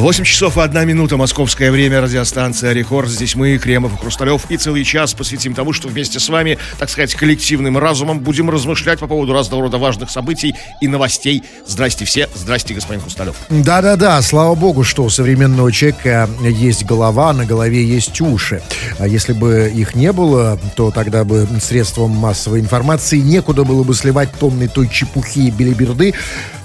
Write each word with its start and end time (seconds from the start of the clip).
8 0.00 0.24
часов 0.24 0.56
и 0.56 0.60
1 0.62 0.88
минута, 0.88 1.18
московское 1.18 1.70
время, 1.70 2.00
радиостанция 2.00 2.72
«Рекорд». 2.72 3.10
Здесь 3.10 3.34
мы, 3.34 3.58
Кремов 3.58 3.92
и 3.92 3.96
Хрусталев, 3.98 4.50
и 4.50 4.56
целый 4.56 4.82
час 4.82 5.12
посвятим 5.12 5.52
тому, 5.52 5.74
что 5.74 5.88
вместе 5.88 6.18
с 6.18 6.30
вами, 6.30 6.56
так 6.78 6.88
сказать, 6.88 7.14
коллективным 7.14 7.76
разумом 7.76 8.20
будем 8.20 8.48
размышлять 8.48 8.98
по 8.98 9.06
поводу 9.06 9.34
разного 9.34 9.64
рода 9.64 9.76
важных 9.76 10.08
событий 10.08 10.54
и 10.80 10.88
новостей. 10.88 11.42
Здрасте 11.66 12.06
все, 12.06 12.30
здрасте, 12.34 12.72
господин 12.72 13.02
Хрусталев. 13.02 13.36
Да-да-да, 13.50 14.22
слава 14.22 14.54
богу, 14.54 14.84
что 14.84 15.04
у 15.04 15.10
современного 15.10 15.70
человека 15.70 16.30
есть 16.40 16.86
голова, 16.86 17.34
на 17.34 17.44
голове 17.44 17.84
есть 17.84 18.18
уши. 18.22 18.62
А 18.98 19.06
если 19.06 19.34
бы 19.34 19.70
их 19.72 19.94
не 19.94 20.12
было, 20.12 20.58
то 20.76 20.90
тогда 20.90 21.24
бы 21.24 21.46
средством 21.60 22.12
массовой 22.12 22.60
информации 22.60 23.18
некуда 23.18 23.64
было 23.64 23.82
бы 23.82 23.94
сливать 23.94 24.32
тонны 24.32 24.66
той 24.66 24.88
чепухи 24.88 25.40
и 25.40 25.50
белиберды, 25.50 26.14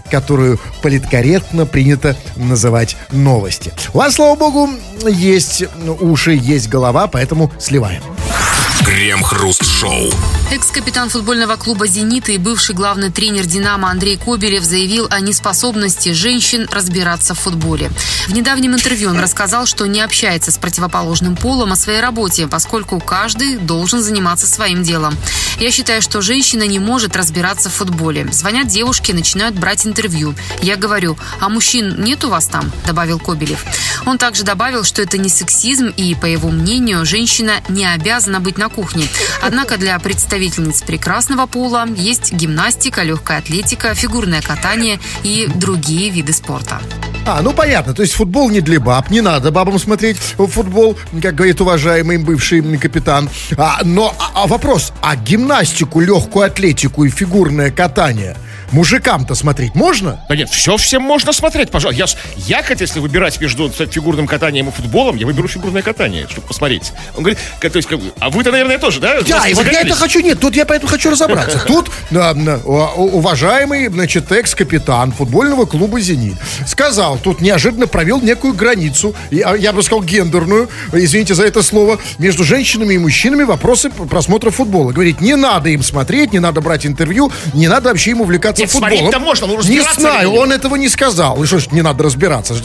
которую 0.09 0.59
политкорректно 0.81 1.65
принято 1.65 2.15
называть 2.35 2.97
новости. 3.11 3.73
У 3.93 3.97
вас, 3.97 4.15
слава 4.15 4.35
богу, 4.35 4.69
есть 5.07 5.63
уши, 6.01 6.33
есть 6.33 6.69
голова, 6.69 7.07
поэтому 7.07 7.51
сливаем. 7.59 8.01
Крем-хруст-шоу. 8.85 10.11
Экс-капитан 10.51 11.09
футбольного 11.09 11.55
клуба 11.55 11.87
«Зенит» 11.87 12.29
и 12.29 12.37
бывший 12.37 12.75
главный 12.75 13.11
тренер 13.11 13.47
«Динамо» 13.47 13.89
Андрей 13.89 14.15
Кобелев 14.15 14.63
заявил 14.63 15.07
о 15.09 15.21
неспособности 15.21 16.13
женщин 16.13 16.67
разбираться 16.71 17.33
в 17.33 17.39
футболе. 17.39 17.89
В 18.27 18.33
недавнем 18.33 18.75
интервью 18.75 19.09
он 19.09 19.19
рассказал, 19.19 19.65
что 19.65 19.87
не 19.87 20.01
общается 20.01 20.51
с 20.51 20.59
противоположным 20.59 21.35
полом 21.35 21.71
о 21.71 21.75
своей 21.75 21.99
работе, 21.99 22.47
поскольку 22.47 22.99
каждый 22.99 23.57
должен 23.57 24.03
заниматься 24.03 24.45
своим 24.45 24.83
делом. 24.83 25.17
Я 25.59 25.71
считаю, 25.71 26.03
что 26.03 26.21
женщина 26.21 26.67
не 26.67 26.77
может 26.77 27.15
разбираться 27.15 27.69
в 27.69 27.73
футболе. 27.73 28.27
Звонят 28.31 28.67
девушки, 28.67 29.13
начинают 29.13 29.55
брать 29.55 29.87
интервью. 29.87 30.35
Я 30.61 30.75
говорю, 30.75 31.17
а 31.39 31.49
мужчин 31.49 32.03
нет 32.03 32.23
у 32.23 32.29
вас 32.29 32.45
там? 32.47 32.71
Добавил 32.85 33.19
Кобелев. 33.19 33.65
Он 34.05 34.19
также 34.19 34.43
добавил, 34.43 34.83
что 34.83 35.01
это 35.01 35.17
не 35.17 35.29
сексизм 35.29 35.87
и, 35.87 36.13
по 36.13 36.25
его 36.25 36.49
мнению, 36.49 37.05
женщина 37.05 37.61
не 37.69 37.85
обязана 37.85 38.39
быть 38.39 38.57
на 38.57 38.69
кухне. 38.75 39.05
Однако 39.41 39.77
для 39.77 39.97
представительниц 39.99 40.81
прекрасного 40.81 41.45
пола 41.45 41.87
есть 41.95 42.33
гимнастика, 42.33 43.03
легкая 43.03 43.39
атлетика, 43.39 43.95
фигурное 43.95 44.41
катание 44.41 44.99
и 45.23 45.47
другие 45.55 46.09
виды 46.09 46.33
спорта. 46.33 46.81
А, 47.27 47.41
ну 47.41 47.53
понятно, 47.53 47.93
то 47.93 48.03
есть 48.03 48.13
футбол 48.13 48.51
не 48.51 48.61
для 48.61 48.79
баб, 48.79 49.09
не 49.09 49.21
надо 49.21 49.51
бабам 49.51 49.79
смотреть 49.79 50.17
футбол, 50.17 50.97
как 51.23 51.33
говорит 51.33 51.59
уважаемый 51.59 52.17
бывший 52.17 52.61
капитан. 52.77 53.29
А, 53.57 53.79
но 53.83 54.13
а, 54.19 54.43
а 54.43 54.47
вопрос, 54.47 54.93
а 55.01 55.15
гимнастику, 55.15 56.01
легкую 56.01 56.45
атлетику 56.45 57.05
и 57.05 57.09
фигурное 57.09 57.71
катание– 57.71 58.37
Мужикам-то 58.71 59.35
смотреть 59.35 59.75
можно? 59.75 60.23
Да 60.29 60.35
нет, 60.35 60.49
все 60.49 60.77
всем 60.77 61.01
можно 61.01 61.33
смотреть, 61.33 61.71
пожалуйста. 61.71 62.17
Я, 62.37 62.57
я 62.57 62.63
хоть 62.63 62.81
если 62.81 62.99
выбирать 62.99 63.39
между 63.39 63.69
фигурным 63.69 64.27
катанием 64.27 64.69
и 64.69 64.71
футболом, 64.71 65.15
я 65.15 65.25
выберу 65.25 65.47
фигурное 65.47 65.81
катание, 65.81 66.27
чтобы 66.29 66.47
посмотреть. 66.47 66.93
Он 67.15 67.23
говорит, 67.23 67.39
то 67.59 67.67
есть, 67.67 67.87
как, 67.87 67.99
а 68.19 68.29
вы-то, 68.29 68.51
наверное, 68.51 68.77
тоже, 68.77 68.99
да? 68.99 69.21
Да, 69.21 69.47
и 69.47 69.53
вот 69.53 69.65
я 69.71 69.81
это 69.81 69.95
хочу, 69.95 70.19
нет, 70.19 70.39
тут 70.39 70.55
я 70.55 70.65
поэтому 70.65 70.89
хочу 70.89 71.09
разобраться. 71.09 71.59
Тут 71.67 71.89
да, 72.11 72.33
уважаемый, 72.33 73.87
значит, 73.87 74.31
экс-капитан 74.31 75.11
футбольного 75.11 75.65
клуба 75.65 75.99
«Зенит» 75.99 76.35
сказал, 76.67 77.17
тут 77.17 77.41
неожиданно 77.41 77.87
провел 77.87 78.21
некую 78.21 78.53
границу, 78.53 79.15
я, 79.31 79.55
я 79.55 79.73
бы 79.73 79.83
сказал, 79.83 80.03
гендерную, 80.03 80.69
извините 80.93 81.33
за 81.33 81.45
это 81.45 81.61
слово, 81.63 81.99
между 82.17 82.43
женщинами 82.43 82.93
и 82.93 82.97
мужчинами 82.97 83.43
вопросы 83.43 83.89
просмотра 83.89 84.51
футбола. 84.51 84.91
Говорит, 84.91 85.21
не 85.21 85.35
надо 85.35 85.69
им 85.69 85.83
смотреть, 85.83 86.33
не 86.33 86.39
надо 86.39 86.61
брать 86.61 86.85
интервью, 86.85 87.31
не 87.53 87.67
надо 87.67 87.89
вообще 87.89 88.11
им 88.11 88.21
увлекаться 88.21 88.54
Нет, 88.57 88.71
футболом. 88.71 89.11
то 89.11 89.19
можно, 89.19 89.47
но 89.47 89.61
Не 89.61 89.81
знаю, 89.81 90.33
он 90.33 90.51
этого 90.51 90.75
не 90.75 90.89
сказал. 90.89 91.41
И 91.43 91.45
что 91.45 91.59
ж, 91.59 91.71
не 91.71 91.81
надо 91.81 92.03
разбираться. 92.03 92.55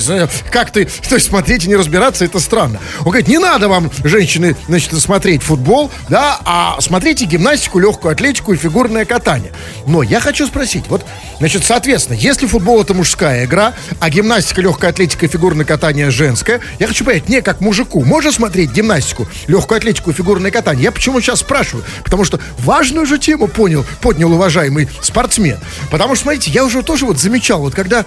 Как 0.50 0.70
ты, 0.70 0.84
то 1.08 1.14
есть 1.14 1.26
смотреть 1.26 1.64
и 1.64 1.68
не 1.68 1.76
разбираться, 1.76 2.24
это 2.24 2.40
странно. 2.40 2.80
Он 3.00 3.06
говорит, 3.06 3.28
не 3.28 3.38
надо 3.38 3.68
вам, 3.68 3.90
женщины, 4.04 4.56
значит, 4.68 4.92
смотреть 5.00 5.42
футбол, 5.42 5.90
да, 6.08 6.38
а 6.44 6.76
смотрите 6.80 7.24
гимнастику, 7.24 7.78
легкую 7.78 8.12
атлетику 8.12 8.52
и 8.52 8.56
фигурное 8.56 9.04
катание. 9.04 9.52
Но 9.86 10.02
я 10.02 10.20
хочу 10.20 10.46
спросить, 10.46 10.84
вот, 10.88 11.04
значит, 11.38 11.64
соответственно, 11.64 12.16
если 12.16 12.46
футбол 12.46 12.82
это 12.82 12.94
мужская 12.94 13.44
игра, 13.44 13.74
а 14.00 14.10
гимнастика, 14.10 14.60
легкая 14.60 14.90
атлетика 14.90 15.26
и 15.26 15.28
фигурное 15.28 15.64
катание 15.64 16.10
женское, 16.10 16.60
я 16.78 16.86
хочу 16.86 17.04
понять, 17.04 17.28
не 17.28 17.42
как 17.42 17.60
мужику, 17.60 18.04
можно 18.04 18.32
смотреть 18.32 18.72
гимнастику, 18.72 19.26
легкую 19.46 19.78
атлетику 19.78 20.10
и 20.10 20.14
фигурное 20.14 20.50
катание? 20.50 20.84
Я 20.84 20.92
почему 20.92 21.20
сейчас 21.20 21.40
спрашиваю? 21.40 21.84
Потому 22.04 22.24
что 22.24 22.40
важную 22.58 23.06
же 23.06 23.18
тему 23.18 23.48
понял, 23.48 23.84
поднял 24.00 24.32
уважаемый 24.32 24.88
спортсмен. 25.00 25.58
Потому 25.90 26.14
что, 26.14 26.24
смотрите, 26.24 26.50
я 26.50 26.64
уже 26.64 26.82
тоже 26.82 27.06
вот 27.06 27.18
замечал, 27.18 27.60
вот 27.60 27.74
когда, 27.74 28.04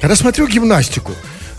когда 0.00 0.14
гимнастику, 0.48 1.12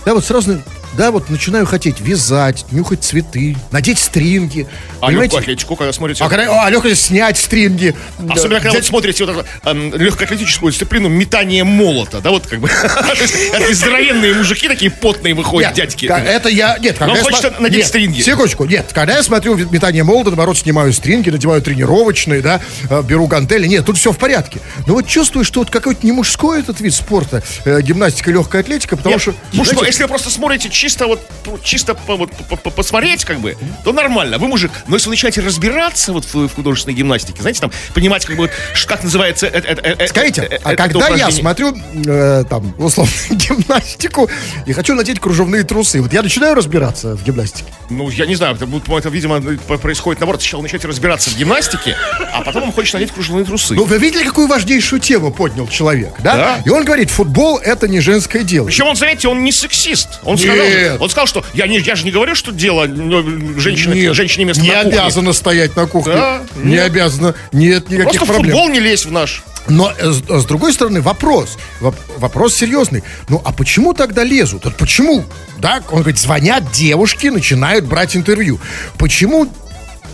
да, 0.05 0.13
вот 0.13 0.25
сразу 0.25 0.61
да, 0.97 1.11
вот 1.11 1.29
начинаю 1.29 1.65
хотеть 1.65 1.99
вязать, 1.99 2.65
нюхать 2.71 3.03
цветы, 3.03 3.57
надеть 3.71 3.99
стринги. 3.99 4.67
А 5.01 5.11
легкую 5.11 5.41
атлетику, 5.41 5.75
когда 5.75 5.91
смотрите? 5.91 6.23
А, 6.23 6.29
когда, 6.29 6.65
а 6.65 6.69
легкую 6.69 6.95
снять 6.95 7.37
стринги. 7.37 7.95
Особенно, 8.29 8.59
когда 8.59 8.77
вот 8.77 8.85
смотрите 8.85 9.25
вот 9.25 9.45
э, 9.63 9.73
легкоатлетическую 9.73 10.71
дисциплину 10.71 11.09
метание 11.09 11.63
молота, 11.63 12.19
да, 12.21 12.29
вот 12.29 12.47
как 12.47 12.59
бы. 12.59 12.69
Такие 13.51 13.75
здоровенные 13.75 14.33
мужики, 14.33 14.67
такие 14.67 14.91
потные 14.91 15.33
выходят, 15.33 15.73
дядьки. 15.73 16.05
Это 16.05 16.49
я, 16.49 16.77
нет. 16.77 16.97
когда 16.97 17.13
Он 17.13 17.19
хочет 17.19 17.59
надеть 17.59 17.87
стринги. 17.87 18.21
Секундочку, 18.21 18.65
нет, 18.65 18.91
когда 18.93 19.17
я 19.17 19.23
смотрю 19.23 19.55
метание 19.55 20.03
молота, 20.03 20.29
наоборот, 20.29 20.57
снимаю 20.57 20.93
стринги, 20.93 21.29
надеваю 21.29 21.61
тренировочные, 21.61 22.41
да, 22.41 22.61
э, 22.89 23.01
беру 23.03 23.27
гантели, 23.27 23.67
нет, 23.67 23.85
тут 23.85 23.97
все 23.97 24.11
в 24.11 24.17
порядке. 24.17 24.59
Но 24.87 24.93
вот 24.93 25.07
чувствую, 25.07 25.45
что 25.45 25.61
вот 25.61 25.69
какой-то 25.69 26.05
не 26.05 26.11
мужской 26.11 26.59
этот 26.59 26.79
вид 26.81 26.93
спорта, 26.93 27.43
э, 27.65 27.81
гимнастика, 27.81 28.31
легкая 28.31 28.61
атлетика, 28.61 28.97
потому 28.97 29.19
что... 29.19 29.33
Мужской, 29.53 29.87
если 29.87 30.03
вы 30.03 30.09
просто 30.09 30.29
смотрите 30.29 30.69
чисто 30.83 31.07
вот, 31.07 31.21
чисто 31.63 31.95
вот, 32.07 32.29
посмотреть, 32.75 33.23
как 33.23 33.39
бы, 33.39 33.55
то 33.85 33.93
нормально. 33.93 34.37
Вы 34.37 34.49
мужик. 34.49 34.69
Но 34.87 34.97
если 34.97 35.07
вы 35.07 35.13
начинаете 35.13 35.39
разбираться 35.39 36.11
вот 36.11 36.25
в, 36.25 36.49
в 36.49 36.55
художественной 36.55 36.93
гимнастике, 36.93 37.39
знаете, 37.39 37.61
там, 37.61 37.71
понимать, 37.93 38.25
как 38.25 38.35
бы, 38.35 38.51
как 38.85 39.01
называется 39.01 39.47
это, 39.47 39.65
это, 39.65 39.81
это 39.81 40.07
Скажите, 40.07 40.59
а 40.61 40.75
когда 40.75 41.07
я 41.07 41.31
смотрю, 41.31 41.73
э, 42.05 42.43
там, 42.49 42.75
условно, 42.77 43.13
гимнастику 43.29 44.29
и 44.65 44.73
хочу 44.73 44.93
надеть 44.93 45.21
кружевные 45.21 45.63
трусы, 45.63 46.01
вот 46.01 46.11
я 46.11 46.21
начинаю 46.21 46.53
разбираться 46.53 47.15
в 47.15 47.23
гимнастике? 47.23 47.71
Ну, 47.89 48.09
я 48.09 48.25
не 48.25 48.35
знаю, 48.35 48.55
это, 48.55 48.67
это 48.97 49.07
видимо, 49.07 49.39
происходит 49.77 50.19
наоборот. 50.19 50.41
Сначала 50.41 50.63
начать 50.63 50.83
разбираться 50.83 51.29
в 51.29 51.37
гимнастике, 51.37 51.95
а 52.33 52.41
потом 52.41 52.63
он 52.63 52.71
хочет 52.73 52.95
надеть 52.95 53.13
кружевные 53.13 53.45
трусы. 53.45 53.73
Ну, 53.73 53.85
вы 53.85 53.99
видели, 53.99 54.25
какую 54.25 54.47
важнейшую 54.47 54.99
тему 54.99 55.31
поднял 55.31 55.65
человек, 55.69 56.13
да? 56.19 56.35
да? 56.35 56.61
И 56.65 56.69
он 56.69 56.83
говорит, 56.83 57.09
футбол 57.09 57.57
это 57.59 57.87
не 57.87 58.01
женское 58.01 58.43
дело. 58.43 58.65
Причем 58.65 58.87
он, 58.87 58.97
знаете, 58.97 59.29
он 59.29 59.45
не 59.45 59.53
сексист. 59.53 60.19
Он 60.23 60.37
Нет. 60.73 61.01
он 61.01 61.09
сказал, 61.09 61.27
что 61.27 61.43
я, 61.53 61.67
не, 61.67 61.79
я 61.79 61.95
же 61.95 62.05
не 62.05 62.11
говорю, 62.11 62.35
что 62.35 62.51
дело 62.51 62.85
ну, 62.85 63.59
женщины, 63.59 63.93
Нет, 63.93 64.15
женщине 64.15 64.45
место 64.45 64.61
не 64.63 64.69
на 64.71 64.83
кухне. 64.83 64.99
обязана 64.99 65.33
стоять 65.33 65.75
на 65.75 65.85
кухне. 65.87 66.13
Да? 66.13 66.43
Не 66.55 66.73
Нет. 66.73 66.85
обязана. 66.85 67.35
Нет 67.51 67.89
никаких 67.89 68.19
Просто 68.19 68.33
проблем. 68.33 68.51
футбол 68.55 68.69
не 68.69 68.79
лезь 68.79 69.05
в 69.05 69.11
наш. 69.11 69.43
Но 69.67 69.93
э, 69.97 70.11
с, 70.11 70.21
с 70.27 70.45
другой 70.45 70.73
стороны, 70.73 71.01
вопрос. 71.01 71.57
Вопрос 71.79 72.55
серьезный. 72.55 73.03
Ну, 73.29 73.41
а 73.43 73.53
почему 73.53 73.93
тогда 73.93 74.23
лезут? 74.23 74.65
Вот 74.65 74.75
почему? 74.75 75.23
Да, 75.57 75.81
он 75.91 75.99
говорит, 76.01 76.19
звонят 76.19 76.71
девушки, 76.71 77.27
начинают 77.27 77.85
брать 77.85 78.15
интервью. 78.15 78.59
Почему 78.97 79.47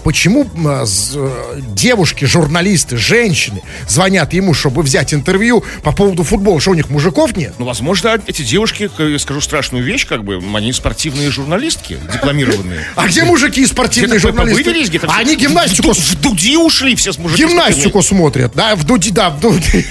почему 0.03 0.45
э, 0.45 0.85
девушки, 1.73 2.25
журналисты, 2.25 2.97
женщины 2.97 3.61
звонят 3.87 4.33
ему, 4.33 4.53
чтобы 4.53 4.81
взять 4.81 5.13
интервью 5.13 5.63
по 5.83 5.91
поводу 5.91 6.23
футбола, 6.23 6.59
что 6.59 6.71
у 6.71 6.73
них 6.73 6.89
мужиков 6.89 7.35
нет? 7.35 7.53
Ну, 7.57 7.65
возможно, 7.65 8.19
эти 8.27 8.41
девушки, 8.43 8.89
я 8.97 9.19
скажу 9.19 9.41
страшную 9.41 9.83
вещь, 9.83 10.05
как 10.07 10.23
бы, 10.23 10.41
они 10.53 10.73
спортивные 10.73 11.29
журналистки, 11.31 11.97
дипломированные. 12.13 12.85
А 12.95 13.07
где 13.07 13.23
мужики 13.23 13.65
спортивные 13.65 14.19
журналисты? 14.19 14.99
Они 15.07 15.35
гимнастику... 15.35 15.93
В 15.93 16.21
Дуди 16.21 16.57
ушли 16.57 16.95
все 16.95 17.13
с 17.13 17.17
мужиками. 17.17 17.49
Гимнастику 17.49 18.01
смотрят, 18.01 18.53
да, 18.55 18.75
в 18.75 18.83
Дуди, 18.83 19.11
да, 19.11 19.29
в 19.29 19.39
Дуди. 19.39 19.85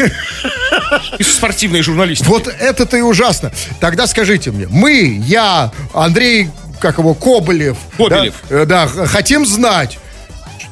И 1.19 1.23
спортивные 1.23 1.83
журналисты. 1.83 2.25
Вот 2.25 2.49
это-то 2.49 2.97
и 2.97 3.01
ужасно. 3.01 3.53
Тогда 3.81 4.07
скажите 4.07 4.51
мне, 4.51 4.67
мы, 4.71 5.23
я, 5.27 5.73
Андрей 5.93 6.49
как 6.81 6.99
его, 6.99 7.15
Коболев. 7.15 7.77
Кобелев. 7.97 8.35
Да, 8.49 8.57
э, 8.57 8.65
да, 8.65 8.87
хотим 8.87 9.47
знать, 9.47 9.99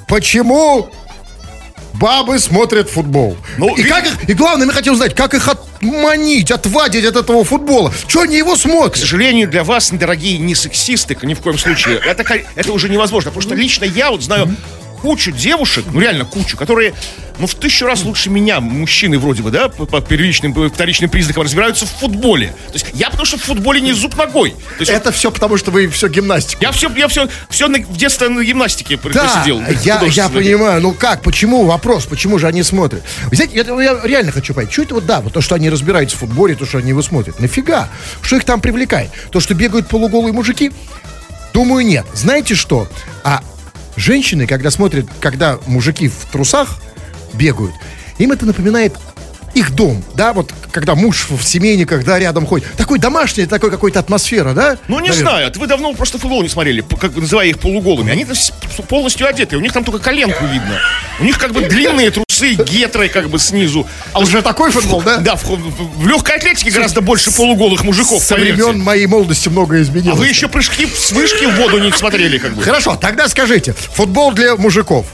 почему 0.09 0.91
бабы 1.95 2.39
смотрят 2.39 2.91
футбол. 2.91 3.37
Ну, 3.59 3.75
и, 3.75 3.83
как 3.85 4.07
их, 4.07 4.29
и 4.29 4.35
главное, 4.35 4.67
мы 4.67 4.73
хотим 4.73 4.95
знать, 4.97 5.15
как 5.15 5.35
их 5.35 5.49
отманить, 5.49 6.51
отвадить 6.51 7.05
от 7.05 7.17
этого 7.17 7.45
футбола. 7.45 7.93
Что 8.07 8.23
они 8.23 8.37
его 8.37 8.57
смотрят? 8.57 8.95
К 8.95 8.97
сожалению, 8.97 9.49
для 9.49 9.65
вас, 9.65 9.91
дорогие 9.91 10.39
не 10.39 10.55
сексисты, 10.55 11.17
ни 11.23 11.35
в 11.35 11.41
коем 11.41 11.59
случае, 11.59 12.01
это, 12.05 12.25
это 12.55 12.73
уже 12.73 12.89
невозможно. 12.89 13.31
Потому 13.31 13.43
что 13.43 13.55
лично 13.55 13.85
я 13.85 14.11
вот 14.11 14.23
знаю 14.23 14.55
кучу 14.97 15.33
девушек, 15.33 15.85
ну 15.93 16.01
реально 16.01 16.25
кучу, 16.25 16.57
которые 16.57 16.95
ну, 17.39 17.47
в 17.47 17.55
тысячу 17.55 17.85
раз 17.87 18.03
лучше 18.03 18.31
меня, 18.31 18.61
мужчины 18.61 19.19
вроде 19.19 19.43
бы, 19.43 19.51
да, 19.51 19.69
по, 19.69 19.85
по 19.87 20.01
первичным, 20.01 20.55
по 20.55 20.69
вторичным 20.69 21.11
признакам 21.11 21.43
разбираются 21.43 21.85
в 21.85 21.91
футболе. 21.91 22.55
То 22.69 22.73
есть 22.75 22.87
я 22.95 23.11
потому 23.11 23.27
что 23.27 23.37
в 23.37 23.43
футболе 23.43 23.81
не 23.81 23.93
зуб 23.93 24.17
ногой. 24.17 24.51
То 24.53 24.81
есть, 24.81 24.91
Это 24.91 25.13
все 25.13 25.31
потому, 25.31 25.57
что 25.59 25.71
вы 25.71 25.89
все 25.89 26.09
гимнастику. 26.09 26.63
я 26.63 26.73
все, 26.73 26.89
я 26.97 27.09
все, 27.09 27.29
все 27.51 27.69
на- 27.69 27.79
в 27.79 27.97
детстве 27.97 28.29
на 28.29 28.43
гимнастике 28.43 28.99
Да, 29.13 29.25
посидел. 29.35 29.61
я, 29.85 30.01
я 30.03 30.29
понимаю. 30.29 30.81
Ну 30.81 30.93
как, 30.93 31.23
почему? 31.23 31.67
Вопрос, 31.67 32.07
почему 32.07 32.39
же 32.39 32.47
они 32.47 32.63
смотрят? 32.63 33.03
Знаете, 33.31 33.55
я, 33.57 33.83
я 33.83 34.01
реально 34.03 34.33
хочу 34.33 34.55
понять, 34.55 34.73
что 34.73 34.83
это 34.83 34.95
вот, 34.95 35.07
да, 35.07 35.21
вот 35.21 35.33
то, 35.35 35.41
что 35.41 35.55
они 35.55 35.69
разбираются 35.69 36.17
в 36.17 36.21
футболе, 36.21 36.55
то, 36.55 36.65
что 36.65 36.79
они 36.79 36.89
его 36.91 37.03
смотрят. 37.03 37.39
Нафига? 37.39 37.89
Что 38.23 38.37
их 38.37 38.45
там 38.45 38.61
привлекает? 38.61 39.11
То, 39.31 39.41
что 39.41 39.55
бегают 39.55 39.89
полуголые 39.89 40.33
мужики? 40.33 40.73
Думаю, 41.53 41.85
нет. 41.87 42.07
Знаете 42.15 42.55
что? 42.55 42.89
А 43.25 43.43
женщины, 43.97 44.47
когда 44.47 44.71
смотрят, 44.71 45.07
когда 45.21 45.59
мужики 45.67 46.09
в 46.09 46.27
трусах 46.31 46.81
бегают, 47.35 47.75
им 48.19 48.33
это 48.33 48.47
напоминает 48.47 48.95
их 49.57 49.75
дом, 49.75 50.05
да, 50.15 50.33
вот 50.33 50.53
когда 50.71 50.95
муж 50.95 51.27
в 51.31 51.43
семейниках, 51.43 52.05
да, 52.05 52.19
рядом 52.19 52.47
ходит. 52.47 52.71
Такой 52.77 52.99
домашний, 52.99 53.47
такой 53.47 53.71
какой-то 53.71 53.99
атмосфера, 54.01 54.53
да? 54.53 54.77
Ну, 54.89 55.01
не 55.01 55.09
Наверное. 55.09 55.31
знаю, 55.31 55.53
вы 55.57 55.67
давно 55.67 55.95
просто 55.95 56.19
футбол 56.19 56.43
не 56.43 56.49
смотрели, 56.49 56.83
как 57.01 57.17
называя 57.17 57.47
их 57.49 57.59
полуголыми. 57.59 58.13
Они 58.13 58.27
полностью 58.89 59.27
одеты, 59.27 59.57
у 59.57 59.61
них 59.61 59.73
там 59.73 59.85
только 59.85 59.99
коленку 59.99 60.45
видно. 60.45 60.79
У 61.21 61.25
них 61.25 61.39
как 61.39 61.53
бы 61.53 61.63
длинные 61.63 62.11
трусы, 62.11 62.55
гетры 62.55 63.09
как 63.09 63.31
бы 63.31 63.39
снизу. 63.39 63.87
А 64.13 64.21
уже 64.21 64.43
такой 64.43 64.71
футбол, 64.71 65.01
да? 65.01 65.17
Да, 65.19 65.37
в, 65.37 65.45
в- 65.45 65.99
в 66.03 66.07
легкой 66.07 66.37
атлетике 66.37 66.71
гораздо 66.71 67.01
больше 67.01 67.31
полуголых 67.33 67.83
мужиков, 67.85 68.23
Со 68.23 68.35
поверьте. 68.35 68.63
времен 68.65 68.81
моей 68.83 69.07
молодости 69.07 69.49
многое 69.49 69.81
А 69.81 69.83
изменилось. 69.83 70.19
вы 70.19 70.27
еще 70.29 70.49
прыжки 70.49 70.87
с 70.87 71.13
вышки 71.13 71.47
в 71.47 71.57
воду 71.57 71.79
не 71.79 71.91
смотрели, 71.93 72.37
как 72.37 72.53
бы. 72.55 72.63
Хорошо, 72.63 72.97
тогда 72.97 73.29
скажите, 73.29 73.73
футбол 73.73 74.33
для 74.33 74.57
мужиков, 74.57 75.07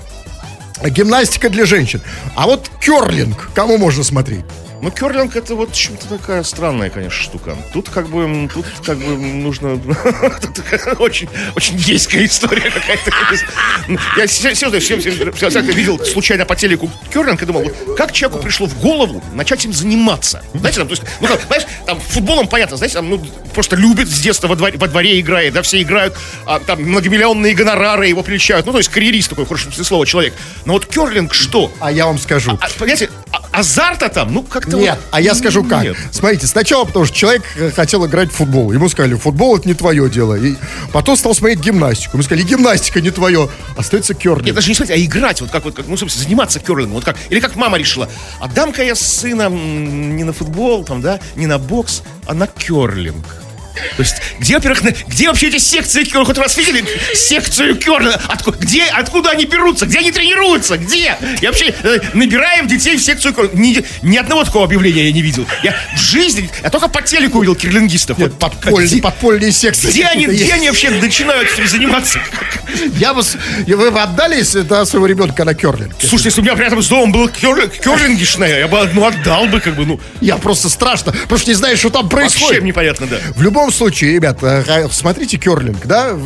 гимнастика 0.91 1.49
для 1.49 1.65
женщин, 1.65 2.01
а 2.35 2.47
вот 2.47 2.71
керлинг 2.81 3.51
кому 3.55 3.79
можно 3.79 4.05
смотреть? 4.05 4.45
Ну, 4.83 4.91
керлинг 4.91 5.37
это 5.37 5.55
вот 5.55 5.73
чем-то 5.73 6.09
такая 6.09 6.43
странная, 6.43 6.91
конечно, 6.91 7.23
штука. 7.23 7.57
Тут 7.73 7.89
как 7.89 8.09
бы, 8.09 8.51
тут 8.53 8.67
как 8.85 8.99
бы 8.99 9.17
нужно... 9.17 9.81
Очень, 10.99 11.29
очень 11.55 11.77
ейская 11.77 12.25
история 12.25 12.69
какая-то. 12.71 13.13
Я 14.17 14.27
серьезно, 14.27 14.81
всегда 14.81 15.61
видел 15.61 16.05
случайно 16.05 16.45
по 16.45 16.57
телеку 16.57 16.91
керлинг 17.13 17.43
и 17.43 17.47
думал, 17.47 17.71
как 17.97 18.13
человеку 18.13 18.43
пришло 18.43 18.67
в 18.67 18.79
голову 18.81 19.23
начать 19.35 19.65
им 19.65 19.73
заниматься? 19.73 20.43
Знаете, 20.53 20.79
там, 20.79 20.89
то 20.89 20.93
есть, 20.93 21.03
ну, 21.21 21.29
как, 21.29 21.41
знаешь, 21.47 21.65
там 21.87 22.01
футболом 22.01 22.49
понятно, 22.49 22.77
знаете, 22.77 22.97
там, 22.97 23.09
ну, 23.09 23.25
просто 23.55 23.77
любит 23.77 24.09
с 24.09 24.19
детства 24.19 24.49
во 24.49 24.57
дворе, 24.57 24.79
во 24.79 24.89
дворе 24.89 25.21
играет, 25.21 25.55
да, 25.55 25.63
все 25.63 25.81
играют, 25.81 26.17
а, 26.45 26.59
там 26.59 26.83
многомиллионные 26.83 27.55
гонорары 27.55 28.09
его 28.09 28.23
приличают. 28.23 28.67
Ну, 28.67 28.73
то 28.73 28.79
есть 28.79 28.91
карьерист 28.91 29.31
такой, 29.31 29.47
смысле 29.47 29.85
слова, 29.85 30.07
человек. 30.07 30.35
Но 30.65 30.73
вот 30.73 30.87
керлинг 30.87 31.35
что? 31.35 31.71
А 31.81 31.93
я 31.93 32.07
вам 32.07 32.19
скажу. 32.19 32.59
А, 32.61 32.69
понимаете, 32.79 33.11
а- 33.31 33.43
азарта 33.53 34.09
там, 34.09 34.33
ну, 34.33 34.43
как-то 34.43 34.72
Нет, 34.79 34.97
вот- 34.97 35.05
а 35.11 35.21
я 35.21 35.35
скажу 35.35 35.65
как. 35.65 35.83
Нет. 35.85 35.97
Смотрите, 36.11 36.47
сначала 36.47 36.85
потому 36.85 37.05
что 37.05 37.17
человек 37.17 37.43
э, 37.57 37.71
хотел 37.71 38.07
играть 38.07 38.31
в 38.31 38.35
футбол. 38.35 38.73
Ему 38.73 38.89
сказали, 38.89 39.15
футбол 39.15 39.57
это 39.57 39.69
не 39.69 39.75
твое 39.75 40.09
дело. 40.11 40.35
И 40.35 40.57
потом 40.93 41.17
стал 41.17 41.35
смотреть 41.35 41.61
гимнастику. 41.61 42.17
Ему 42.17 42.23
сказали, 42.23 42.45
гимнастика 42.47 43.01
не 43.01 43.11
твое. 43.11 43.49
Остается 43.77 44.15
керлинг. 44.15 44.47
Нет, 44.47 44.55
даже 44.55 44.69
не 44.69 44.75
смотреть, 44.75 44.99
а 44.99 45.05
играть, 45.05 45.41
вот 45.41 45.51
как 45.51 45.65
вот, 45.65 45.75
как, 45.75 45.87
ну, 45.87 45.97
собственно, 45.97 46.25
заниматься 46.25 46.61
керлингом. 46.61 46.95
Вот 46.95 47.05
как, 47.05 47.17
или 47.31 47.41
как 47.41 47.57
мама 47.57 47.79
решила, 47.79 48.09
отдам-ка 48.41 48.83
я 48.83 48.95
сына 48.95 49.49
не 49.49 50.25
на 50.25 50.33
футбол, 50.33 50.85
там, 50.85 51.01
да, 51.01 51.21
не 51.37 51.47
на 51.47 51.59
бокс, 51.59 52.03
а 52.27 52.35
на 52.35 52.47
керлинг. 52.47 53.25
То 53.97 54.03
есть, 54.03 54.17
где, 54.39 54.55
во-первых, 54.57 54.83
где 55.09 55.29
вообще 55.29 55.49
эти 55.49 55.59
секции 55.59 56.05
керлинга? 56.05 56.27
Хоть 56.27 56.39
раз 56.39 56.57
видели 56.57 56.85
секцию 57.15 57.77
керлинга? 57.77 58.21
Отку- 58.29 58.53
где, 58.59 58.85
откуда 58.85 59.31
они 59.31 59.47
берутся? 59.47 59.87
Где 59.87 59.99
они 59.99 60.13
тренируются? 60.13 60.77
Где? 60.77 61.17
Я 61.41 61.49
вообще 61.51 61.75
э, 61.83 61.99
набираем 62.15 62.67
детей 62.69 62.97
в 62.97 63.03
секцию 63.03 63.35
керлинга. 63.35 63.57
Ни, 63.57 63.85
ни 64.03 64.17
одного 64.17 64.45
такого 64.45 64.65
объявления 64.65 65.07
я 65.07 65.13
не 65.13 65.23
видел. 65.23 65.47
Я 65.63 65.75
в 65.97 66.01
жизни, 66.01 66.51
я 66.63 66.71
только 66.71 66.89
по 66.89 67.03
телеку 67.03 67.41
видел 67.41 67.55
керлингистов. 67.55 68.19
Нет, 68.19 68.31
Вот 68.31 68.39
подпольные, 68.39 68.87
где- 68.89 69.03
подпольные 69.03 69.53
секции. 69.53 69.89
Где 69.89 70.05
они, 70.07 70.27
где 70.27 70.53
они 70.55 70.69
вообще 70.69 70.91
начинают 70.91 71.51
этим 71.53 71.67
заниматься? 71.67 72.21
Я 72.99 73.13
вас, 73.15 73.37
вы 73.67 73.91
бы 73.91 74.01
отдались 74.01 74.53
да, 74.53 74.85
своего 74.85 75.07
ребенка 75.07 75.45
на 75.45 75.55
керлинг? 75.55 75.95
Слушайте, 75.99 76.29
если 76.29 76.41
у 76.41 76.45
меня 76.45 76.55
рядом 76.55 76.83
с 76.83 76.89
домом 76.89 77.13
был 77.13 77.29
керлингишная, 77.29 78.61
я 78.61 78.69
бы 78.69 78.89
ну, 78.93 79.05
отдал 79.07 79.47
бы, 79.47 79.61
как 79.61 79.75
бы, 79.77 79.87
ну, 79.87 80.01
Я 80.21 80.37
просто 80.37 80.69
страшно, 80.69 81.13
потому 81.13 81.39
что 81.39 81.51
не 81.51 81.55
знаю, 81.55 81.77
что 81.77 81.91
там 81.91 82.09
вообще 82.09 82.17
происходит. 82.39 82.63
непонятно, 82.63 83.07
да. 83.07 83.17
В 83.35 83.43
любом 83.43 83.62
случае, 83.71 84.15
ребят, 84.15 84.39
смотрите 84.91 85.37
керлинг, 85.37 85.87
да, 85.87 86.17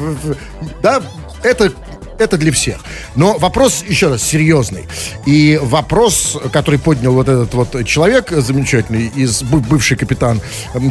да, 0.82 1.02
это 1.42 1.72
это 2.20 2.36
для 2.36 2.52
всех. 2.52 2.78
Но 3.14 3.38
вопрос, 3.38 3.84
еще 3.86 4.08
раз, 4.08 4.22
серьезный. 4.22 4.86
И 5.26 5.58
вопрос, 5.62 6.36
который 6.52 6.78
поднял 6.78 7.12
вот 7.12 7.28
этот 7.28 7.54
вот 7.54 7.84
человек 7.86 8.30
замечательный, 8.30 9.06
из 9.14 9.42
быв- 9.42 9.66
бывший 9.68 9.96
капитан 9.96 10.40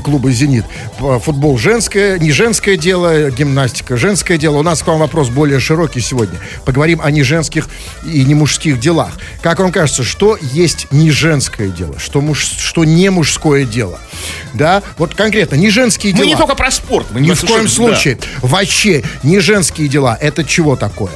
клуба 0.04 0.32
«Зенит». 0.32 0.66
Футбол 1.00 1.58
женское, 1.58 2.18
не 2.20 2.32
женское 2.32 2.78
дело, 2.78 3.30
гимнастика 3.32 3.98
женское 3.98 4.38
дело. 4.38 4.58
У 4.58 4.64
нас 4.64 4.82
к 4.82 4.88
вам 4.88 5.00
вопрос 5.00 5.30
более 5.30 5.60
широкий 5.60 6.02
сегодня. 6.02 6.40
Поговорим 6.66 7.02
о 7.04 7.12
неженских 7.12 7.68
и 8.06 8.24
не 8.24 8.36
мужских 8.36 8.80
делах. 8.80 9.12
Как 9.42 9.60
вам 9.60 9.72
кажется, 9.72 10.04
что 10.04 10.38
есть 10.42 10.88
не 10.92 11.12
женское 11.12 11.70
дело, 11.70 12.00
что, 12.00 12.22
муж, 12.22 12.44
что 12.44 12.84
не 12.86 13.10
мужское 13.10 13.66
дело? 13.66 14.00
Да, 14.54 14.84
вот 14.98 15.16
конкретно, 15.16 15.56
не 15.56 15.70
женские 15.70 16.14
дела. 16.14 16.24
Мы 16.24 16.32
не 16.32 16.36
только 16.36 16.56
про 16.56 16.72
спорт. 16.72 17.08
мы 17.12 17.22
Ни 17.22 17.30
не 17.30 17.34
в 17.34 17.46
коем 17.46 17.68
случае. 17.68 18.18
Вообще, 18.42 19.04
не 19.24 19.40
женские 19.40 19.88
дела. 19.88 20.18
Это 20.20 20.44
чего 20.44 20.76
такое? 20.76 21.12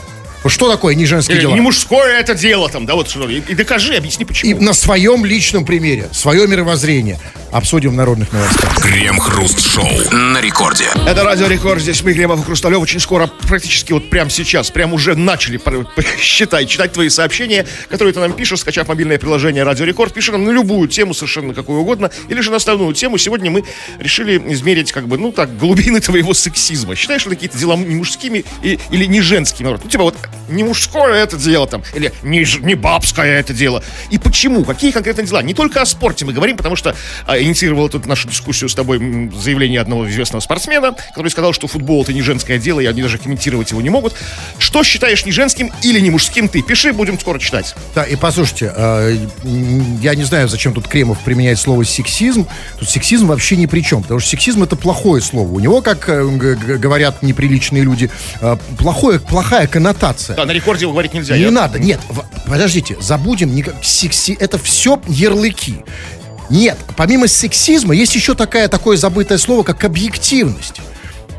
Что 0.45 0.71
такое 0.71 0.95
не 0.95 1.05
женские 1.05 1.35
Или 1.37 1.41
дела? 1.43 1.53
Не 1.53 1.61
мужское 1.61 2.19
это 2.19 2.33
дело 2.33 2.69
там, 2.69 2.85
да, 2.85 2.95
вот 2.95 3.09
что. 3.09 3.27
И, 3.29 3.39
и 3.41 3.55
докажи, 3.55 3.95
объясни, 3.95 4.23
И 4.23 4.27
почему. 4.27 4.61
на 4.61 4.73
своем 4.73 5.25
личном 5.25 5.65
примере, 5.65 6.07
свое 6.11 6.47
мировоззрение 6.47 7.19
обсудим 7.51 7.91
в 7.91 7.93
народных 7.95 8.31
новостях. 8.31 8.75
Крем-хруст-шоу 8.81 10.11
на 10.15 10.39
рекорде. 10.39 10.85
Это 11.07 11.23
Радио 11.23 11.47
Рекорд, 11.47 11.81
здесь 11.81 12.03
мы, 12.03 12.13
Глебов 12.13 12.39
и 12.41 12.43
Хрусталев. 12.43 12.79
Очень 12.79 12.99
скоро, 12.99 13.27
практически 13.47 13.91
вот 13.91 14.09
прямо 14.09 14.29
сейчас, 14.29 14.69
прямо 14.71 14.93
уже 14.93 15.15
начали 15.15 15.59
считать, 16.21 16.69
читать 16.69 16.93
твои 16.93 17.09
сообщения, 17.09 17.65
которые 17.89 18.13
ты 18.13 18.19
нам 18.19 18.33
пишешь, 18.33 18.59
скачав 18.59 18.87
мобильное 18.87 19.17
приложение 19.17 19.63
Радио 19.63 19.85
Рекорд. 19.85 20.13
Пиши 20.13 20.31
нам 20.31 20.45
на 20.45 20.51
любую 20.51 20.87
тему, 20.87 21.13
совершенно 21.13 21.53
какую 21.53 21.79
угодно, 21.81 22.11
или 22.29 22.39
же 22.41 22.49
на 22.51 22.57
основную 22.57 22.93
тему. 22.93 23.17
Сегодня 23.17 23.51
мы 23.51 23.63
решили 23.99 24.41
измерить, 24.53 24.91
как 24.91 25.07
бы, 25.07 25.17
ну 25.17 25.31
так, 25.31 25.57
глубины 25.57 25.99
твоего 26.01 26.33
сексизма. 26.33 26.95
Считаешь 26.95 27.25
ли 27.25 27.31
какие-то 27.31 27.57
дела 27.57 27.75
не 27.75 27.95
мужскими 27.95 28.45
и- 28.63 28.79
или 28.91 29.05
не 29.05 29.21
женскими? 29.21 29.67
Ну, 29.69 29.77
типа 29.89 30.03
вот 30.03 30.15
не 30.49 30.63
мужское 30.63 31.13
это 31.13 31.37
дело 31.37 31.67
там, 31.67 31.83
или 31.93 32.11
не, 32.23 32.45
не 32.61 32.75
бабское 32.75 33.39
это 33.39 33.53
дело. 33.53 33.83
И 34.09 34.17
почему? 34.17 34.63
Какие 34.65 34.91
конкретно 34.91 35.23
дела? 35.23 35.41
Не 35.41 35.53
только 35.53 35.81
о 35.81 35.85
спорте 35.85 36.25
мы 36.25 36.33
говорим, 36.33 36.57
потому 36.57 36.75
что 36.75 36.95
а, 37.25 37.39
инициировал 37.39 37.89
тут 37.89 38.05
нашу 38.05 38.27
дискуссию 38.27 38.69
с 38.69 38.75
тобой 38.75 38.99
заявление 39.35 39.81
одного 39.81 40.09
известного 40.09 40.41
спортсмена, 40.41 40.95
который 41.09 41.29
сказал, 41.29 41.53
что 41.53 41.67
футбол 41.67 42.03
это 42.03 42.13
не 42.13 42.21
женское 42.21 42.57
дело, 42.57 42.79
и 42.79 42.85
они 42.85 43.01
даже 43.01 43.17
комментировать 43.17 43.71
его 43.71 43.81
не 43.81 43.89
могут. 43.89 44.13
Что 44.57 44.83
считаешь 44.83 45.25
не 45.25 45.31
женским 45.31 45.71
или 45.83 45.99
не 45.99 46.09
мужским 46.09 46.47
ты? 46.49 46.61
Пиши, 46.61 46.93
будем 46.93 47.19
скоро 47.19 47.39
читать. 47.39 47.75
Да, 47.95 48.03
и 48.03 48.15
послушайте, 48.15 48.73
э, 48.75 49.17
я 50.01 50.15
не 50.15 50.23
знаю, 50.23 50.47
зачем 50.47 50.73
тут 50.73 50.87
Кремов 50.87 51.19
применяет 51.19 51.59
слово 51.59 51.83
сексизм. 51.83 52.47
Тут 52.77 52.89
сексизм 52.89 53.27
вообще 53.27 53.55
ни 53.55 53.65
при 53.65 53.81
чем, 53.81 54.01
потому 54.01 54.19
что 54.19 54.29
сексизм 54.29 54.63
это 54.63 54.75
плохое 54.75 55.21
слово. 55.21 55.51
У 55.51 55.59
него, 55.59 55.81
как 55.81 56.09
э, 56.09 56.23
говорят 56.23 57.21
неприличные 57.23 57.83
люди, 57.83 58.09
э, 58.41 58.57
плохое, 58.77 59.19
плохая 59.19 59.67
коннотация. 59.67 60.18
Да, 60.27 60.45
на 60.45 60.51
рекорде 60.51 60.83
его 60.83 60.91
говорить 60.91 61.13
нельзя. 61.13 61.35
Не 61.35 61.43
я- 61.43 61.51
надо, 61.51 61.79
нет, 61.79 61.99
в- 62.09 62.25
подождите, 62.49 62.97
забудем, 62.99 63.53
никак, 63.55 63.75
секси, 63.83 64.35
это 64.39 64.57
все 64.57 65.01
ярлыки. 65.07 65.77
Нет, 66.49 66.77
помимо 66.97 67.27
сексизма 67.27 67.93
есть 67.95 68.15
еще 68.15 68.33
такая, 68.35 68.67
такое 68.67 68.97
забытое 68.97 69.37
слово, 69.37 69.63
как 69.63 69.83
объективность. 69.83 70.81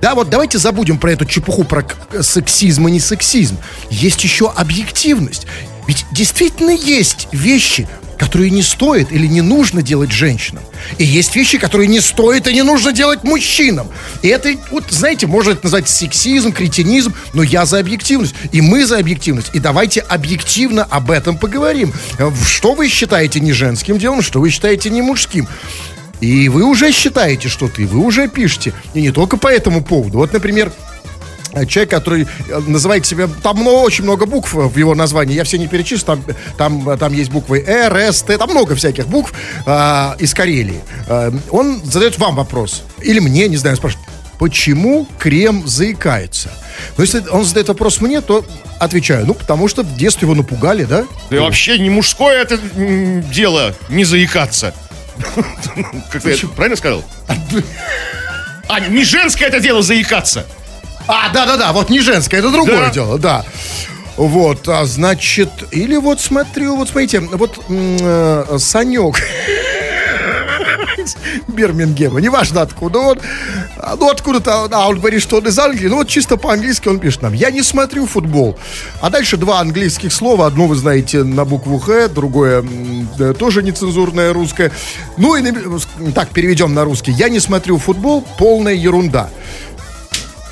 Да, 0.00 0.14
вот 0.14 0.30
давайте 0.30 0.56
забудем 0.58 0.98
про 0.98 1.12
эту 1.12 1.24
чепуху, 1.26 1.64
про 1.64 1.84
сексизм 2.22 2.88
и 2.88 2.92
не 2.92 3.00
сексизм. 3.00 3.58
Есть 3.90 4.22
еще 4.24 4.48
объективность. 4.50 5.46
Ведь 5.86 6.04
действительно 6.12 6.70
есть 6.70 7.28
вещи, 7.32 7.88
которые 8.20 8.50
не 8.50 8.62
стоит 8.62 9.12
или 9.12 9.26
не 9.26 9.40
нужно 9.40 9.80
делать 9.80 10.12
женщинам. 10.12 10.62
И 10.98 11.04
есть 11.04 11.34
вещи, 11.34 11.56
которые 11.56 11.88
не 11.88 12.00
стоит 12.00 12.46
и 12.46 12.52
не 12.52 12.62
нужно 12.62 12.92
делать 12.92 13.24
мужчинам. 13.24 13.88
И 14.20 14.28
это, 14.28 14.50
вот, 14.70 14.84
знаете, 14.90 15.26
можно 15.26 15.52
это 15.52 15.60
назвать 15.64 15.88
сексизм, 15.88 16.52
кретинизм, 16.52 17.14
но 17.32 17.42
я 17.42 17.64
за 17.64 17.78
объективность. 17.78 18.34
И 18.52 18.60
мы 18.60 18.84
за 18.84 18.98
объективность. 18.98 19.52
И 19.54 19.58
давайте 19.58 20.00
объективно 20.00 20.84
об 20.84 21.10
этом 21.10 21.38
поговорим. 21.38 21.94
Э, 22.18 22.30
Что 22.46 22.74
вы 22.74 22.88
считаете 22.90 23.40
не 23.40 23.54
женским 23.54 23.96
делом, 23.96 24.20
что 24.20 24.38
вы 24.38 24.50
считаете 24.50 24.90
не 24.90 25.00
мужским. 25.00 25.48
И 26.20 26.50
вы 26.50 26.64
уже 26.64 26.92
считаете 26.92 27.48
что-то, 27.48 27.80
и 27.80 27.86
вы 27.86 28.00
уже 28.00 28.28
пишете. 28.28 28.74
И 28.92 29.00
не 29.00 29.12
только 29.12 29.38
по 29.38 29.48
этому 29.48 29.82
поводу. 29.82 30.18
Вот, 30.18 30.34
например, 30.34 30.70
человек, 31.66 31.90
который 31.90 32.26
э, 32.48 32.60
называет 32.66 33.06
себя... 33.06 33.28
Там 33.42 33.58
много, 33.58 33.78
очень 33.78 34.04
много 34.04 34.26
букв 34.26 34.54
в 34.54 34.76
его 34.76 34.94
названии. 34.94 35.34
Я 35.34 35.44
все 35.44 35.58
не 35.58 35.66
перечислю. 35.68 36.04
Там, 36.06 36.24
там, 36.56 36.88
э, 36.88 36.96
там 36.96 37.12
есть 37.12 37.30
буквы 37.30 37.64
Р, 37.66 37.96
С, 37.96 38.22
Т. 38.22 38.38
Там 38.38 38.50
много 38.50 38.74
всяких 38.74 39.06
букв 39.08 39.32
э, 39.66 40.12
из 40.18 40.34
Карелии. 40.34 40.80
Э, 41.08 41.30
он 41.50 41.82
задает 41.84 42.18
вам 42.18 42.36
вопрос. 42.36 42.82
Или 43.02 43.18
мне, 43.18 43.48
не 43.48 43.56
знаю, 43.56 43.76
спрашивает. 43.76 44.06
почему 44.38 45.06
крем 45.18 45.66
заикается? 45.66 46.50
Но 46.96 47.04
если 47.04 47.22
он 47.28 47.44
задает 47.44 47.68
вопрос 47.68 48.00
мне, 48.00 48.20
то 48.20 48.44
отвечаю, 48.78 49.26
ну, 49.26 49.34
потому 49.34 49.68
что 49.68 49.82
в 49.82 49.96
детстве 49.96 50.26
его 50.26 50.34
напугали, 50.34 50.84
да? 50.84 51.04
Да 51.30 51.36
и 51.36 51.38
вообще 51.38 51.78
не 51.78 51.90
мужское 51.90 52.40
это 52.42 52.58
дело 53.32 53.74
не 53.88 54.04
заикаться. 54.04 54.74
Как 56.10 56.24
я 56.24 56.36
правильно 56.56 56.76
сказал? 56.76 57.04
А, 58.68 58.80
не 58.80 59.04
женское 59.04 59.46
это 59.48 59.60
дело 59.60 59.82
заикаться. 59.82 60.46
А, 61.10 61.32
да-да-да, 61.32 61.72
вот 61.72 61.90
не 61.90 62.00
женское, 62.00 62.38
это 62.38 62.50
другое 62.50 62.86
Да. 62.86 62.90
дело, 62.90 63.18
да. 63.18 63.44
Вот, 64.16 64.68
а 64.68 64.84
значит, 64.84 65.50
или 65.70 65.96
вот 65.96 66.20
смотрю, 66.20 66.76
вот 66.76 66.88
смотрите, 66.90 67.20
вот 67.20 67.58
э, 67.68 68.56
Санек 68.58 69.16
из 70.98 71.16
Бирмингема, 71.48 72.20
неважно 72.20 72.60
откуда 72.62 72.98
он, 72.98 73.18
а, 73.78 73.96
ну 73.98 74.10
откуда-то, 74.10 74.68
а, 74.70 74.88
он 74.88 74.98
говорит, 74.98 75.22
что 75.22 75.38
он 75.38 75.46
из 75.46 75.58
Англии, 75.58 75.88
ну 75.88 75.96
вот 75.96 76.08
чисто 76.08 76.36
по-английски 76.36 76.88
он 76.88 76.98
пишет 76.98 77.22
нам, 77.22 77.32
я 77.32 77.50
не 77.50 77.62
смотрю 77.62 78.06
футбол. 78.06 78.58
А 79.00 79.08
дальше 79.08 79.36
два 79.38 79.60
английских 79.60 80.12
слова, 80.12 80.46
одно 80.46 80.66
вы 80.66 80.74
знаете 80.76 81.24
на 81.24 81.44
букву 81.46 81.78
Х, 81.78 82.08
другое 82.08 82.62
э, 83.18 83.32
тоже 83.38 83.62
нецензурное 83.62 84.32
русское. 84.34 84.70
Ну 85.16 85.36
и 85.36 85.42
на- 85.42 86.12
так 86.12 86.28
переведем 86.30 86.74
на 86.74 86.84
русский, 86.84 87.12
я 87.12 87.28
не 87.30 87.40
смотрю 87.40 87.78
футбол, 87.78 88.22
полная 88.38 88.74
ерунда. 88.74 89.30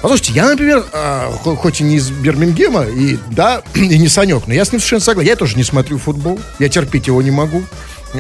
Послушайте, 0.01 0.33
я, 0.35 0.47
например, 0.49 0.85
а, 0.93 1.31
хо- 1.43 1.57
хоть 1.57 1.81
и 1.81 1.85
не 1.85 1.97
из 1.97 2.11
Бирмингема, 2.11 2.85
и, 2.85 3.19
да, 3.31 3.63
и 3.75 3.99
не 3.99 4.09
Санек, 4.09 4.47
но 4.47 4.55
я 4.55 4.65
с 4.65 4.71
ним 4.73 4.81
совершенно 4.81 5.01
согласен. 5.03 5.29
Я 5.31 5.37
тоже 5.37 5.57
не 5.57 5.65
смотрю 5.65 5.99
футбол, 5.99 6.39
я 6.59 6.69
терпеть 6.69 7.07
его 7.09 7.21
не 7.23 7.31
могу. 7.33 7.65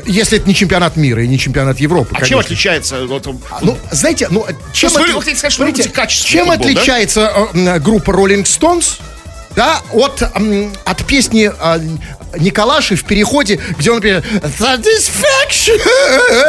Если 0.04 0.38
это 0.38 0.46
не 0.46 0.54
чемпионат 0.54 0.96
мира 0.96 1.22
и 1.24 1.28
не 1.28 1.38
чемпионат 1.38 1.80
Европы, 1.80 2.08
А 2.10 2.16
чем 2.16 2.20
конечно. 2.20 2.40
отличается? 2.40 3.06
вот, 3.06 3.26
Ну, 3.62 3.78
знаете, 3.90 4.28
ну, 4.30 4.44
чем, 4.74 4.90
сказать, 4.90 5.08
что 5.08 5.18
вы 5.18 5.50
смотрите, 5.50 5.82
чем 6.26 6.46
футбол, 6.46 6.58
да? 6.58 6.70
отличается 6.72 7.32
э, 7.54 7.56
м, 7.56 7.82
группа 7.82 8.10
Rolling 8.10 8.42
Stones, 8.44 8.98
да, 9.58 9.82
от, 9.90 10.22
от 10.22 11.04
песни 11.04 11.50
а, 11.58 11.80
Николаши 12.38 12.94
в 12.94 13.02
переходе, 13.02 13.60
где 13.76 13.90
он, 13.90 13.96
например, 13.96 14.24
Satisfaction. 14.40 15.80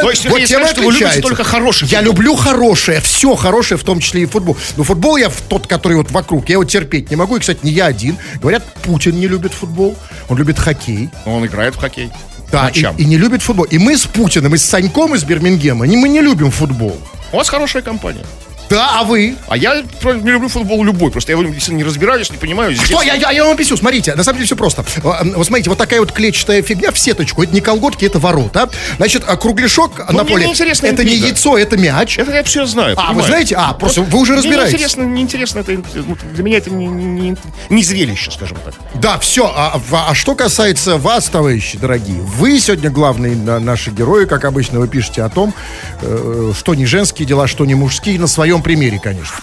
То 0.01 0.11
есть 0.11 0.27
хотите 0.27 0.45
тем 0.45 0.67
что 0.67 0.81
вы 0.81 0.91
любите 0.91 1.19
только 1.19 1.43
хороший 1.43 1.87
Я 1.87 2.01
люблю 2.01 2.35
хорошее, 2.35 3.01
все 3.01 3.33
хорошее, 3.33 3.79
в 3.79 3.83
том 3.83 3.99
числе 3.99 4.21
и 4.21 4.25
футбол. 4.27 4.55
Но 4.77 4.83
футбол 4.83 5.17
я 5.17 5.29
в 5.29 5.41
тот, 5.41 5.65
который 5.65 5.97
вот 5.97 6.11
вокруг, 6.11 6.49
я 6.49 6.53
его 6.53 6.65
терпеть 6.65 7.09
не 7.09 7.15
могу. 7.15 7.37
И, 7.37 7.39
кстати, 7.39 7.61
не 7.63 7.71
я 7.71 7.87
один. 7.87 8.15
Говорят, 8.35 8.63
Путин 8.83 9.19
не 9.19 9.27
любит 9.27 9.53
футбол, 9.53 9.97
он 10.27 10.37
любит 10.37 10.59
хоккей. 10.59 11.09
Он 11.25 11.43
играет 11.43 11.73
в 11.73 11.79
хоккей. 11.79 12.11
Да, 12.51 12.69
и, 12.69 12.85
и 12.99 13.05
не 13.05 13.17
любит 13.17 13.41
футбол. 13.41 13.65
И 13.65 13.79
мы 13.79 13.97
с 13.97 14.05
Путиным, 14.05 14.53
и 14.53 14.59
с 14.59 14.65
Саньком 14.65 15.15
из 15.15 15.23
Бирмингема, 15.23 15.87
мы 15.87 16.09
не 16.09 16.21
любим 16.21 16.51
футбол. 16.51 16.95
У 17.31 17.37
вас 17.37 17.49
хорошая 17.49 17.81
компания. 17.81 18.23
Да, 18.69 18.99
а 18.99 19.03
вы? 19.03 19.35
А 19.47 19.57
я 19.57 19.75
не 20.03 20.31
люблю 20.31 20.47
футбол 20.49 20.83
любой. 20.83 21.11
Просто 21.11 21.31
я 21.31 21.37
его 21.37 21.43
действительно 21.49 21.77
не 21.77 21.83
разбираюсь, 21.83 22.29
не 22.31 22.37
понимаю. 22.37 22.73
Здесь- 22.73 22.85
Что? 22.87 23.01
Я, 23.01 23.15
я, 23.15 23.31
я 23.31 23.43
вам 23.43 23.53
объясню. 23.53 23.77
Смотрите, 23.77 24.13
на 24.15 24.23
самом 24.23 24.37
деле 24.37 24.45
все 24.45 24.55
просто. 24.55 24.85
М, 25.03 25.33
Вот 25.35 25.45
смотрите, 25.47 25.69
вот 25.69 25.77
такая 25.79 25.99
вот 25.99 26.11
клетчатая 26.11 26.61
фигня 26.61 26.91
в 26.91 26.99
сеточку. 26.99 27.43
Это 27.43 27.53
не 27.53 27.61
колготки, 27.61 28.05
это 28.05 28.19
ворота. 28.19 28.69
Значит, 28.97 29.23
а 29.27 29.35
кругляшок 29.37 29.99
на 30.11 30.23
мне 30.23 30.31
поле. 30.31 30.45
неинтересна 30.45 30.87
Это 30.87 31.03
не 31.03 31.09
интрига. 31.15 31.27
яйцо, 31.27 31.57
это 31.57 31.77
мяч. 31.77 32.17
Это 32.19 32.31
я 32.33 32.43
все 32.43 32.65
знаю. 32.65 32.95
А, 32.97 33.01
вы 33.01 33.07
понимаю. 33.07 33.27
знаете? 33.27 33.55
А, 33.55 33.73
просто 33.73 34.01
вы 34.01 34.19
уже 34.19 34.33
Мне 34.33 34.41
разбираетесь. 34.41 34.73
неинтересно, 34.73 35.03
неинтересно 35.03 35.59
это, 35.59 35.71
ну, 35.95 36.17
для 36.33 36.43
меня 36.43 36.57
это 36.57 36.69
не, 36.69 36.85
не, 36.87 37.05
не- 37.31 37.37
не 37.69 37.83
зрелище, 37.83 38.31
скажем 38.31 38.57
так. 38.63 38.73
Да, 38.95 39.17
все. 39.19 39.45
А, 39.55 39.79
а- 39.91 40.13
что 40.15 40.35
касается 40.35 40.97
вас, 40.97 41.25
товарищи 41.25 41.77
дорогие, 41.77 42.21
вы 42.21 42.59
сегодня 42.59 42.89
главные 42.89 43.35
на- 43.35 43.59
наши 43.59 43.89
герои, 43.91 44.25
как 44.25 44.45
обычно, 44.45 44.79
вы 44.79 44.87
пишете 44.87 45.23
о 45.23 45.29
том, 45.29 45.53
э, 46.01 46.53
что 46.57 46.75
не 46.75 46.85
женские 46.85 47.27
дела, 47.27 47.47
что 47.47 47.65
не 47.65 47.75
мужские, 47.75 48.19
на 48.19 48.27
своем 48.27 48.58
примере, 48.61 48.99
конечно. 48.99 49.37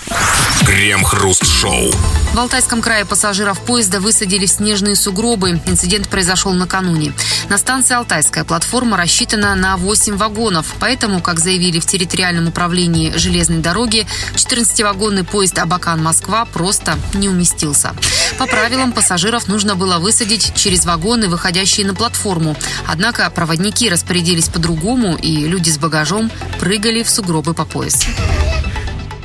Крем-хруст-шоу. 0.67 1.93
В 2.33 2.39
Алтайском 2.39 2.83
крае 2.83 3.05
пассажиров 3.05 3.61
поезда 3.61 4.01
высадили 4.01 4.47
в 4.47 4.51
снежные 4.51 4.97
сугробы. 4.97 5.61
Инцидент 5.67 6.09
произошел 6.09 6.53
накануне. 6.53 7.13
На 7.49 7.57
станции 7.57 7.95
Алтайская 7.95 8.45
платформа 8.45 8.97
рассчитана 8.97 9.55
на 9.55 9.77
8 9.77 10.17
вагонов. 10.17 10.75
Поэтому, 10.81 11.21
как 11.21 11.39
заявили 11.39 11.79
в 11.79 11.87
территориальном 11.87 12.49
управлении 12.49 13.13
железной 13.17 13.59
дороги, 13.59 14.07
14-вагонный 14.35 15.25
поезд 15.25 15.59
Абакан-Москва 15.59 16.45
просто 16.47 16.99
не 17.15 17.29
уместился. 17.29 17.95
По 18.39 18.47
правилам, 18.47 18.93
пассажиров 18.93 19.49
нужно 19.49 19.77
было 19.77 19.99
высадить 19.99 20.53
через 20.57 20.85
вагоны, 20.85 21.29
выходящие 21.29 21.87
на 21.87 21.95
платформу. 21.95 22.57
Однако 22.87 23.31
проводники 23.31 23.89
распорядились 23.89 24.49
по-другому, 24.49 25.17
и 25.17 25.47
люди 25.47 25.71
с 25.71 25.79
багажом 25.79 26.31
прыгали 26.59 27.03
в 27.03 27.11
сугробы 27.11 27.55
по 27.55 27.65
пояс. 27.65 28.07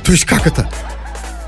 То 0.04 0.12
есть 0.12 0.24
как 0.24 0.46
это? 0.46 0.68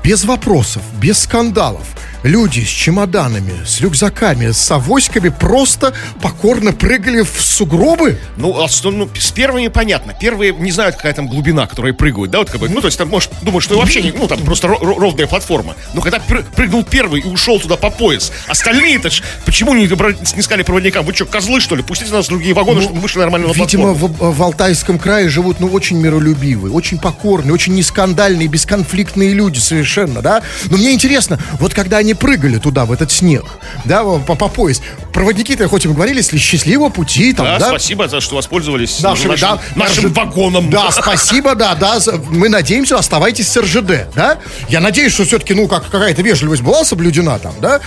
Без 0.03 0.23
вопросов, 0.23 0.83
без 0.99 1.19
скандалов. 1.19 1.87
Люди 2.25 2.61
с 2.61 2.67
чемоданами, 2.69 3.53
с 3.67 3.79
рюкзаками, 3.81 4.49
с 4.49 4.71
авоськами 4.71 5.29
просто 5.29 5.93
покорно 6.23 6.73
прыгали 6.73 7.21
в 7.21 7.39
сугробы. 7.39 8.17
Ну, 8.35 8.59
а 8.63 8.67
что, 8.67 8.89
ну, 8.89 9.07
с 9.15 9.31
первыми 9.31 9.67
понятно. 9.67 10.15
Первые 10.19 10.51
не 10.51 10.71
знают, 10.71 10.95
какая 10.95 11.13
там 11.13 11.27
глубина, 11.27 11.67
которая 11.67 11.93
прыгают, 11.93 12.31
да, 12.31 12.39
вот 12.39 12.49
как 12.49 12.59
бы, 12.59 12.67
ну, 12.67 12.81
то 12.81 12.87
есть 12.87 12.97
там, 12.97 13.09
может, 13.09 13.29
думать, 13.43 13.61
что 13.63 13.77
вообще, 13.77 14.01
не, 14.01 14.11
ну, 14.11 14.27
там 14.27 14.39
просто 14.39 14.67
ро- 14.67 14.79
ро- 14.81 14.99
ровная 14.99 15.27
платформа. 15.27 15.75
Но 15.93 16.01
когда 16.01 16.17
пры- 16.17 16.43
прыгнул 16.55 16.83
первый 16.83 17.21
и 17.21 17.25
ушел 17.27 17.59
туда 17.59 17.75
по 17.77 17.91
пояс, 17.91 18.31
остальные-то 18.47 19.11
ж, 19.11 19.21
почему 19.45 19.75
не, 19.75 19.83
не 19.85 20.41
сказали 20.41 20.63
проводникам, 20.63 21.05
вы 21.05 21.13
что, 21.13 21.25
козлы, 21.25 21.59
что 21.61 21.75
ли, 21.75 21.83
пустите 21.83 22.11
нас 22.11 22.25
в 22.25 22.29
другие 22.29 22.55
вагоны, 22.55 22.81
чтобы 22.81 22.95
мы 22.95 23.01
вышли 23.03 23.19
нормально 23.19 23.49
на 23.49 23.53
Ну, 23.53 23.63
Видимо, 23.63 23.93
платформу. 23.93 24.31
в, 24.31 24.37
в 24.37 24.41
Алтайском 24.41 24.97
крае 24.97 25.29
живут, 25.29 25.59
ну, 25.59 25.67
очень 25.67 25.97
миролюбивые, 25.99 26.73
очень 26.73 26.97
покорные, 26.97 27.53
очень 27.53 27.75
нескандальные, 27.75 28.47
бесконфликтные 28.47 29.31
люди 29.35 29.59
совершенно, 29.59 30.23
да? 30.23 30.41
Но 30.71 30.77
мне 30.77 30.91
интересно, 30.91 31.39
вот 31.59 31.75
когда 31.75 31.97
они 31.97 32.14
прыгали 32.15 32.57
туда, 32.57 32.85
в 32.85 32.91
этот 32.91 33.11
снег, 33.11 33.45
да, 33.85 34.03
по, 34.03 34.35
по 34.35 34.47
пояс, 34.47 34.81
проводники-то 35.13 35.67
хоть 35.67 35.85
им 35.85 35.93
говорили, 35.93 36.21
счастливого 36.21 36.89
пути, 36.89 37.33
там, 37.33 37.45
Да, 37.45 37.59
да? 37.59 37.69
спасибо 37.69 38.07
за 38.07 38.21
что 38.21 38.35
воспользовались 38.35 39.01
Нашим, 39.01 39.29
нашим, 39.31 39.49
да, 39.49 39.59
нашим 39.75 40.03
нашим- 40.05 40.13
вагоном. 40.13 40.69
Да, 40.69 40.91
спасибо, 40.91 41.55
да, 41.55 41.75
да. 41.75 41.99
Мы 42.29 42.49
надеемся, 42.49 42.97
оставайтесь 42.97 43.47
с 43.47 43.57
РЖД, 43.57 44.07
да? 44.15 44.39
Я 44.69 44.79
надеюсь, 44.79 45.13
что 45.13 45.25
все-таки, 45.25 45.53
ну, 45.53 45.67
как 45.67 45.89
какая-то 45.89 46.21
вежливость 46.21 46.61
была 46.61 46.83
соблюдена 46.83 47.39
там, 47.39 47.53
да? 47.61 47.81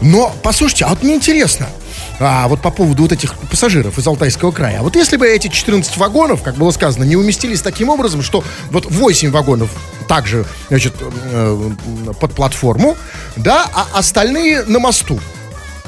Но, 0.00 0.34
послушайте, 0.42 0.84
а 0.84 0.88
вот 0.88 1.02
мне 1.02 1.14
интересно, 1.14 1.68
а 2.20 2.48
вот 2.48 2.60
по 2.60 2.70
поводу 2.70 3.02
вот 3.02 3.12
этих 3.12 3.34
пассажиров 3.50 3.98
из 3.98 4.06
Алтайского 4.06 4.52
края. 4.52 4.80
А 4.80 4.82
вот 4.82 4.96
если 4.96 5.16
бы 5.16 5.26
эти 5.26 5.48
14 5.48 5.96
вагонов, 5.96 6.42
как 6.42 6.56
было 6.56 6.70
сказано, 6.70 7.04
не 7.04 7.16
уместились 7.16 7.60
таким 7.60 7.88
образом, 7.88 8.22
что 8.22 8.44
вот 8.70 8.86
8 8.90 9.30
вагонов 9.30 9.70
также, 10.08 10.44
значит, 10.68 10.94
э, 11.00 11.70
под 12.20 12.34
платформу, 12.34 12.96
да, 13.36 13.66
а 13.74 13.98
остальные 13.98 14.64
на 14.64 14.78
мосту. 14.78 15.18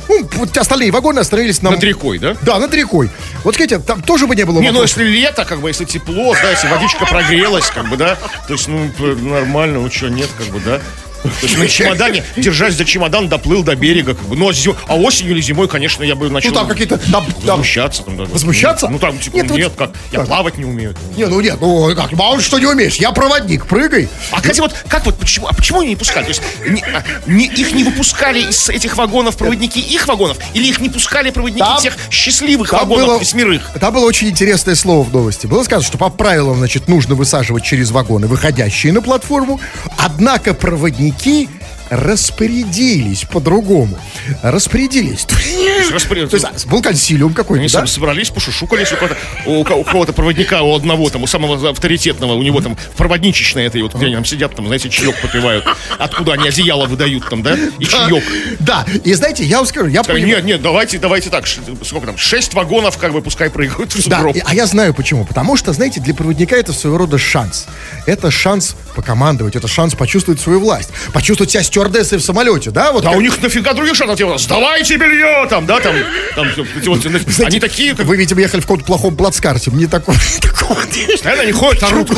Ну, 0.09 0.29
вот 0.35 0.57
остальные 0.57 0.93
вагоны 0.93 1.19
остановились 1.19 1.63
на... 1.63 1.71
Над 1.71 1.83
рекой, 1.83 2.19
да? 2.19 2.37
Да, 2.43 2.59
над 2.59 2.73
рекой. 2.75 3.11
Вот 3.43 3.55
скажите, 3.55 3.79
там 3.79 4.03
тоже 4.03 4.27
бы 4.27 4.37
не 4.37 4.45
было 4.45 4.61
Не, 4.61 4.69
ну 4.69 4.75
вопросов? 4.75 4.99
если 4.99 5.11
лето, 5.11 5.45
как 5.45 5.61
бы, 5.61 5.69
если 5.69 5.85
тепло, 5.85 6.35
да, 6.35 6.51
если 6.51 6.69
водичка 6.69 7.07
прогрелась, 7.11 7.67
как 7.71 7.89
бы, 7.89 7.97
да, 7.97 8.17
то 8.47 8.53
есть, 8.53 8.69
ну, 8.69 8.89
нормально, 8.99 9.81
ну 9.81 9.91
что, 9.91 10.09
нет, 10.09 10.29
как 10.39 10.47
бы, 10.49 10.61
да. 10.61 10.81
То 11.23 11.31
есть 11.43 11.59
на 11.59 11.67
чемодане, 11.69 12.25
держась 12.37 12.75
за 12.75 12.85
чемодан, 12.85 13.29
доплыл 13.29 13.63
до 13.63 13.75
берега, 13.75 14.15
как 14.15 14.25
бы. 14.27 14.37
Ну, 14.37 14.49
а, 14.49 14.53
зим- 14.53 14.77
а 14.87 14.97
осенью 14.97 15.33
или 15.33 15.41
зимой, 15.41 15.69
конечно, 15.69 16.03
я 16.05 16.15
бы 16.15 16.31
начал 16.31 16.51
Ну, 16.51 16.55
там 16.55 16.69
какие-то... 16.69 16.99
там- 17.11 17.27
возмущаться. 17.43 18.03
Там, 18.03 18.17
да, 18.17 18.25
Возмущаться? 18.25 18.89
Ну, 18.89 18.99
там, 18.99 19.19
типа, 19.19 19.37
Нет, 19.37 19.51
нет, 19.51 19.69
вот- 19.69 19.77
как, 19.77 19.91
я 20.13 20.19
так. 20.21 20.29
плавать 20.29 20.59
не 20.59 20.65
умею. 20.65 20.95
Не, 21.17 21.27
ну 21.27 21.41
нет, 21.41 21.57
ну 21.61 21.95
как, 21.95 22.13
мало 22.13 22.37
ли 22.37 22.43
что 22.43 22.59
не 22.59 22.67
умеешь. 22.67 22.97
Я 22.97 23.13
проводник, 23.13 23.67
прыгай. 23.67 24.09
А, 24.31 24.37
кстати, 24.41 24.61
вот 24.61 24.75
как 24.89 25.05
вот, 25.07 25.19
почему, 25.19 25.47
а 25.49 25.55
почему 25.55 25.81
они 25.81 25.91
не 25.91 25.97
пускали? 25.97 26.25
То 26.25 26.29
есть 26.31 26.43
не- 26.69 26.83
а, 26.83 27.03
не- 27.27 27.47
их 27.47 27.73
не 27.73 27.83
выпускали 27.85 28.41
из 28.49 28.69
этих 28.69 28.97
вагонов 28.97 29.37
проводники 29.37 29.81
их 29.81 30.07
вагонов? 30.09 30.39
Или 30.55 30.69
их 30.69 30.81
не 30.81 30.89
пускали 30.91 31.31
проводники 31.31 31.61
Там- 31.65 31.81
тех 31.81 31.97
счастливых 32.11 32.71
Там 32.71 32.81
вагонов 32.81 33.07
было, 33.07 33.19
восьмерых? 33.19 33.71
там 33.81 33.95
было 33.95 34.05
очень 34.07 34.29
интересное 34.29 34.75
слово 34.75 35.03
в 35.03 35.13
новости. 35.13 35.47
Было 35.47 35.63
сказано, 35.65 35.87
что 35.87 35.99
по 35.99 36.09
правилам, 36.11 36.59
значит, 36.59 36.89
нужно 36.89 37.15
высаживать 37.15 37.65
через 37.65 37.91
вагоны, 37.91 38.27
выходящие 38.27 38.93
на 38.93 39.01
платформу. 39.03 39.61
Однако 39.97 40.55
проводники 40.55 41.06
Henrique 41.07 41.49
распорядились 41.91 43.25
по-другому. 43.25 43.99
Распорядились. 44.43 45.25
То 45.27 46.37
есть 46.53 46.67
был 46.67 46.83
консилиум 46.83 47.33
какой-то, 47.35 47.61
Они 47.63 47.71
да? 47.73 47.87
собрались, 47.87 48.31
пошушукались 48.31 48.93
у 48.93 48.97
кого-то, 48.97 49.17
у, 49.47 49.65
ко- 49.65 49.75
у 49.75 49.85
кого-то 49.85 50.13
проводника, 50.13 50.63
у 50.63 50.75
одного 50.75 51.09
там, 51.11 51.23
у 51.23 51.27
самого 51.27 51.71
авторитетного, 51.71 52.35
у 52.35 52.43
него 52.43 52.61
там 52.61 52.77
проводничечная 52.97 53.67
этой 53.67 53.83
вот, 53.83 53.95
где 53.95 54.07
они 54.07 54.15
там 54.15 54.25
сидят, 54.25 54.55
там, 54.55 54.67
знаете, 54.67 54.89
чаек 54.91 55.21
попивают. 55.21 55.65
Откуда 55.99 56.33
они 56.35 56.49
одеяло 56.49 56.87
выдают 56.87 57.29
там, 57.29 57.43
да? 57.43 57.57
И 57.79 57.85
чаек. 57.85 58.25
Да, 58.61 58.85
и 59.05 59.15
знаете, 59.15 59.45
я 59.45 59.59
вам 59.59 59.67
скажу, 59.67 59.87
я 59.89 60.03
Сказали, 60.03 60.23
понимаю- 60.23 60.45
Нет, 60.45 60.55
нет, 60.57 60.63
давайте, 60.63 60.99
давайте 60.99 61.31
так, 61.31 61.47
сколько 61.47 62.07
там, 62.07 62.19
шесть 62.19 62.55
вагонов, 62.55 62.99
как 62.99 63.13
бы, 63.13 63.23
пускай 63.23 63.51
прыгают 63.51 63.93
в 63.95 64.09
Да, 64.09 64.19
сугроб. 64.19 64.37
а 64.45 64.55
я 64.55 64.67
знаю 64.67 64.95
почему. 64.95 65.25
Потому 65.25 65.57
что, 65.57 65.73
знаете, 65.73 66.01
для 66.01 66.15
проводника 66.15 66.57
это 66.57 66.73
своего 66.73 66.99
рода 66.99 67.19
шанс. 67.19 67.67
Это 68.07 68.31
шанс 68.31 68.75
покомандовать, 68.95 69.57
это 69.57 69.69
шанс 69.69 69.95
почувствовать 69.95 70.41
свою 70.41 70.61
власть, 70.61 70.91
почувствовать 71.13 71.51
себя 71.53 71.63
стюардессой 71.77 72.19
в 72.19 72.23
самолете, 72.23 72.71
да? 72.71 72.91
Вот 72.91 73.03
Да 73.03 73.11
как- 73.11 73.19
у 73.19 73.21
них 73.21 73.43
нафига 73.43 73.75
других 73.75 73.95
шансов, 73.95 74.17
типа, 74.17 74.39
сдавайте 74.39 74.97
белье, 74.97 75.47
там, 75.51 75.67
да, 75.67 75.79
там, 75.81 75.95
там, 76.35 76.49
вот, 76.87 77.07
они 77.45 77.61
такие, 77.61 77.95
как, 77.95 78.07
Вы, 78.07 78.17
видимо, 78.17 78.41
ехали 78.41 78.61
в 78.61 78.65
каком-то 78.65 78.87
плохом 78.87 79.15
плацкарте. 79.15 79.71
Мне 79.71 79.87
такого, 79.87 80.17
такого 80.41 80.79
постоянно 81.13 81.43
они 81.43 81.53
ходят, 81.53 81.83
орут. 81.83 82.11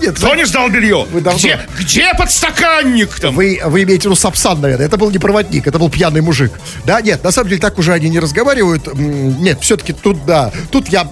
Нет, 0.00 0.16
Кто 0.16 0.34
не 0.34 0.46
сдал 0.46 0.68
белье? 0.70 1.06
Вы 1.10 1.20
давно- 1.20 1.38
Где, 1.38 1.60
где 1.78 2.12
подстаканник 2.16 3.18
там? 3.20 3.34
Вы, 3.34 3.60
вы 3.64 3.82
имеете 3.82 4.02
в 4.02 4.04
виду 4.06 4.16
Сапсан, 4.16 4.60
наверное. 4.60 4.86
Это 4.86 4.96
был 4.96 5.10
не 5.10 5.18
проводник, 5.18 5.66
это 5.66 5.78
был 5.78 5.90
пьяный 5.90 6.20
мужик. 6.20 6.52
Да, 6.84 7.00
нет, 7.00 7.22
на 7.24 7.30
самом 7.30 7.48
деле 7.50 7.60
так 7.60 7.78
уже 7.78 7.92
они 7.92 8.08
не 8.08 8.18
разговаривают. 8.20 8.88
Нет, 8.94 9.58
все-таки 9.60 9.92
тут, 9.92 10.24
да, 10.26 10.52
тут 10.70 10.88
я 10.88 11.08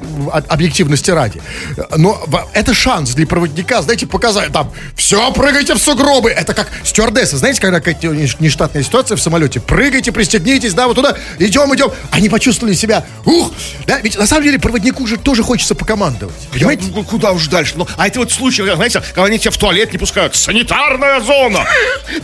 объективности 0.48 1.10
ради. 1.10 1.40
Но 1.96 2.24
это 2.52 2.74
шанс 2.74 3.10
для 3.10 3.26
проводника, 3.26 3.82
знаете, 3.82 4.06
показать 4.06 4.52
там, 4.52 4.72
все, 4.96 5.32
прыгайте 5.32 5.74
в 5.74 5.78
сугробы. 5.78 6.30
Это 6.30 6.54
как 6.54 6.68
стюардесса, 6.84 7.36
знаете, 7.38 7.60
когда 7.60 7.80
какая-то 7.80 8.08
нештатная 8.08 8.82
ситуация 8.82 9.16
в 9.16 9.20
самолете. 9.20 9.60
Прыгайте, 9.60 10.12
пристегнитесь, 10.12 10.74
да, 10.74 10.86
вот 10.86 10.94
туда, 10.94 11.16
идем, 11.38 11.74
идем. 11.74 11.90
Они 12.10 12.28
почувствовали 12.28 12.74
себя, 12.74 13.04
ух, 13.24 13.52
да, 13.86 13.98
ведь 14.00 14.18
на 14.18 14.26
самом 14.26 14.44
деле 14.44 14.58
проводнику 14.58 15.06
же 15.06 15.16
тоже 15.16 15.42
хочется 15.42 15.74
покомандовать. 15.74 16.34
Понимаете? 16.52 16.84
Ну, 16.94 17.04
Куда 17.04 17.32
уж 17.32 17.46
дальше? 17.48 17.74
Ну, 17.76 17.86
а 17.96 18.06
это 18.06 18.18
вот 18.20 18.32
случай, 18.32 18.53
когда, 18.62 18.76
знаете, 18.76 19.00
когда 19.00 19.24
они 19.24 19.38
тебя 19.38 19.50
в 19.50 19.56
туалет 19.58 19.92
не 19.92 19.98
пускают. 19.98 20.34
Санитарная 20.34 21.20
зона! 21.20 21.64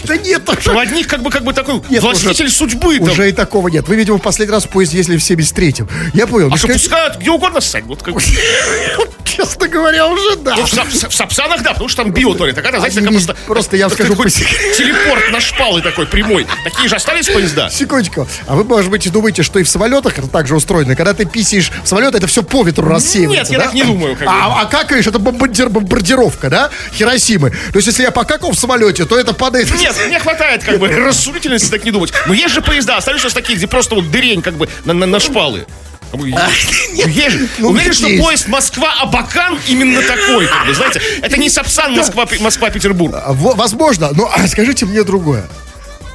Да 0.04 0.16
нет, 0.16 0.44
Проводник 0.44 1.06
как 1.08 1.22
бы, 1.22 1.30
как 1.30 1.44
бы 1.44 1.52
такой 1.52 1.82
Нет, 1.88 2.02
властитель 2.02 2.46
уже- 2.46 2.54
судьбы. 2.54 2.98
там. 2.98 3.08
Уже 3.10 3.28
и 3.28 3.32
такого 3.32 3.68
нет. 3.68 3.88
Вы, 3.88 3.96
видимо, 3.96 4.18
в 4.18 4.22
последний 4.22 4.52
раз 4.52 4.64
в 4.64 4.68
поезд 4.68 4.92
ездили 4.92 5.16
в 5.18 5.20
73-м. 5.20 5.88
Я 6.14 6.26
понял. 6.26 6.50
А 6.52 6.56
что, 6.56 6.68
пускают 6.68 7.16
где 7.16 7.30
угодно 7.30 7.60
ссать? 7.60 7.84
Вот 7.84 8.02
как. 8.02 8.14
Честно 9.24 9.68
говоря, 9.68 10.06
уже 10.08 10.36
да. 10.36 10.56
Ну, 10.56 10.66
в, 10.66 11.08
в 11.08 11.14
Сапсанах, 11.14 11.62
да, 11.62 11.70
потому 11.72 11.88
что 11.88 12.02
там 12.02 12.12
биотуалет. 12.12 12.58
А 12.58 12.62
когда, 12.62 12.78
знаете, 12.78 13.00
просто... 13.02 13.36
просто 13.46 13.76
я 13.76 13.88
вам 13.88 13.94
скажу 13.94 14.14
телепорт 14.24 15.30
на 15.30 15.40
шпалы 15.40 15.82
такой 15.82 16.06
прямой. 16.06 16.46
Такие 16.64 16.88
же 16.88 16.96
остались 16.96 17.28
поезда? 17.28 17.70
Секундочку. 17.70 18.26
А 18.46 18.54
вы, 18.56 18.64
может 18.64 18.90
быть, 18.90 19.10
думаете, 19.10 19.42
что 19.42 19.58
и 19.58 19.62
в 19.62 19.68
самолетах 19.68 20.18
это 20.18 20.28
так 20.28 20.46
же 20.46 20.56
устроено? 20.56 20.96
Когда 20.96 21.14
ты 21.14 21.24
писаешь 21.24 21.70
в 21.84 21.88
самолет, 21.88 22.14
это 22.14 22.26
все 22.26 22.42
по 22.42 22.62
ветру 22.64 22.88
рассеивается, 22.88 23.52
я 23.52 23.58
да? 23.60 23.64
так 23.66 23.74
не 23.74 23.84
думаю. 23.84 24.16
А, 24.26 24.62
а 24.62 24.64
какаешь, 24.66 25.06
это 25.06 25.18
бомбардир- 25.18 25.68
бомбардировка, 26.20 26.50
да? 26.50 26.70
Хиросимы. 26.92 27.50
То 27.50 27.76
есть, 27.76 27.86
если 27.88 28.02
я 28.02 28.10
покакал 28.10 28.52
в 28.52 28.58
самолете, 28.58 29.04
то 29.04 29.18
это 29.18 29.32
падает... 29.32 29.70
Нет, 29.76 29.94
мне 30.06 30.18
хватает 30.18 30.62
как 30.64 30.78
бы 30.78 30.88
рассудительности 31.04 31.70
так 31.70 31.84
не 31.84 31.90
думать. 31.90 32.12
Но 32.26 32.34
есть 32.34 32.54
же 32.54 32.60
поезда, 32.60 32.96
остались 32.96 33.24
нас 33.24 33.32
такие, 33.32 33.56
где 33.56 33.66
просто 33.66 33.94
вот 33.94 34.10
дырень 34.10 34.42
как 34.42 34.54
бы 34.54 34.68
на, 34.84 34.92
на, 34.92 35.06
на 35.06 35.20
шпалы. 35.20 35.66
Бы, 36.12 36.28
ну, 36.28 36.36
ну, 37.58 37.68
Уверен, 37.68 37.92
что 37.92 38.08
поезд 38.18 38.48
Москва-Абакан 38.48 39.58
именно 39.68 40.02
такой, 40.02 40.46
как 40.48 40.66
бы, 40.66 40.74
знаете. 40.74 41.00
Это 41.22 41.38
не 41.38 41.48
Сапсан 41.48 41.94
Москва, 41.94 42.26
Москва-Петербург. 42.40 43.14
А, 43.16 43.32
во- 43.32 43.54
Возможно, 43.54 44.10
но 44.12 44.28
а, 44.34 44.48
скажите 44.48 44.86
мне 44.86 45.04
другое. 45.04 45.44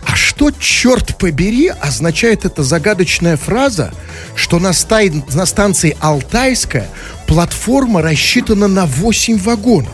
А 0.05 0.15
что, 0.15 0.51
черт 0.51 1.17
побери, 1.17 1.67
означает 1.67 2.45
эта 2.45 2.63
загадочная 2.63 3.37
фраза, 3.37 3.91
что 4.35 4.59
на, 4.59 4.69
стай- 4.69 5.23
на 5.33 5.45
станции 5.45 5.97
Алтайская 5.99 6.87
платформа 7.27 8.01
рассчитана 8.01 8.67
на 8.67 8.85
8 8.85 9.39
вагонов? 9.39 9.93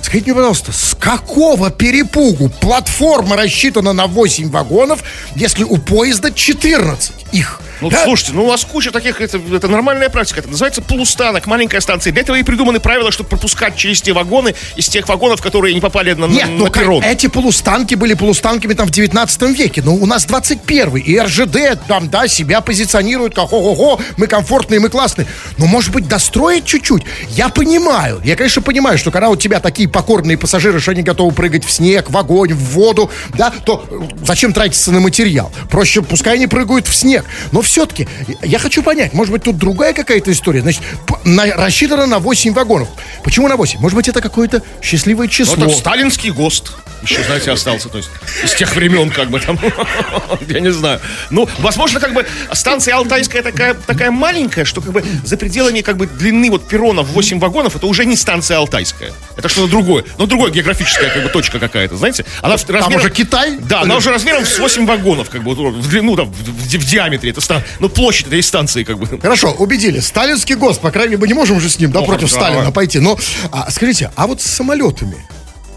Скажите 0.00 0.26
мне, 0.26 0.34
пожалуйста, 0.34 0.70
с 0.72 0.94
какого 0.94 1.70
перепугу 1.70 2.48
платформа 2.48 3.36
рассчитана 3.36 3.92
на 3.92 4.06
8 4.06 4.50
вагонов, 4.50 5.02
если 5.34 5.64
у 5.64 5.78
поезда 5.78 6.30
14 6.30 7.12
их? 7.32 7.60
Ну, 7.80 7.90
Да? 7.90 8.04
слушайте, 8.04 8.32
ну 8.32 8.44
у 8.44 8.48
вас 8.48 8.64
куча 8.64 8.90
таких, 8.90 9.20
это, 9.20 9.40
это 9.52 9.68
нормальная 9.68 10.08
практика. 10.08 10.40
Это 10.40 10.48
называется 10.48 10.82
полустанок, 10.82 11.46
маленькая 11.46 11.80
станция. 11.80 12.12
Для 12.12 12.22
этого 12.22 12.36
и 12.36 12.42
придуманы 12.42 12.80
правила, 12.80 13.10
чтобы 13.12 13.28
пропускать 13.30 13.76
через 13.76 14.00
те 14.02 14.12
вагоны 14.12 14.54
из 14.76 14.88
тех 14.88 15.08
вагонов, 15.08 15.42
которые 15.42 15.74
не 15.74 15.80
попали 15.80 16.12
на, 16.14 16.26
на- 16.26 16.32
Нет, 16.32 16.48
на 16.48 16.54
ну 16.56 16.64
как- 16.66 16.82
перрон. 16.82 17.02
эти 17.02 17.26
полустанки 17.26 17.94
были 17.94 18.14
полустанками 18.14 18.74
там 18.74 18.86
в 18.86 18.90
19 18.90 19.42
веке. 19.56 19.82
Но 19.82 19.94
у 19.94 20.06
нас 20.06 20.24
21 20.24 20.96
и 20.96 21.18
РЖД 21.18 21.86
там, 21.88 22.08
да, 22.08 22.28
себя 22.28 22.60
позиционирует 22.60 23.34
как 23.34 23.52
ого-го, 23.52 24.00
мы 24.16 24.26
комфортные, 24.26 24.80
мы 24.80 24.88
классные. 24.88 25.26
Но, 25.58 25.66
может 25.66 25.92
быть, 25.92 26.08
достроить 26.08 26.64
чуть-чуть? 26.64 27.02
Я 27.30 27.48
понимаю, 27.48 28.20
я, 28.24 28.36
конечно, 28.36 28.62
понимаю, 28.62 28.98
что 28.98 29.10
когда 29.10 29.28
у 29.30 29.36
тебя 29.36 29.60
такие 29.60 29.88
покорные 29.88 30.38
пассажиры, 30.38 30.80
что 30.80 30.92
они 30.92 31.02
готовы 31.02 31.32
прыгать 31.32 31.64
в 31.64 31.70
снег, 31.70 32.10
в 32.10 32.16
огонь, 32.16 32.52
в 32.52 32.58
воду, 32.72 33.10
да, 33.36 33.50
то 33.64 33.84
э, 33.90 34.00
зачем 34.24 34.52
тратиться 34.52 34.92
на 34.92 35.00
материал? 35.00 35.50
Проще, 35.70 36.02
пускай 36.02 36.34
они 36.34 36.46
прыгают 36.46 36.86
в 36.86 36.94
снег. 36.94 37.24
Но 37.52 37.62
все-таки, 37.64 38.06
я 38.42 38.58
хочу 38.58 38.82
понять, 38.82 39.12
может 39.14 39.32
быть, 39.32 39.42
тут 39.42 39.56
другая 39.58 39.92
какая-то 39.92 40.30
история. 40.32 40.60
Значит, 40.62 40.82
на- 41.24 41.46
рассчитано 41.54 42.06
на 42.06 42.18
8 42.18 42.52
вагонов. 42.54 42.88
Почему 43.22 43.48
на 43.48 43.56
8? 43.56 43.80
Может 43.80 43.96
быть, 43.96 44.08
это 44.08 44.20
какое-то 44.20 44.62
счастливое 44.82 45.26
Ну, 45.26 45.32
число. 45.32 45.56
это 45.66 45.68
сталинский 45.74 46.30
ГОСТ. 46.30 46.72
Еще, 47.02 47.22
знаете, 47.22 47.50
остался, 47.50 47.90
то 47.90 47.98
есть, 47.98 48.08
из 48.42 48.54
тех 48.54 48.74
времен, 48.74 49.10
как 49.10 49.28
бы 49.28 49.38
там, 49.38 49.58
я 50.48 50.60
не 50.60 50.72
знаю. 50.72 51.00
Ну, 51.28 51.46
возможно, 51.58 52.00
как 52.00 52.14
бы, 52.14 52.26
станция 52.52 52.94
Алтайская 52.96 53.42
такая, 53.42 53.74
такая 53.74 54.10
маленькая, 54.10 54.64
что, 54.64 54.80
как 54.80 54.92
бы, 54.92 55.04
за 55.22 55.36
пределами, 55.36 55.82
как 55.82 55.98
бы, 55.98 56.06
длины 56.06 56.50
вот 56.50 56.66
перрона 56.66 57.02
в 57.02 57.08
8 57.08 57.38
вагонов, 57.40 57.76
это 57.76 57.86
уже 57.86 58.06
не 58.06 58.16
станция 58.16 58.56
Алтайская. 58.56 59.12
Это 59.36 59.48
что-то 59.50 59.68
другое. 59.68 60.04
Ну, 60.16 60.26
другое 60.26 60.50
географическая, 60.50 61.10
как 61.10 61.22
бы, 61.24 61.28
точка 61.28 61.58
какая-то, 61.58 61.96
знаете. 61.98 62.24
Она 62.40 62.54
размером- 62.56 62.94
уже 63.00 63.10
Китай? 63.10 63.58
Да, 63.58 63.82
она 63.82 63.96
уже 63.96 64.10
размером 64.10 64.46
с 64.46 64.58
8 64.58 64.86
вагонов, 64.86 65.28
как 65.28 65.42
бы, 65.42 65.54
в 65.54 65.88
длину, 65.88 66.16
там, 66.16 66.32
в, 66.32 66.36
в- 66.42 66.74
в 66.78 66.84
диаметре. 66.86 67.30
Это 67.32 67.42
Ну, 67.80 67.88
площадь 67.88 68.26
этой 68.26 68.42
станции, 68.42 68.84
как 68.84 68.98
бы. 68.98 69.06
Хорошо, 69.20 69.52
убедили. 69.52 70.00
Сталинский 70.00 70.54
ГОСТ, 70.54 70.80
по 70.80 70.90
крайней 70.90 71.10
мере, 71.10 71.20
мы 71.20 71.28
не 71.28 71.34
можем 71.34 71.60
же 71.60 71.68
с 71.68 71.78
ним, 71.78 71.92
да, 71.92 72.00
Ну, 72.00 72.06
против 72.06 72.30
да. 72.30 72.36
Сталина 72.36 72.70
пойти. 72.72 73.00
Но, 73.00 73.18
а, 73.52 73.70
скажите, 73.70 74.10
а 74.16 74.26
вот 74.26 74.40
с 74.40 74.46
самолетами 74.46 75.16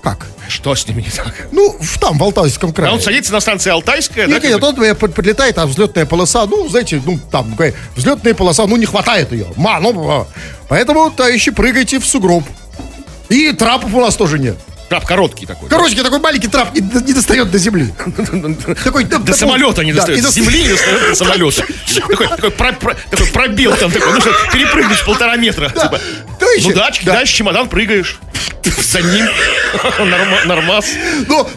как? 0.04 0.28
Что 0.48 0.74
с 0.74 0.88
ними 0.88 1.02
не 1.02 1.10
так? 1.10 1.48
Ну, 1.52 1.76
в, 1.80 2.00
там, 2.00 2.18
в 2.18 2.24
Алтайском 2.24 2.72
крае. 2.72 2.92
А 2.92 2.94
он 2.94 3.02
садится 3.02 3.34
на 3.34 3.42
станции 3.42 3.70
Алтайская, 3.70 4.26
да? 4.28 4.34
Нет, 4.34 4.42
как 4.42 4.52
нет, 4.52 4.62
бы? 4.62 4.68
он 4.68 4.84
э, 4.84 4.96
под- 4.96 5.14
подлетает, 5.14 5.58
а 5.58 5.66
взлетная 5.66 6.06
полоса, 6.06 6.46
ну, 6.46 6.70
знаете, 6.70 7.02
ну, 7.06 7.20
там, 7.30 7.52
какая, 7.52 7.74
взлетная 7.96 8.34
полоса, 8.34 8.66
ну, 8.68 8.78
не 8.78 8.86
хватает 8.86 9.34
ее. 9.34 9.48
Ма, 9.58 9.80
ну, 9.82 10.26
поэтому, 10.70 11.12
товарищи, 11.12 11.52
прыгайте 11.52 12.00
в 12.00 12.06
сугроб. 12.06 12.46
И 13.28 13.52
трапов 13.52 13.94
у 13.94 14.00
нас 14.00 14.16
тоже 14.16 14.40
нет. 14.40 14.56
Трап 14.90 15.06
короткий 15.06 15.46
такой. 15.46 15.68
Короче, 15.70 16.02
такой 16.02 16.20
маленький 16.20 16.48
трап 16.48 16.74
не, 16.74 16.80
не 16.80 17.14
достает 17.14 17.52
до 17.52 17.58
земли. 17.58 17.94
Такой, 18.84 19.04
да, 19.04 19.18
До 19.18 19.26
да, 19.26 19.34
самолета 19.34 19.84
не 19.84 19.92
да, 19.92 19.98
достает. 19.98 20.24
до- 20.24 20.32
земли 20.32 20.62
не 20.64 20.70
достает 20.70 21.10
до 21.10 21.16
самолета. 21.16 21.66
Такой, 21.96 22.28
такой, 22.30 22.52
про- 22.52 22.72
про- 22.74 22.96
такой 23.10 23.28
пробел 23.28 23.76
там 23.76 23.92
такой. 23.92 24.14
Нужно 24.14 24.32
перепрыгнуть 24.54 25.04
полтора 25.06 25.36
метра. 25.36 25.68
типа. 25.70 26.00
Товарищи, 26.40 26.68
Ну 26.68 26.74
да, 26.74 26.86
да. 26.86 26.92
кидаешь 26.92 27.30
чемодан, 27.30 27.68
прыгаешь. 27.68 28.18
За 28.82 29.02
ним. 29.02 29.26
Норма- 30.00 30.46
Нормас. 30.46 30.86
Ну, 31.28 31.50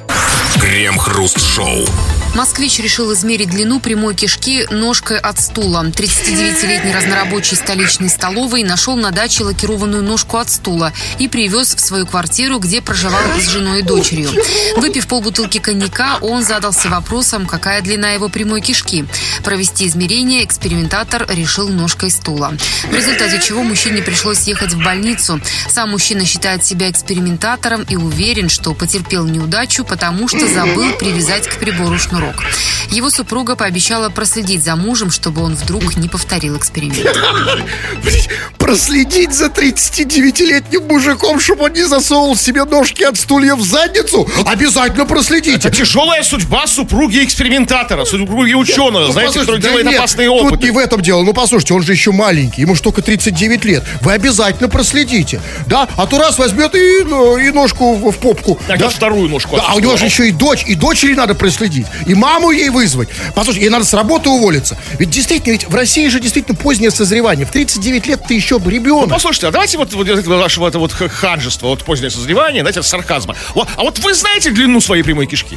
Крем-хруст-шоу. 0.60 1.86
Москвич 2.34 2.78
решил 2.78 3.12
измерить 3.12 3.50
длину 3.50 3.80
прямой 3.80 4.14
кишки 4.14 4.66
ножкой 4.70 5.18
от 5.18 5.40
стула. 5.40 5.84
39-летний 5.84 6.92
разнорабочий 6.92 7.56
столичной 7.56 8.08
столовой 8.08 8.62
нашел 8.62 8.96
на 8.96 9.10
даче 9.10 9.42
лакированную 9.42 10.02
ножку 10.02 10.36
от 10.36 10.48
стула 10.48 10.92
и 11.18 11.28
привез 11.28 11.74
в 11.74 11.80
свою 11.80 12.06
квартиру, 12.06 12.58
где 12.58 12.80
проживал 12.80 13.20
с 13.38 13.48
женой 13.48 13.80
и 13.80 13.82
дочерью. 13.82 14.30
Выпив 14.76 15.08
полбутылки 15.08 15.58
коньяка, 15.58 16.18
он 16.20 16.44
задался 16.44 16.88
вопросом, 16.88 17.46
какая 17.46 17.82
длина 17.82 18.10
его 18.10 18.28
прямой 18.28 18.60
кишки. 18.60 19.04
Провести 19.42 19.86
измерение 19.88 20.44
экспериментатор 20.44 21.26
решил 21.28 21.68
ножкой 21.68 22.10
стула. 22.10 22.54
В 22.90 22.94
результате 22.94 23.40
чего 23.42 23.64
мужчине 23.64 24.02
пришлось 24.02 24.46
ехать 24.46 24.72
в 24.72 24.82
больницу. 24.82 25.40
Сам 25.68 25.90
мужчина 25.90 26.24
считает 26.24 26.64
себя 26.64 26.90
экспериментатором 26.90 27.82
и 27.82 27.96
уверен, 27.96 28.48
что 28.48 28.72
потерпел 28.72 29.26
неудачу, 29.26 29.84
потому 29.84 30.28
что 30.28 30.46
забыл 30.46 30.92
привязать 30.92 31.48
к 31.48 31.56
прибору 31.56 31.98
шнурок. 32.20 32.44
Его 32.90 33.10
супруга 33.10 33.56
пообещала 33.56 34.08
проследить 34.08 34.64
за 34.64 34.76
мужем, 34.76 35.10
чтобы 35.10 35.42
он 35.42 35.54
вдруг 35.54 35.96
не 35.96 36.08
повторил 36.08 36.56
эксперимент. 36.56 37.06
Проследить 38.58 39.32
за 39.32 39.46
39-летним 39.46 40.86
мужиком, 40.86 41.40
чтобы 41.40 41.64
он 41.64 41.72
не 41.72 41.86
засовывал 41.86 42.36
себе 42.36 42.64
ножки 42.64 43.02
от 43.02 43.16
стулья 43.16 43.54
в 43.54 43.62
задницу? 43.62 44.28
Обязательно 44.44 45.06
проследите. 45.06 45.56
Это 45.56 45.70
тяжелая 45.70 46.22
судьба 46.22 46.66
супруги 46.66 47.24
экспериментатора, 47.24 48.04
супруги 48.04 48.54
ученого, 48.54 49.06
Ну, 49.06 49.12
знаете, 49.12 49.40
который 49.40 49.60
да 49.60 49.68
делает 49.68 49.86
нет, 49.86 49.98
опасные 49.98 50.28
Тут 50.28 50.46
опыты. 50.46 50.64
не 50.64 50.70
в 50.70 50.78
этом 50.78 51.00
дело. 51.00 51.22
Ну, 51.22 51.32
послушайте, 51.32 51.74
он 51.74 51.82
же 51.82 51.92
еще 51.92 52.12
маленький, 52.12 52.62
ему 52.62 52.74
же 52.74 52.82
только 52.82 53.02
39 53.02 53.64
лет. 53.64 53.84
Вы 54.00 54.12
обязательно 54.12 54.68
проследите. 54.68 55.40
Да, 55.66 55.88
а 55.96 56.06
то 56.06 56.18
раз 56.18 56.38
возьмет 56.38 56.74
и, 56.74 57.04
ну, 57.04 57.38
и 57.38 57.50
ножку 57.50 57.94
в, 57.94 58.10
в 58.10 58.18
попку. 58.18 58.58
А 58.68 58.76
да? 58.76 58.88
вторую 58.88 59.28
ножку. 59.28 59.56
Да, 59.56 59.64
а 59.68 59.74
у 59.74 59.80
него 59.80 59.96
же 59.96 60.04
еще 60.06 60.28
и 60.28 60.32
дочь, 60.32 60.64
и 60.66 60.74
дочери 60.74 61.14
надо 61.14 61.34
проследить, 61.34 61.86
и 62.10 62.14
маму 62.14 62.50
ей 62.50 62.70
вызвать. 62.70 63.08
Послушай, 63.36 63.60
ей 63.60 63.68
надо 63.68 63.84
с 63.84 63.94
работы 63.94 64.28
уволиться. 64.28 64.76
Ведь 64.98 65.10
действительно, 65.10 65.52
ведь 65.52 65.68
в 65.68 65.74
России 65.74 66.08
же 66.08 66.18
действительно 66.18 66.56
позднее 66.56 66.90
созревание. 66.90 67.46
В 67.46 67.52
39 67.52 68.06
лет 68.06 68.20
ты 68.26 68.34
еще 68.34 68.60
ребенок. 68.64 69.10
Послушайте, 69.10 69.46
а 69.46 69.50
давайте 69.52 69.78
вот, 69.78 69.92
вот 69.92 70.08
вашего 70.08 70.66
это 70.68 70.80
вот 70.80 70.92
ханжество, 70.92 71.68
вот 71.68 71.84
позднее 71.84 72.10
созревание, 72.10 72.62
знаете, 72.62 72.82
сарказма. 72.82 73.36
Вот, 73.54 73.68
а 73.76 73.82
вот 73.82 74.00
вы 74.00 74.12
знаете 74.14 74.50
длину 74.50 74.80
своей 74.80 75.04
прямой 75.04 75.26
кишки? 75.26 75.56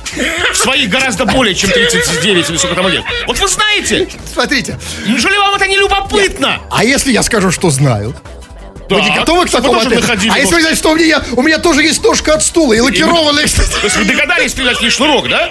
Своей 0.54 0.86
гораздо 0.86 1.26
более, 1.26 1.56
чем 1.56 1.72
39 1.72 2.50
или 2.50 2.58
сколько 2.58 2.76
там 2.76 2.88
лет. 2.88 3.04
Вот 3.26 3.40
вы 3.40 3.48
знаете? 3.48 4.08
Смотрите, 4.32 4.78
Неужели 5.08 5.36
вам 5.38 5.56
это 5.56 5.68
не 5.68 5.78
любопытно? 5.78 6.62
а 6.70 6.84
если 6.84 7.12
я 7.12 7.24
скажу, 7.24 7.50
что 7.50 7.72
знаю? 7.72 8.16
Вы 8.90 9.02
не 9.02 9.16
готовы 9.16 9.46
к 9.46 9.50
такому 9.50 9.74
тоже 9.74 9.88
ответу? 9.88 10.02
находили 10.02 10.32
А 10.34 10.38
если 10.38 10.56
вы 10.56 10.62
знаете, 10.62 10.78
что 10.80 10.92
у 10.92 10.96
меня, 10.96 11.22
у 11.34 11.42
меня 11.42 11.58
тоже 11.58 11.84
есть 11.84 12.04
ножка 12.04 12.34
от 12.36 12.44
стула 12.44 12.74
и 12.74 12.80
лакированная. 12.80 13.46
То 13.48 13.62
есть 13.84 13.98
вы 13.98 14.06
догадались 14.06 14.52
стрелять 14.52 14.82
не 14.82 14.90
шнурок, 14.90 15.30
да? 15.30 15.50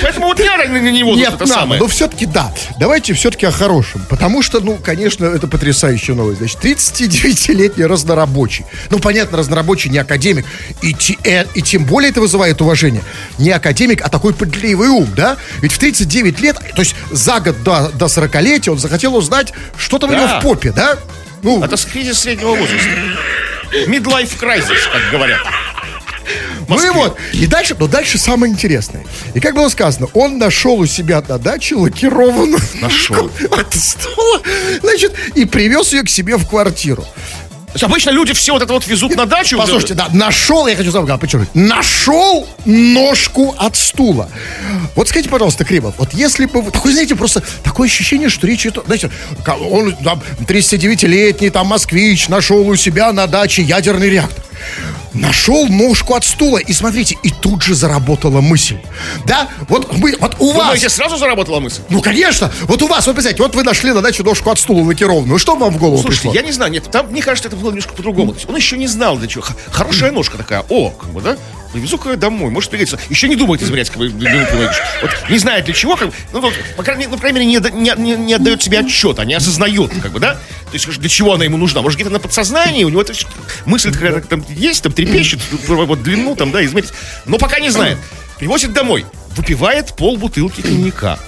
Поэтому 0.00 0.28
вот 0.28 0.38
надо 0.38 0.68
на 0.68 0.78
него 0.90 1.14
Нет, 1.14 1.28
это 1.34 1.40
надо, 1.40 1.52
самое. 1.52 1.80
но 1.80 1.86
все-таки 1.86 2.24
да. 2.24 2.52
Давайте 2.80 3.12
все-таки 3.12 3.44
о 3.46 3.50
хорошем. 3.50 4.06
Потому 4.08 4.42
что, 4.42 4.60
ну, 4.60 4.76
конечно, 4.82 5.26
это 5.26 5.46
потрясающая 5.48 6.14
новость. 6.14 6.38
Значит, 6.38 6.64
39-летний 6.64 7.84
разнорабочий. 7.84 8.64
Ну, 8.90 8.98
понятно, 9.00 9.36
разнорабочий 9.38 9.90
не 9.90 9.98
академик. 9.98 10.46
И, 10.82 10.94
те- 10.94 11.18
э, 11.24 11.44
и 11.54 11.60
тем 11.62 11.84
более 11.84 12.10
это 12.10 12.20
вызывает 12.20 12.60
уважение. 12.62 13.02
Не 13.38 13.50
академик, 13.50 14.00
а 14.02 14.08
такой 14.08 14.32
пытливый 14.32 14.88
ум, 14.88 15.08
да? 15.14 15.36
Ведь 15.60 15.72
в 15.72 15.78
39 15.78 16.40
лет, 16.40 16.56
то 16.74 16.80
есть 16.80 16.94
за 17.10 17.40
год 17.40 17.62
до, 17.62 17.90
до 17.90 18.06
40-летия 18.06 18.70
он 18.70 18.78
захотел 18.78 19.14
узнать, 19.14 19.52
что 19.76 19.98
там 19.98 20.10
у 20.10 20.14
него 20.14 20.26
Да. 20.26 20.40
в 20.40 20.42
попе, 20.42 20.72
да? 20.72 20.96
Ну, 21.42 21.62
Это 21.62 21.76
кризис 21.76 22.20
среднего 22.20 22.54
возраста. 22.54 22.88
Midlife 23.86 24.38
crisis, 24.38 24.78
как 24.92 25.10
говорят. 25.10 25.40
Ну 26.68 26.84
и 26.84 26.90
вот, 26.90 27.16
и 27.32 27.46
дальше, 27.46 27.76
но 27.78 27.86
дальше 27.86 28.18
самое 28.18 28.52
интересное. 28.52 29.04
И 29.34 29.40
как 29.40 29.54
было 29.54 29.68
сказано, 29.68 30.08
он 30.14 30.38
нашел 30.38 30.78
у 30.78 30.86
себя 30.86 31.22
на 31.26 31.38
даче 31.38 31.76
лакированную 31.76 32.60
Нашел. 32.80 33.30
от 33.52 33.74
стула, 33.74 34.42
значит, 34.82 35.14
и 35.34 35.44
привез 35.44 35.92
ее 35.92 36.02
к 36.02 36.08
себе 36.08 36.36
в 36.36 36.48
квартиру. 36.48 37.04
Обычно 37.82 38.10
люди 38.10 38.32
все 38.32 38.52
вот 38.52 38.62
это 38.62 38.72
вот 38.72 38.86
везут 38.86 39.14
на 39.16 39.26
дачу. 39.26 39.58
Послушайте, 39.58 39.94
да, 39.94 40.08
нашел, 40.12 40.66
я 40.66 40.76
хочу 40.76 40.90
сказать, 40.90 41.20
подчеркнуть, 41.20 41.54
нашел 41.54 42.46
ножку 42.64 43.54
от 43.58 43.76
стула. 43.76 44.28
Вот 44.94 45.08
скажите, 45.08 45.28
пожалуйста, 45.28 45.64
Кремов, 45.64 45.94
вот 45.98 46.14
если 46.14 46.46
бы, 46.46 46.62
такое, 46.70 46.92
знаете, 46.92 47.16
просто 47.16 47.42
такое 47.62 47.88
ощущение, 47.88 48.28
что 48.28 48.46
речь 48.46 48.66
идет, 48.66 48.84
знаете, 48.86 49.10
он 49.70 49.94
там 49.96 50.22
39-летний, 50.46 51.50
там, 51.50 51.66
москвич, 51.66 52.28
нашел 52.28 52.66
у 52.66 52.76
себя 52.76 53.12
на 53.12 53.26
даче 53.26 53.62
ядерный 53.62 54.10
реактор. 54.10 54.44
Нашел 55.16 55.66
ножку 55.66 56.14
от 56.14 56.24
стула, 56.24 56.58
и 56.58 56.72
смотрите, 56.72 57.16
и 57.22 57.30
тут 57.30 57.62
же 57.62 57.74
заработала 57.74 58.40
мысль. 58.40 58.76
Да, 59.24 59.48
вот 59.68 59.96
мы, 59.96 60.14
вот 60.20 60.36
у 60.38 60.52
вас... 60.52 60.66
Думаете, 60.66 60.88
сразу 60.88 61.16
заработала 61.16 61.60
мысль? 61.60 61.80
Ну, 61.88 62.02
конечно, 62.02 62.52
вот 62.64 62.82
у 62.82 62.86
вас, 62.86 63.06
вот 63.06 63.14
представьте, 63.14 63.42
вот 63.42 63.54
вы 63.54 63.62
нашли 63.62 63.92
на 63.92 64.02
даче 64.02 64.22
ножку 64.22 64.50
от 64.50 64.58
стула 64.58 64.84
лакированную, 64.84 65.38
что 65.38 65.56
вам 65.56 65.72
в 65.72 65.78
голову 65.78 66.02
Слушайте, 66.02 66.28
пришло? 66.28 66.34
я 66.34 66.42
не 66.42 66.52
знаю, 66.52 66.70
нет, 66.70 66.90
там, 66.90 67.10
мне 67.10 67.22
кажется, 67.22 67.48
это 67.48 67.56
было 67.56 67.70
немножко 67.70 67.94
по-другому. 67.94 68.34
Он 68.46 68.56
еще 68.56 68.76
не 68.76 68.86
знал, 68.86 69.16
для 69.16 69.28
чего. 69.28 69.44
Хорошая 69.70 70.12
ножка 70.12 70.36
такая, 70.36 70.64
о, 70.68 70.90
как 70.90 71.10
бы, 71.10 71.20
да? 71.22 71.36
Привезу-ка 71.72 72.10
ее 72.10 72.16
домой, 72.16 72.50
может 72.50 72.70
пригодится. 72.70 72.98
Еще 73.10 73.28
не 73.28 73.36
думает 73.36 73.62
измерять, 73.62 73.90
как 73.90 73.98
бы. 73.98 74.08
Вот 74.10 75.10
не 75.28 75.38
знает 75.38 75.64
для 75.64 75.74
чего, 75.74 75.96
как 75.96 76.08
бы, 76.08 76.14
ну, 76.32 76.40
вот, 76.40 76.54
по 76.76 76.82
крайней 76.82 77.00
мере, 77.00 77.10
ну, 77.10 77.16
по 77.16 77.20
крайней 77.20 77.40
мере, 77.40 77.50
не, 77.50 77.80
не, 77.80 77.92
не- 77.96 78.16
не 78.16 78.34
отдает 78.34 78.62
себе 78.62 78.80
отчета, 78.80 79.24
не 79.24 79.34
осознает, 79.34 79.92
как 80.02 80.12
бы, 80.12 80.20
да? 80.20 80.34
То 80.34 80.74
есть, 80.74 80.86
для 80.98 81.08
чего 81.08 81.34
она 81.34 81.44
ему 81.44 81.56
нужна? 81.56 81.82
Может, 81.82 81.98
где-то 81.98 82.12
на 82.12 82.18
подсознании, 82.18 82.84
у 82.84 82.88
него 82.88 83.04
мысль 83.64 83.92
какая-то 83.92 84.20
там 84.22 84.44
есть, 84.48 84.82
там 84.82 84.92
трепещет, 84.92 85.40
вот 85.68 86.02
длину 86.02 86.36
там, 86.36 86.52
да, 86.52 86.64
измерить. 86.64 86.92
Но 87.24 87.38
пока 87.38 87.60
не 87.60 87.70
знает. 87.70 87.98
Привозит 88.38 88.72
домой, 88.72 89.06
выпивает 89.34 89.94
пол 89.96 90.18
бутылки 90.18 90.60
коньяка 90.60 91.18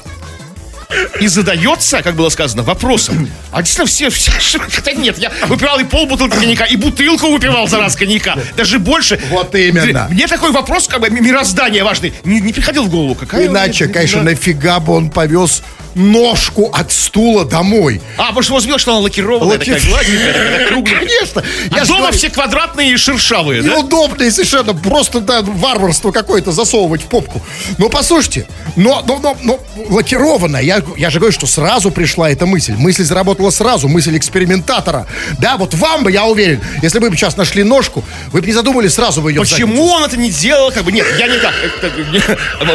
и 1.21 1.27
задается, 1.27 2.03
как 2.03 2.17
было 2.17 2.29
сказано, 2.29 2.63
вопросом. 2.63 3.29
А 3.53 3.63
действительно 3.63 3.87
все, 3.87 4.11
все 4.11 4.59
хотя 4.59 4.93
нет, 4.93 5.19
я 5.19 5.31
выпивал 5.47 5.79
и 5.79 5.85
полбутылки 5.85 6.37
коньяка, 6.37 6.65
и 6.65 6.77
бутылку 6.77 7.29
выпивал 7.31 7.69
за 7.69 7.79
раз 7.79 7.97
коньяка, 7.97 8.37
даже 8.57 8.79
больше. 8.79 9.21
Вот 9.31 9.55
именно. 9.55 10.07
Мне 10.11 10.27
такой 10.27 10.51
вопрос, 10.53 10.89
как 10.89 11.01
бы 11.01 11.11
мироздание 11.11 11.85
важный, 11.85 12.15
не, 12.25 12.41
не 12.41 12.53
приходил 12.53 12.85
в 12.85 12.91
голову. 12.91 13.15
Какая 13.15 13.47
Иначе, 13.47 13.85
меня- 13.85 13.95
конечно, 13.95 14.19
да. 14.21 14.31
нафига 14.31 14.81
бы 14.81 14.95
он 14.95 15.11
повез 15.11 15.63
ножку 15.95 16.71
от 16.73 16.93
стула 16.93 17.45
домой. 17.45 18.01
А, 18.17 18.27
потому 18.27 18.43
что 18.43 18.55
он 18.55 18.63
видел, 18.63 18.79
что 18.79 18.93
она 18.93 19.01
лакированная, 19.01 19.57
Лаки- 19.59 19.73
такая 19.75 19.89
гладенькая, 19.91 20.33
такая 20.33 20.67
кругленькая. 20.69 21.07
Конечно. 21.09 21.43
А 21.71 21.77
Я 21.77 21.85
дома 21.87 21.99
говорю, 22.01 22.17
все 22.17 22.31
квадратные 22.31 22.93
и 22.93 22.97
шершавые, 22.97 23.63
да? 23.63 23.69
Неудобно 23.71 24.23
и 24.23 24.31
совершенно 24.31 24.75
просто 24.75 25.21
да, 25.21 25.43
варварство 25.43 26.13
какое-то 26.13 26.53
засовывать 26.53 27.03
в 27.03 27.07
попку. 27.07 27.43
Но 27.79 27.89
послушайте, 27.89 28.47
но, 28.77 29.03
но, 29.07 29.19
но, 29.19 29.37
но 29.43 29.61
лакированная, 29.89 30.63
я, 30.63 30.78
я 30.97 31.11
же 31.11 31.19
говорю, 31.19 31.33
что 31.33 31.47
сразу 31.47 31.91
пришла 31.91 32.31
эта 32.31 32.47
мысль. 32.47 32.75
Мысль 32.77 33.05
заработала 33.05 33.51
сразу, 33.51 33.89
мысль 33.89 34.17
экспериментатора. 34.17 35.07
Да, 35.39 35.57
вот 35.57 35.75
вам 35.75 36.05
бы, 36.05 36.13
я 36.13 36.25
уверен, 36.25 36.61
если 36.83 36.99
бы 36.99 37.15
сейчас 37.17 37.37
нашли 37.37 37.63
ножку, 37.63 38.05
вы 38.33 38.41
бы 38.41 38.47
не 38.47 38.53
задумались 38.53 38.95
сразу 38.95 39.23
бы 39.23 39.33
ее 39.33 39.41
Почему 39.41 39.87
он 39.87 40.05
это 40.05 40.17
не 40.17 40.31
делал? 40.31 40.71
Как 40.71 40.85
бы 40.85 40.93
нет, 40.93 41.07
я 41.19 41.27
не 41.27 41.39
так. 41.39 41.55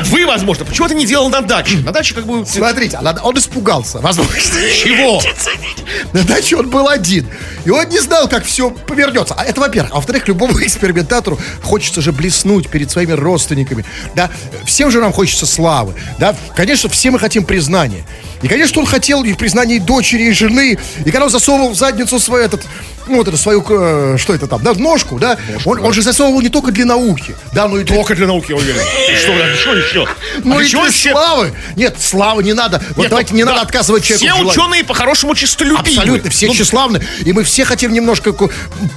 Вы, 0.05 0.25
возможно, 0.25 0.65
почему 0.65 0.87
это 0.87 0.95
не 0.95 1.05
делал 1.05 1.29
на 1.29 1.41
даче? 1.41 1.77
На 1.77 1.91
даче 1.91 2.13
как 2.13 2.25
бы. 2.25 2.45
Смотрите, 2.45 2.99
он 3.23 3.37
испугался, 3.37 3.99
возможно. 3.99 4.33
Чего? 4.83 5.21
На 6.13 6.23
даче 6.23 6.57
он 6.57 6.69
был 6.69 6.87
один. 6.87 7.27
И 7.65 7.69
он 7.69 7.87
не 7.89 7.99
знал, 7.99 8.27
как 8.27 8.45
все 8.45 8.69
повернется. 8.69 9.33
А 9.35 9.45
это 9.45 9.61
во-первых. 9.61 9.91
А 9.93 9.95
во-вторых, 9.95 10.27
любому 10.27 10.59
экспериментатору 10.61 11.39
хочется 11.61 12.01
же 12.01 12.11
блеснуть 12.11 12.69
перед 12.69 12.91
своими 12.91 13.13
родственниками. 13.13 13.85
Да, 14.15 14.29
всем 14.65 14.91
же 14.91 14.99
нам 14.99 15.11
хочется 15.13 15.45
славы. 15.45 15.93
Да, 16.19 16.35
конечно, 16.55 16.89
все 16.89 17.11
мы 17.11 17.19
хотим 17.19 17.43
признания 17.43 17.92
внимание. 17.93 18.05
И, 18.43 18.47
конечно, 18.47 18.81
он 18.81 18.85
хотел 18.85 19.23
и 19.23 19.33
признания 19.33 19.77
и 19.77 19.79
дочери, 19.79 20.23
и 20.23 20.31
жены. 20.33 20.77
И 21.05 21.11
когда 21.11 21.25
он 21.25 21.29
засовывал 21.31 21.69
в 21.69 21.75
задницу 21.75 22.19
свой 22.19 22.43
этот, 22.45 22.61
ну, 23.07 23.17
вот 23.17 23.27
эту 23.27 23.37
свою, 23.37 23.65
э, 23.69 24.17
что 24.19 24.33
это 24.35 24.47
там, 24.47 24.61
да, 24.61 24.73
ножку, 24.73 25.17
да, 25.17 25.37
он, 25.65 25.79
он 25.83 25.93
же 25.93 26.01
засовывал 26.01 26.41
не 26.41 26.49
только 26.49 26.71
для 26.71 26.85
науки, 26.85 27.35
да, 27.53 27.67
но 27.67 27.79
и 27.79 27.83
для 27.83 27.95
Только 27.95 28.15
для 28.15 28.27
науки, 28.27 28.51
я 28.51 28.55
уверен. 28.57 28.81
Что, 29.17 29.37
да, 29.37 29.55
что 29.55 29.75
еще? 29.75 30.07
ну 30.43 30.57
А 30.57 30.61
и 30.63 30.67
для 30.69 30.89
все- 30.91 31.11
славы. 31.11 31.53
Нет, 31.75 31.95
славы 31.99 32.43
не 32.43 32.53
надо. 32.53 32.81
Вот 32.89 32.97
Нет, 33.03 33.09
давайте 33.09 33.31
ну, 33.31 33.37
не 33.37 33.43
да, 33.45 33.51
надо 33.51 33.61
отказывать 33.63 34.03
человеку. 34.03 34.35
Все 34.35 34.45
ученые 34.61 34.83
по-хорошему 34.83 35.35
чистолюбивы. 35.35 35.79
Абсолютно, 35.97 36.29
все 36.29 36.47
Ну, 36.47 36.53
тщеславны. 36.53 37.01
И 37.25 37.31
мы 37.33 37.43
все 37.43 37.63
хотим 37.65 37.93
немножко 37.93 38.33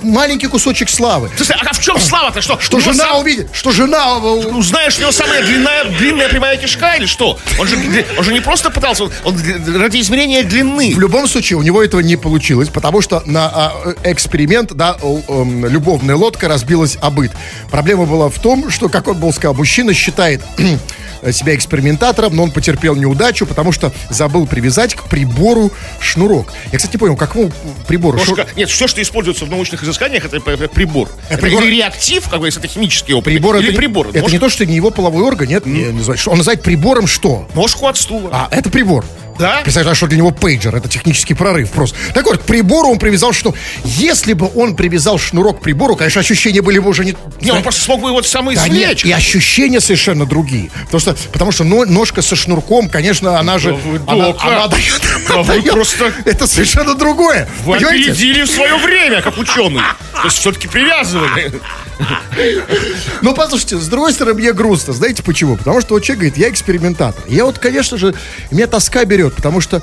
маленький 0.03 0.47
кусочек 0.49 0.89
славы. 0.89 1.31
слушай, 1.37 1.57
а 1.61 1.73
в 1.73 1.81
чем 1.81 1.99
слава-то? 2.01 2.41
Что, 2.41 2.59
Что 2.61 2.81
жена 2.81 3.05
сам- 3.05 3.21
увидит, 3.21 3.49
что 3.53 3.71
жена... 3.71 4.17
э, 4.19 4.21
Ну, 4.51 4.63
знаешь, 4.63 4.97
у 4.99 5.01
него 5.03 5.13
самая 5.13 5.43
длинная, 5.43 5.85
длинная 5.85 6.29
прямая 6.29 6.57
кишка 6.57 6.95
или 6.97 7.07
что? 7.07 7.39
Он 7.59 7.67
же, 7.67 7.77
он 8.19 8.25
же 8.25 8.33
не 8.33 8.41
просто 8.41 8.71
пытался, 8.71 9.05
он, 9.05 9.13
он 9.25 9.36
ради 9.79 10.01
измерения 10.01 10.43
длины. 10.43 10.95
В 10.95 11.01
любом 11.01 11.27
случае, 11.29 11.59
у 11.59 11.63
него 11.63 11.83
этого 11.83 12.01
не 12.01 12.17
получилось, 12.17 12.69
потому 12.69 13.01
что 13.01 13.23
на 13.27 13.47
а, 13.49 13.73
э, 14.05 14.13
эксперимент, 14.13 14.73
да, 14.75 14.97
эм, 15.03 15.67
любовная 15.67 16.17
лодка 16.17 16.49
разбилась 16.49 16.97
о 17.01 17.11
быт. 17.11 17.33
Проблема 17.71 18.07
была 18.07 18.29
в 18.29 18.39
том, 18.39 18.71
что, 18.71 18.89
как 18.89 19.09
он 19.09 19.19
был 19.19 19.33
сказал, 19.33 19.55
мужчина 19.55 19.93
считает 19.95 20.43
себя 21.33 21.55
экспериментатором, 21.55 22.37
но 22.37 22.45
он 22.45 22.51
потерпел 22.53 22.95
неудачу, 22.95 23.47
потому 23.47 23.73
что 23.73 23.93
забыл 24.11 24.47
привязать 24.47 24.95
к 24.95 25.05
прибору 25.05 25.73
шнурок. 26.01 26.53
Я, 26.73 26.79
кстати, 26.79 26.95
не 26.95 26.99
понял, 26.99 27.17
к 27.17 27.19
какому 27.19 27.51
прибору? 27.89 28.19
Шнур- 28.19 28.37
Ножка- 28.37 28.47
Нет, 28.57 28.69
все, 28.69 28.87
что 28.87 29.03
используется 29.03 29.45
в 29.45 29.51
научных 29.51 29.83
изысканиях, 29.83 30.25
это 30.27 30.41
прибор. 30.41 31.09
Это 31.29 31.47
прибор- 31.47 31.65
или 31.65 31.77
реактив, 31.77 32.29
как 32.29 32.41
бы, 32.41 32.47
если 32.47 32.61
это 32.61 32.69
химический 32.69 33.15
опыт. 33.15 33.25
Прибор 33.25 33.57
или 33.57 33.65
это, 33.65 33.73
не- 33.73 33.79
прибор. 33.79 34.09
это 34.09 34.21
Нож- 34.21 34.33
не 34.33 34.39
то, 34.39 34.49
что 34.49 34.65
не 34.67 34.77
его 34.77 34.91
половой 34.91 35.23
орган, 35.25 35.49
нет? 35.49 35.67
не 35.67 35.87
называет. 35.87 36.21
Что 36.21 36.31
Он 36.33 36.39
называет 36.39 36.63
прибором 36.63 37.07
что? 37.07 37.49
Ножку 37.55 37.87
от 37.87 37.97
стула. 37.97 38.31
А, 38.33 38.49
это 38.51 38.71
прибор. 38.71 39.05
Да? 39.39 39.61
Представляешь, 39.63 39.99
что 39.99 40.07
для 40.07 40.17
него 40.19 40.31
пейджер, 40.31 40.75
это 40.75 40.89
технический 40.89 41.35
прорыв 41.35 41.71
просто. 41.71 41.97
Так 42.15 42.25
вот, 42.25 42.39
к 42.39 42.43
прибору 42.43 42.89
он 42.89 42.99
привязал 42.99 43.33
что? 43.35 43.55
Если 43.85 44.33
бы 44.33 44.51
он 44.55 44.75
привязал 44.77 45.19
шнурок 45.19 45.61
к 45.61 45.63
прибору, 45.63 45.95
конечно, 45.95 46.21
ощущения 46.23 46.63
были 46.63 46.79
бы 46.79 46.89
уже 46.89 47.05
не... 47.05 47.15
Не, 47.43 47.51
он 47.51 47.63
просто 47.63 47.83
смог 47.83 48.01
бы 48.01 48.09
его 48.09 48.23
самый 48.23 48.57
Да 48.57 48.67
нет, 48.69 48.75
извлечь. 48.99 49.05
и 49.05 49.13
ощущения 49.13 49.81
совершенно 49.81 50.25
другие. 50.25 50.71
Потому 50.87 51.01
что, 51.01 51.17
потому 51.33 51.53
что 51.53 51.65
но- 51.65 51.85
ножка 51.85 52.23
со 52.23 52.35
шнурком, 52.35 52.89
конечно, 52.89 53.39
она 53.39 53.59
же... 53.59 53.73
Да 53.73 53.77
вы 53.77 54.01
она, 54.07 54.25
дока. 54.29 54.47
она 54.49 54.69
дает, 54.69 55.03
Да 55.29 55.35
она 55.35 55.45
дает- 55.45 55.71
просто- 55.71 56.13
Это 56.25 56.47
совершенно 56.47 56.95
другое. 56.95 57.47
Вы 57.65 57.75
понимаете? 57.77 58.13
опередили 58.13 58.43
в 58.45 58.51
свое 58.51 58.77
время, 58.79 59.21
как 59.21 59.37
ученый. 59.37 59.83
То 60.15 60.25
есть 60.25 60.39
все-таки 60.39 60.67
привязывали. 60.67 61.53
Ну, 63.23 63.35
послушайте, 63.35 63.79
с 63.79 63.89
другой 63.89 64.13
стороны, 64.13 64.39
мне 64.39 64.53
грустно. 64.53 64.93
Знаете 64.93 65.23
почему? 65.23 65.57
Потому 65.57 65.81
что 65.81 65.95
вот 65.95 66.03
человек 66.03 66.21
говорит, 66.21 66.39
я 66.39 66.51
экспериментатор. 66.51 67.25
Я 67.29 67.45
вот, 67.45 67.59
конечно 67.59 67.97
же, 67.97 68.15
меня 68.51 68.67
тоска 68.67 69.05
берет, 69.05 69.35
потому 69.35 69.61
что 69.61 69.83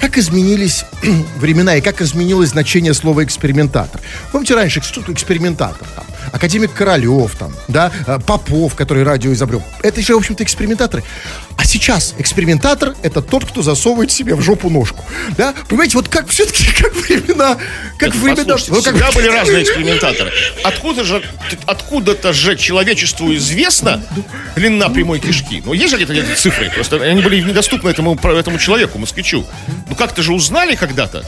как 0.00 0.18
изменились 0.18 0.84
времена 1.36 1.76
и 1.76 1.80
как 1.80 2.02
изменилось 2.02 2.50
значение 2.50 2.94
слова 2.94 3.24
экспериментатор. 3.24 4.00
Помните 4.32 4.54
раньше, 4.54 4.82
что 4.82 5.00
экспериментатор? 5.12 5.86
Там, 5.94 6.04
академик 6.32 6.72
Королев, 6.72 7.34
там, 7.36 7.54
да, 7.68 7.90
э, 8.06 8.18
Попов, 8.26 8.74
который 8.74 9.02
радио 9.02 9.32
изобрел. 9.32 9.62
Это 9.82 10.02
же, 10.02 10.14
в 10.14 10.18
общем-то, 10.18 10.42
экспериментаторы. 10.42 11.04
А 11.64 11.66
сейчас 11.66 12.14
экспериментатор 12.18 12.94
это 13.02 13.22
тот, 13.22 13.46
кто 13.46 13.62
засовывает 13.62 14.12
себе 14.12 14.34
в 14.34 14.42
жопу 14.42 14.68
ножку. 14.68 15.02
Да? 15.38 15.54
Понимаете, 15.66 15.96
вот 15.96 16.08
как 16.08 16.28
все-таки, 16.28 16.66
как 16.78 16.94
времена, 16.94 17.56
как 17.96 18.14
времена. 18.14 18.44
Послушайте, 18.44 18.72
ну, 18.72 18.82
как- 18.82 18.92
всегда 18.94 19.12
были 19.12 19.28
разные 19.28 19.62
экспериментаторы. 19.62 20.30
Откуда 20.62 21.04
же, 21.04 21.22
откуда-то 21.64 22.34
же 22.34 22.56
человечеству 22.56 23.34
известна 23.36 24.02
длина 24.56 24.90
прямой 24.90 25.20
кишки? 25.20 25.62
Ну, 25.64 25.72
есть 25.72 25.88
же 25.96 26.04
где-то 26.04 26.36
цифры? 26.36 26.68
Просто 26.68 26.96
они 26.96 27.22
были 27.22 27.40
недоступны 27.40 27.88
этому, 27.88 28.14
этому 28.14 28.58
человеку, 28.58 28.98
москвичу. 28.98 29.46
Ну, 29.88 29.94
как-то 29.94 30.22
же 30.22 30.34
узнали 30.34 30.74
когда-то? 30.74 31.24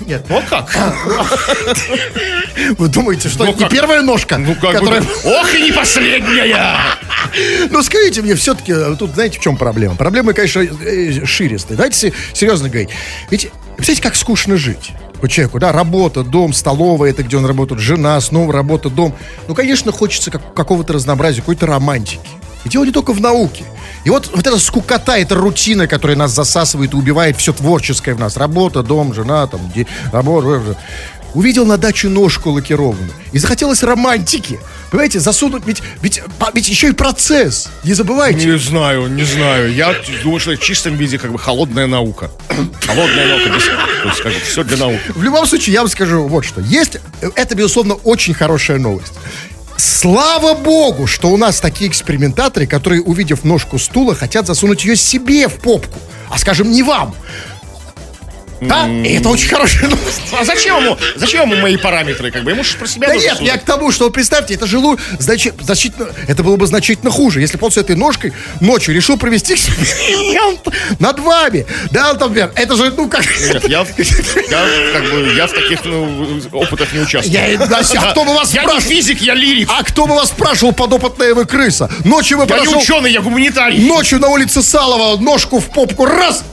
Нет. 0.00 0.24
А 0.30 0.42
как? 0.42 0.74
Вы 2.78 2.88
думаете, 2.88 3.28
что 3.28 3.44
Ну, 3.44 3.52
это 3.52 3.64
не 3.64 3.68
первая 3.70 4.02
ножка, 4.02 4.38
Ну, 4.38 4.54
как 4.54 4.72
которая... 4.72 5.00
бы... 5.00 5.06
Ох, 5.24 5.54
и 5.54 5.62
не 5.62 5.72
последняя! 5.72 6.76
Ну, 7.70 7.82
скажите 7.82 8.22
мне, 8.22 8.34
все-таки, 8.34 8.74
тут 8.98 9.12
знаете, 9.14 9.38
в 9.38 9.42
чем 9.42 9.56
проблема? 9.56 9.94
Проблема, 9.94 10.32
конечно, 10.32 10.60
э, 10.60 11.24
ширистая. 11.24 11.76
Давайте 11.76 11.96
се- 11.98 12.12
серьезно 12.34 12.68
говорить. 12.68 12.90
Ведь, 13.30 13.50
представляете, 13.76 14.02
как 14.02 14.16
скучно 14.16 14.56
жить. 14.56 14.90
вот 15.20 15.30
человеку, 15.30 15.58
да, 15.60 15.70
работа, 15.72 16.24
дом, 16.24 16.52
столовая, 16.52 17.10
это 17.10 17.22
где 17.22 17.36
он 17.36 17.46
работает, 17.46 17.80
жена, 17.80 18.20
снова 18.20 18.52
работа, 18.52 18.90
дом. 18.90 19.14
Ну, 19.48 19.54
конечно, 19.54 19.92
хочется 19.92 20.30
как, 20.30 20.52
какого-то 20.54 20.92
разнообразия, 20.94 21.40
какой-то 21.40 21.66
романтики. 21.66 22.20
И 22.64 22.68
дело 22.68 22.84
не 22.84 22.92
только 22.92 23.12
в 23.12 23.20
науке. 23.20 23.64
И 24.04 24.10
вот, 24.10 24.30
вот 24.34 24.46
эта 24.46 24.58
скукота, 24.58 25.18
эта 25.18 25.34
рутина, 25.34 25.86
которая 25.86 26.16
нас 26.16 26.32
засасывает 26.32 26.92
и 26.92 26.96
убивает 26.96 27.36
все 27.36 27.52
творческое 27.52 28.14
в 28.14 28.20
нас. 28.20 28.36
Работа, 28.36 28.82
дом, 28.82 29.14
жена, 29.14 29.46
там, 29.46 29.60
де, 29.74 29.86
работа. 30.12 30.76
Увидел 31.34 31.64
на 31.64 31.78
даче 31.78 32.08
ножку 32.08 32.50
лакированную. 32.50 33.10
И 33.32 33.38
захотелось 33.38 33.82
романтики. 33.82 34.60
Понимаете, 34.90 35.18
засунуть, 35.18 35.62
ведь, 35.64 35.82
ведь, 36.02 36.22
ведь 36.52 36.68
еще 36.68 36.88
и 36.88 36.92
процесс. 36.92 37.70
Не 37.84 37.94
забывайте. 37.94 38.46
Не 38.46 38.58
знаю, 38.58 39.06
не 39.08 39.24
знаю. 39.24 39.72
Я 39.72 39.94
думаю, 40.22 40.40
что 40.40 40.50
в 40.50 40.58
чистом 40.58 40.96
виде 40.96 41.16
как 41.18 41.32
бы 41.32 41.38
холодная 41.38 41.86
наука. 41.86 42.30
Холодная 42.86 43.28
наука. 43.28 43.48
То 43.48 44.08
есть 44.08 44.20
как 44.20 44.32
бы 44.32 44.38
все 44.40 44.64
для 44.64 44.76
науки. 44.76 45.00
В 45.14 45.22
любом 45.22 45.46
случае, 45.46 45.72
я 45.72 45.80
вам 45.80 45.88
скажу 45.88 46.28
вот 46.28 46.44
что. 46.44 46.60
Есть, 46.60 46.98
это, 47.22 47.54
безусловно, 47.54 47.94
очень 47.94 48.34
хорошая 48.34 48.78
новость. 48.78 49.14
Слава 49.84 50.54
богу, 50.54 51.08
что 51.08 51.28
у 51.30 51.36
нас 51.36 51.58
такие 51.58 51.90
экспериментаторы, 51.90 52.68
которые, 52.68 53.02
увидев 53.02 53.42
ножку 53.42 53.80
стула, 53.80 54.14
хотят 54.14 54.46
засунуть 54.46 54.84
ее 54.84 54.94
себе 54.94 55.48
в 55.48 55.54
попку, 55.54 55.98
а, 56.30 56.38
скажем, 56.38 56.70
не 56.70 56.84
вам. 56.84 57.16
Да, 58.68 58.88
и 58.88 59.14
это 59.14 59.28
очень 59.28 59.48
хорошая 59.48 59.88
новость. 59.88 60.20
А 60.38 60.44
зачем 60.44 60.84
ему, 60.84 60.98
зачем 61.16 61.50
ему 61.50 61.60
мои 61.60 61.76
параметры? 61.76 62.30
Как 62.30 62.44
бы 62.44 62.52
ему 62.52 62.62
же 62.62 62.76
про 62.76 62.86
себя 62.86 63.08
Да 63.08 63.16
нет, 63.16 63.40
я 63.40 63.58
к 63.58 63.64
тому, 63.64 63.90
что 63.90 64.10
представьте, 64.10 64.54
это 64.54 64.66
жилу 64.66 64.98
значит, 65.18 65.54
значительно, 65.60 66.08
это 66.28 66.42
было 66.42 66.56
бы 66.56 66.66
значительно 66.66 67.10
хуже, 67.10 67.40
если 67.40 67.56
бы 67.56 67.66
он 67.66 67.72
с 67.72 67.76
этой 67.76 67.96
ножкой 67.96 68.32
ночью 68.60 68.94
решил 68.94 69.16
провести 69.16 69.54
эксперимент 69.54 70.60
над 70.98 71.18
вами. 71.18 71.66
Да, 71.90 72.14
например, 72.14 72.52
это 72.54 72.76
же, 72.76 72.92
ну 72.96 73.08
как... 73.08 73.24
Нет, 73.24 73.68
я, 73.68 73.80
я, 73.80 74.66
как 74.92 75.10
бы, 75.10 75.32
я 75.36 75.46
в 75.46 75.52
таких 75.52 75.84
ну, 75.84 76.40
опытах 76.52 76.92
не 76.92 77.00
участвую. 77.00 77.32
Я, 77.32 77.58
а 77.60 78.12
кто 78.12 78.24
бы 78.24 78.34
вас 78.34 78.54
я 78.54 78.62
спрашивал? 78.62 78.88
физик, 78.88 79.20
я 79.20 79.34
лирик. 79.34 79.68
А 79.70 79.82
кто 79.82 80.06
бы 80.06 80.14
вас 80.14 80.28
спрашивал, 80.28 80.72
подопытная 80.72 81.34
вы 81.34 81.44
крыса? 81.44 81.90
Ночью 82.04 82.38
вы 82.38 82.44
Я 82.44 82.48
прошел... 82.48 82.74
не 82.74 82.82
ученый, 82.82 83.12
я 83.12 83.20
гуманитарий. 83.20 83.86
Ночью 83.86 84.20
на 84.20 84.28
улице 84.28 84.62
Салова 84.62 85.20
ножку 85.20 85.60
в 85.60 85.68
попку 85.70 86.04
раз, 86.04 86.44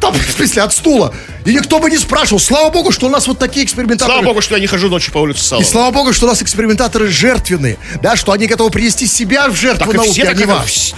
там, 0.00 0.14
в 0.14 0.30
смысле, 0.30 0.62
от 0.62 0.72
стула. 0.72 1.14
И 1.44 1.53
никто 1.54 1.78
бы 1.78 1.90
не 1.90 1.98
спрашивал. 1.98 2.40
Слава 2.40 2.70
богу, 2.70 2.92
что 2.92 3.06
у 3.06 3.10
нас 3.10 3.26
вот 3.26 3.38
такие 3.38 3.64
экспериментаторы. 3.64 4.12
Слава 4.12 4.24
богу, 4.26 4.40
что 4.40 4.54
я 4.54 4.60
не 4.60 4.66
хожу 4.66 4.88
ночью 4.88 5.12
по 5.12 5.18
улице 5.18 5.42
Салова. 5.44 5.64
И 5.64 5.66
слава 5.68 5.90
богу, 5.92 6.12
что 6.12 6.26
у 6.26 6.28
нас 6.28 6.42
экспериментаторы 6.42 7.08
жертвенные. 7.08 7.78
Да, 8.02 8.16
что 8.16 8.32
они 8.32 8.46
готовы 8.46 8.70
принести 8.70 9.06
себя 9.06 9.48
в 9.48 9.54
жертву 9.56 9.86
Так 9.86 9.94
и 9.94 9.96
науки, 9.98 10.12
все 10.12 10.22
а 10.22 10.26
так 10.26 10.36
не 10.38 10.44
вас. 10.44 10.94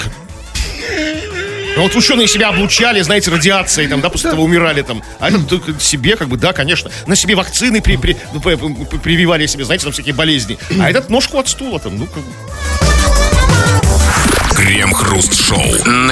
Ну, 1.76 1.82
вот 1.82 1.94
ученые 1.94 2.26
себя 2.26 2.48
облучали, 2.48 3.02
знаете, 3.02 3.30
радиацией, 3.30 3.86
там, 3.86 4.00
да, 4.00 4.08
после 4.08 4.30
этого 4.30 4.40
умирали 4.42 4.80
там. 4.80 5.02
А 5.18 5.28
это 5.28 5.40
только 5.40 5.78
себе, 5.78 6.16
как 6.16 6.28
бы, 6.28 6.38
да, 6.38 6.54
конечно. 6.54 6.90
На 7.06 7.14
себе 7.16 7.34
вакцины 7.34 7.82
при, 7.82 7.96
при- 7.96 8.16
ну, 8.32 8.40
п- 8.40 8.56
п- 8.56 8.98
прививали 8.98 9.44
себе, 9.46 9.66
знаете, 9.66 9.84
там 9.84 9.92
всякие 9.92 10.14
болезни. 10.14 10.56
А 10.80 10.88
этот 10.88 11.10
ножку 11.10 11.38
от 11.38 11.48
стула 11.48 11.78
там, 11.78 11.98
ну, 11.98 12.06
как 12.06 12.22
бы. 12.22 12.32
Крем-хруст-шоу 14.54 15.62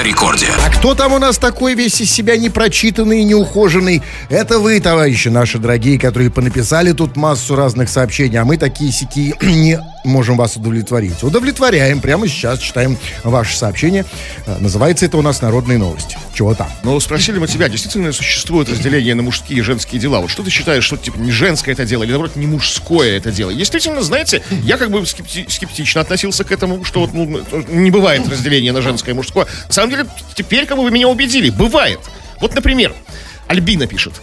рекорде. 0.04 0.46
А 0.64 0.70
кто 0.70 0.94
там 0.94 1.12
у 1.12 1.18
нас 1.18 1.38
такой 1.38 1.74
весь 1.74 2.00
из 2.00 2.10
себя 2.10 2.36
непрочитанный 2.36 3.20
и 3.20 3.24
неухоженный? 3.24 4.02
Это 4.28 4.58
вы, 4.58 4.78
товарищи 4.80 5.28
наши 5.28 5.58
дорогие, 5.58 5.98
которые 5.98 6.30
понаписали 6.30 6.92
тут 6.92 7.16
массу 7.16 7.56
разных 7.56 7.88
сообщений, 7.88 8.38
а 8.38 8.44
мы 8.44 8.56
такие 8.56 8.92
сики 8.92 9.34
не 9.42 9.80
можем 10.04 10.36
вас 10.36 10.56
удовлетворить. 10.56 11.22
Удовлетворяем. 11.22 12.00
Прямо 12.00 12.28
сейчас 12.28 12.58
читаем 12.60 12.96
ваше 13.22 13.56
сообщение. 13.56 14.04
Э, 14.46 14.58
Называется 14.60 15.06
это 15.06 15.16
у 15.16 15.22
нас 15.22 15.42
«Народные 15.42 15.78
новости». 15.78 16.16
Чего 16.34 16.54
там? 16.54 16.68
Но 16.82 16.98
спросили 17.00 17.38
мы 17.38 17.46
тебя, 17.48 17.68
действительно 17.68 18.12
существует 18.12 18.68
разделение 18.68 19.14
на 19.14 19.22
мужские 19.22 19.58
и 19.58 19.62
женские 19.62 20.00
дела? 20.00 20.20
Вот 20.20 20.30
что 20.30 20.42
ты 20.42 20.50
считаешь, 20.50 20.84
что 20.84 20.96
типа 20.96 21.18
не 21.18 21.30
женское 21.30 21.72
это 21.72 21.84
дело, 21.84 22.02
или 22.02 22.10
наоборот 22.10 22.36
не 22.36 22.46
мужское 22.46 23.16
это 23.16 23.32
дело? 23.32 23.52
Действительно, 23.52 24.02
знаете, 24.02 24.42
я 24.62 24.76
как 24.76 24.90
бы 24.90 25.00
скепти- 25.00 25.48
скептично 25.48 26.00
относился 26.00 26.44
к 26.44 26.52
этому, 26.52 26.84
что 26.84 27.00
вот 27.00 27.14
ну, 27.14 27.42
не 27.68 27.90
бывает 27.90 28.28
разделения 28.28 28.72
на 28.72 28.82
женское 28.82 29.12
и 29.12 29.14
мужское. 29.14 29.46
На 29.68 29.72
самом 29.72 29.90
деле, 29.90 30.06
теперь 30.34 30.66
как 30.66 30.76
бы 30.76 30.84
вы 30.84 30.90
меня 30.90 31.08
убедили, 31.08 31.50
бывает. 31.50 32.00
Вот, 32.40 32.54
например, 32.54 32.94
Альбина 33.46 33.86
пишет. 33.86 34.14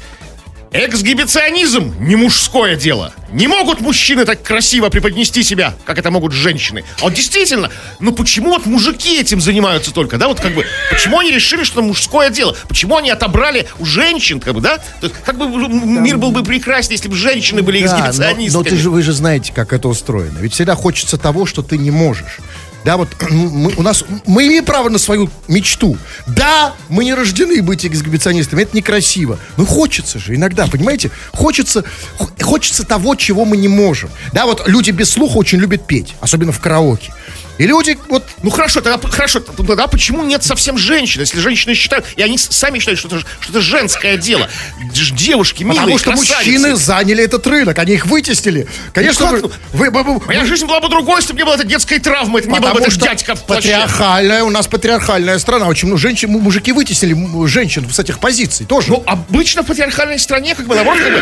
Эксгибиционизм 0.74 1.94
не 2.00 2.16
мужское 2.16 2.78
дело. 2.78 3.14
Не 3.34 3.48
могут 3.50 3.82
мужчины 3.82 4.24
так 4.24 4.42
красиво 4.42 4.88
преподнести 4.88 5.44
себя, 5.44 5.76
как 5.84 5.98
это 5.98 6.12
могут 6.12 6.32
женщины. 6.32 6.86
А 7.00 7.04
вот 7.04 7.14
действительно, 7.14 7.70
ну 8.00 8.14
почему 8.14 8.52
вот 8.52 8.66
мужики 8.66 9.20
этим 9.20 9.42
занимаются 9.42 9.94
только, 9.94 10.18
да? 10.18 10.30
Вот 10.30 10.40
как 10.40 10.54
бы, 10.54 10.66
почему 10.90 11.20
они 11.20 11.32
решили, 11.32 11.66
что 11.66 11.82
мужское 11.82 12.30
дело? 12.30 12.56
Почему 12.70 12.96
они 12.96 13.10
отобрали 13.10 13.68
у 13.80 13.86
женщин, 13.86 14.40
как 14.40 14.54
бы, 14.54 14.62
да? 14.62 14.78
То 15.02 15.08
есть, 15.08 15.16
как 15.26 15.38
бы 15.38 15.46
мир 15.48 16.18
был 16.18 16.32
бы 16.32 16.42
прекраснее, 16.44 16.96
если 16.96 17.10
бы 17.10 17.18
женщины 17.18 17.62
были 17.62 17.84
Да, 17.84 17.88
но, 17.88 17.92
эксгибиционистками. 17.98 18.64
но 18.64 18.70
ты 18.70 18.78
же, 18.78 18.90
вы 18.90 19.02
же 19.02 19.12
знаете, 19.12 19.52
как 19.54 19.74
это 19.74 19.90
устроено. 19.90 20.38
Ведь 20.40 20.54
всегда 20.54 20.76
хочется 20.76 21.18
того, 21.18 21.46
что 21.46 21.64
ты 21.64 21.78
не 21.78 21.92
можешь. 21.92 22.38
Да, 22.84 22.98
вот 22.98 23.10
мы, 23.30 23.74
у 23.78 23.82
нас, 23.82 24.04
мы 24.26 24.48
имеем 24.48 24.66
право 24.66 24.90
на 24.90 24.98
свою 24.98 25.30
мечту. 25.48 25.98
Да, 26.28 26.74
мы 26.90 27.04
не 27.06 27.14
рождены 27.14 27.62
быть 27.62 27.86
эксгибиционистами, 27.86 28.64
это 28.64 28.76
некрасиво. 28.76 29.38
Но 29.58 29.66
хочется 29.66 30.20
же 30.20 30.36
иногда, 30.36 30.68
понимаете? 30.68 31.12
Хочется, 31.32 31.84
хо- 32.18 32.30
хочется 32.42 32.86
того, 32.86 33.16
чего 33.16 33.46
мы 33.46 33.58
не 33.58 33.68
можем. 33.68 34.10
Да, 34.34 34.46
вот 34.46 34.68
люди 34.68 34.92
без 34.92 35.10
слуха 35.12 35.38
очень 35.38 35.60
любят 35.60 35.86
петь, 35.86 36.16
особенно 36.22 36.52
в 36.52 36.60
караоке. 36.60 37.14
И 37.62 37.68
люди 37.68 37.96
вот 38.10 38.26
Ну 38.42 38.50
хорошо, 38.50 38.82
тогда 38.82 39.08
хорошо, 39.08 39.40
тогда 39.40 39.86
почему 39.86 40.24
нет 40.24 40.44
совсем 40.44 40.80
женщин, 40.80 41.22
если 41.22 41.40
женщины 41.40 41.76
считают, 41.76 42.06
и 42.16 42.24
они 42.24 42.40
сами 42.40 42.80
считают, 42.80 42.98
что 43.00 43.08
это, 43.10 43.20
что 43.40 43.52
это 43.52 43.62
женское 43.62 44.18
дело. 44.18 44.50
Девушки, 45.14 45.64
милые, 45.64 45.82
Потому 45.82 45.98
что 46.00 46.12
красавицы. 46.12 46.52
мужчины 46.52 46.76
заняли 46.76 47.24
этот 47.24 47.46
рынок, 47.46 47.78
они 47.78 47.94
их 47.94 48.08
вытеснили. 48.08 48.68
Конечно, 48.94 49.28
как? 49.30 49.42
вы, 49.44 49.52
вы- 49.74 49.90
вы- 49.92 50.04
вы- 50.16 50.26
Моя 50.26 50.44
жизнь 50.46 50.66
была 50.66 50.80
бы 50.82 50.90
другой, 50.90 51.18
если 51.22 51.34
бы 51.34 51.38
не 51.38 51.46
было 51.46 51.54
этой 51.54 51.68
детской 51.68 52.00
травмы, 52.00 52.40
это 52.40 52.50
не 52.50 52.60
был 52.60 52.70
бы 52.74 52.80
этот 52.80 52.98
дядька 52.98 53.36
в 53.36 53.44
плаще. 53.46 53.62
патриархальная, 53.70 54.44
у 54.44 54.50
нас 54.50 54.66
патриархальная 54.68 55.38
страна. 55.38 55.68
Очень 55.68 55.90
много 55.90 56.02
женщин, 56.02 56.32
мужики 56.32 56.72
вытеснили 56.72 57.16
женщин 57.48 57.88
с 57.92 58.00
этих 58.00 58.20
позиций 58.20 58.66
тоже. 58.66 58.88
Ну, 58.90 59.04
обычно 59.06 59.62
в 59.62 59.68
патриархальной 59.68 60.18
стране, 60.18 60.56
как 60.56 60.66
бы, 60.66 60.74
наоборот, 60.74 61.00
как 61.00 61.12
бы, 61.14 61.20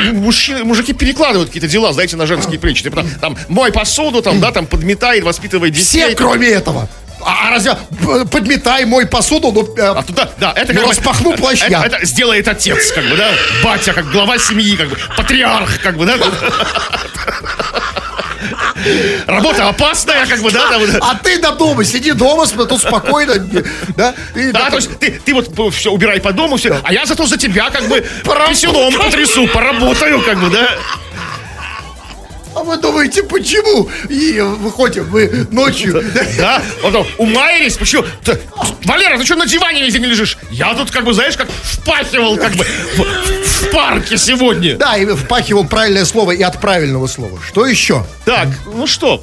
э, 0.00 0.08
м- 0.10 0.16
мужчины, 0.22 0.64
мужики 0.64 0.94
перекладывают 0.94 1.50
какие-то 1.50 1.68
дела, 1.68 1.92
знаете, 1.92 2.16
на 2.16 2.26
женские 2.26 2.58
плечи. 2.58 2.82
Типа, 2.82 3.04
там, 3.20 3.36
мой 3.48 3.72
посуду, 3.72 4.22
там, 4.22 4.40
да, 4.40 4.52
там, 4.52 4.66
подметает, 4.66 5.22
воспитывает 5.22 5.65
детей. 5.70 5.84
Все, 6.06 6.14
кроме 6.14 6.48
этого. 6.48 6.88
А, 7.28 7.50
разве 7.50 7.76
подметай 8.30 8.84
мой 8.84 9.04
посуду, 9.06 9.50
ну, 9.50 9.62
э, 9.76 9.80
А 9.96 10.02
туда, 10.02 10.28
да, 10.38 10.52
это 10.54 10.72
Ну, 10.72 10.80
как 10.80 10.88
бы- 10.88 10.94
распахну 10.94 11.32
плащ 11.32 11.60
это, 11.62 11.82
это 11.84 12.06
сделает 12.06 12.46
отец, 12.46 12.92
как 12.92 13.04
бы, 13.04 13.16
да, 13.16 13.30
батя, 13.64 13.92
как 13.94 14.10
глава 14.12 14.38
семьи, 14.38 14.76
как 14.76 14.88
бы, 14.90 14.96
патриарх, 15.16 15.80
как 15.80 15.96
бы, 15.96 16.06
да. 16.06 16.14
Работа 19.26 19.68
опасная, 19.68 20.26
как 20.26 20.40
бы, 20.40 20.50
да, 20.52 20.68
там, 20.70 20.82
да. 20.92 20.98
а 21.00 21.14
ты 21.16 21.38
до 21.38 21.52
дома, 21.52 21.84
сиди 21.84 22.12
дома, 22.12 22.46
тут 22.46 22.80
спокойно, 22.80 23.34
да? 23.96 24.14
И 24.36 24.52
Да, 24.52 24.60
это- 24.60 24.70
то 24.70 24.76
есть 24.76 24.98
ты, 25.00 25.20
ты 25.24 25.34
вот 25.34 25.74
все 25.74 25.90
убирай 25.90 26.20
по 26.20 26.32
дому, 26.32 26.56
все, 26.56 26.78
а 26.84 26.92
я 26.92 27.06
зато 27.06 27.26
за 27.26 27.36
тебя 27.38 27.70
как 27.70 27.88
бы 27.88 28.04
Поработаю. 28.24 28.54
писюном 28.54 28.94
потрясу, 28.94 29.48
поработаю, 29.48 30.22
как 30.22 30.38
бы, 30.38 30.50
да. 30.50 30.68
А 32.56 32.62
вы 32.62 32.78
думаете, 32.78 33.22
почему? 33.22 33.90
И 34.08 34.40
выходим 34.40 35.06
мы 35.10 35.46
ночью. 35.50 36.02
Да, 36.38 36.62
потом 36.82 37.06
умаялись, 37.18 37.76
почему? 37.76 38.04
Валера, 38.84 39.18
ты 39.18 39.26
что 39.26 39.36
на 39.36 39.46
диване 39.46 39.82
весь 39.82 39.92
день 39.92 40.04
лежишь? 40.06 40.38
Я 40.50 40.72
тут, 40.72 40.90
как 40.90 41.04
бы, 41.04 41.12
знаешь, 41.12 41.36
как 41.36 41.50
впахивал, 41.50 42.38
как 42.38 42.54
бы, 42.54 42.64
в, 42.64 43.70
парке 43.72 44.16
сегодня. 44.16 44.76
Да, 44.76 44.96
и 44.96 45.04
впахивал 45.04 45.66
правильное 45.66 46.06
слово 46.06 46.30
и 46.30 46.40
от 46.40 46.58
правильного 46.58 47.06
слова. 47.08 47.38
Что 47.46 47.66
еще? 47.66 48.06
Так, 48.24 48.48
ну 48.64 48.86
что, 48.86 49.22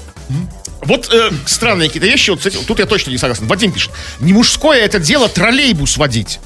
вот 0.81 1.11
э, 1.11 1.31
странные 1.47 1.89
какие-то 1.89 2.07
вещи, 2.07 2.29
вот 2.29 2.45
этим, 2.45 2.63
тут 2.65 2.77
я 2.77 2.85
точно 2.85 3.09
не 3.09 3.17
согласен. 3.17 3.47
Вадим 3.47 3.71
пишет, 3.71 3.91
не 4.19 4.31
мужское 4.31 4.79
это 4.81 4.99
дело 4.99 5.27
троллейбус 5.27 5.97
водить. 5.97 6.39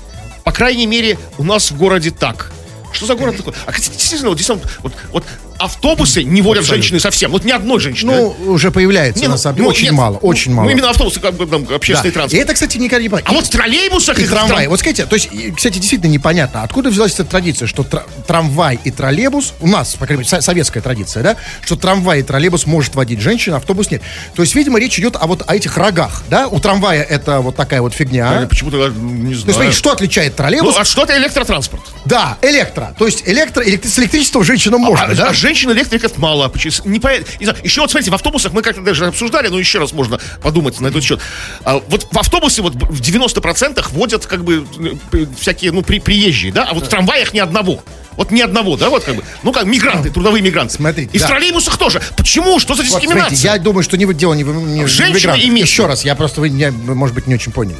По 0.45 0.53
крайней 0.53 0.85
мере, 0.85 1.19
у 1.37 1.43
нас 1.43 1.69
в 1.69 1.75
городе 1.75 2.11
так. 2.11 2.49
Что 2.93 3.05
за 3.05 3.15
город 3.15 3.35
такой? 3.35 3.53
А, 3.65 3.73
кстати, 3.73 3.97
действительно, 3.97 4.29
вот, 4.29 4.37
действительно, 4.37 4.71
вот, 4.81 4.93
вот 5.11 5.23
автобусы 5.59 6.23
не 6.23 6.41
водят 6.41 6.65
женщины 6.65 6.99
совсем. 6.99 7.31
Вот 7.31 7.43
ни 7.45 7.51
одной 7.51 7.79
женщины. 7.79 8.13
Ну, 8.15 8.51
уже 8.51 8.71
появляется, 8.71 9.21
Не, 9.21 9.27
на 9.27 9.33
ну, 9.33 9.37
самом 9.39 9.55
деле. 9.55 9.63
ну, 9.65 9.69
Очень 9.69 9.83
нет, 9.85 9.93
мало, 9.93 10.13
ну, 10.21 10.27
очень 10.27 10.53
мало. 10.53 10.65
Ну, 10.65 10.71
именно 10.71 10.89
автобусы, 10.89 11.19
как 11.19 11.35
бы, 11.35 11.45
там, 11.45 11.65
Да. 11.65 11.75
общественный 11.75 12.09
И 12.09 12.13
транспорт. 12.13 12.43
это, 12.43 12.53
кстати, 12.53 12.77
никогда 12.77 13.01
не 13.03 13.09
понятно. 13.09 13.31
А 13.31 13.33
вот 13.35 13.45
в 13.45 13.49
троллейбусах... 13.49 14.19
И 14.19 14.23
их 14.23 14.29
трамвай. 14.29 14.65
трам- 14.65 14.69
Вот 14.69 14.79
скажите, 14.79 15.05
то 15.05 15.15
есть, 15.15 15.29
и, 15.31 15.51
кстати, 15.51 15.77
действительно 15.79 16.09
непонятно, 16.11 16.63
откуда 16.63 16.89
взялась 16.89 17.13
эта 17.13 17.25
традиция, 17.25 17.67
что 17.67 17.83
тра- 17.83 18.05
трамвай 18.27 18.79
и 18.83 18.91
троллейбус, 18.91 19.53
у 19.59 19.67
нас, 19.67 19.95
по 19.95 20.05
крайней 20.05 20.21
мере, 20.23 20.29
со- 20.29 20.41
советская 20.41 20.81
традиция, 20.83 21.23
да, 21.23 21.35
что 21.65 21.75
трамвай 21.75 22.19
и 22.19 22.23
троллейбус 22.23 22.65
может 22.65 22.95
водить 22.95 23.19
женщина, 23.21 23.57
автобус 23.57 23.89
нет. 23.91 24.01
То 24.35 24.41
есть, 24.43 24.55
видимо, 24.55 24.79
речь 24.79 24.97
идет 24.99 25.15
о 25.15 25.27
вот 25.27 25.43
о 25.47 25.55
этих 25.55 25.77
рогах, 25.77 26.23
да, 26.29 26.47
у 26.47 26.59
трамвая 26.59 27.03
это 27.03 27.39
вот 27.41 27.55
такая 27.55 27.81
вот 27.81 27.93
фигня. 27.93 28.41
Я 28.41 28.47
почему-то 28.47 28.87
э, 28.87 28.91
не 28.91 29.33
знаю. 29.33 29.53
смотрите, 29.53 29.77
что 29.77 29.91
отличает 29.91 30.33
Ну, 30.33 30.37
троллейбус? 30.37 30.75
а 30.77 30.85
что 30.85 31.03
это 31.03 31.17
электротранспорт? 31.17 31.83
Да, 32.05 32.37
электро. 32.41 32.95
То 32.97 33.05
есть, 33.05 33.23
электро, 33.27 33.63
электри- 33.63 33.87
с 33.89 33.99
электричеством 33.99 34.43
женщинам 34.43 34.81
можно, 34.81 35.05
а, 35.05 35.15
да? 35.15 35.29
а 35.29 35.33
женщин 35.47 35.71
электриков 35.71 36.17
мало. 36.17 36.51
Не 36.85 36.99
по- 36.99 37.09
не 37.39 37.45
знаю. 37.45 37.57
Еще 37.63 37.79
вот 37.81 37.89
смотрите, 37.91 38.11
в 38.11 38.15
автобусах 38.15 38.51
мы 38.51 38.61
как-то 38.61 38.81
даже 38.81 39.05
обсуждали, 39.07 39.47
но 39.47 39.57
еще 39.57 39.79
раз 39.79 39.93
можно 39.93 40.19
подумать 40.41 40.79
на 40.81 40.87
этот 40.87 41.03
счет. 41.03 41.21
А, 41.63 41.81
вот 41.87 42.07
в 42.11 42.17
автобусе 42.17 42.61
вот 42.61 42.73
в 42.75 42.99
90% 43.01 43.85
водят 43.91 44.25
как 44.25 44.43
бы 44.43 44.65
э, 45.13 45.25
всякие, 45.39 45.71
ну, 45.71 45.83
при, 45.83 45.99
приезжие, 45.99 46.51
да, 46.51 46.63
а 46.65 46.73
вот 46.73 46.85
в 46.85 46.89
трамваях 46.89 47.33
ни 47.33 47.39
одного. 47.39 47.81
Вот 48.17 48.31
ни 48.31 48.41
одного, 48.41 48.75
да, 48.77 48.89
вот 48.89 49.03
как 49.03 49.15
бы. 49.15 49.23
Ну 49.43 49.51
как, 49.53 49.65
мигранты, 49.65 50.09
трудовые 50.09 50.41
мигранты. 50.41 50.73
Смотрите, 50.73 51.11
И 51.13 51.17
в 51.17 51.21
да. 51.21 51.27
троллейбусах 51.27 51.77
тоже. 51.77 52.01
Почему? 52.17 52.59
Что 52.59 52.73
за 52.73 52.81
Вот, 52.83 52.89
дискриминация? 52.89 53.21
смотрите, 53.37 53.47
я 53.47 53.57
думаю, 53.59 53.83
что 53.83 53.95
не 53.95 54.05
в- 54.05 54.13
дело 54.13 54.33
не, 54.33 54.43
в- 54.43 54.53
не 54.53 54.83
в 54.83 54.87
Женщина 54.87 55.33
и 55.33 55.49
местные. 55.49 55.61
Еще 55.61 55.85
раз, 55.85 56.03
я 56.03 56.15
просто, 56.15 56.41
вы, 56.41 56.49
меня, 56.49 56.71
может 56.71 57.15
быть, 57.15 57.27
не 57.27 57.35
очень 57.35 57.51
поняли. 57.51 57.77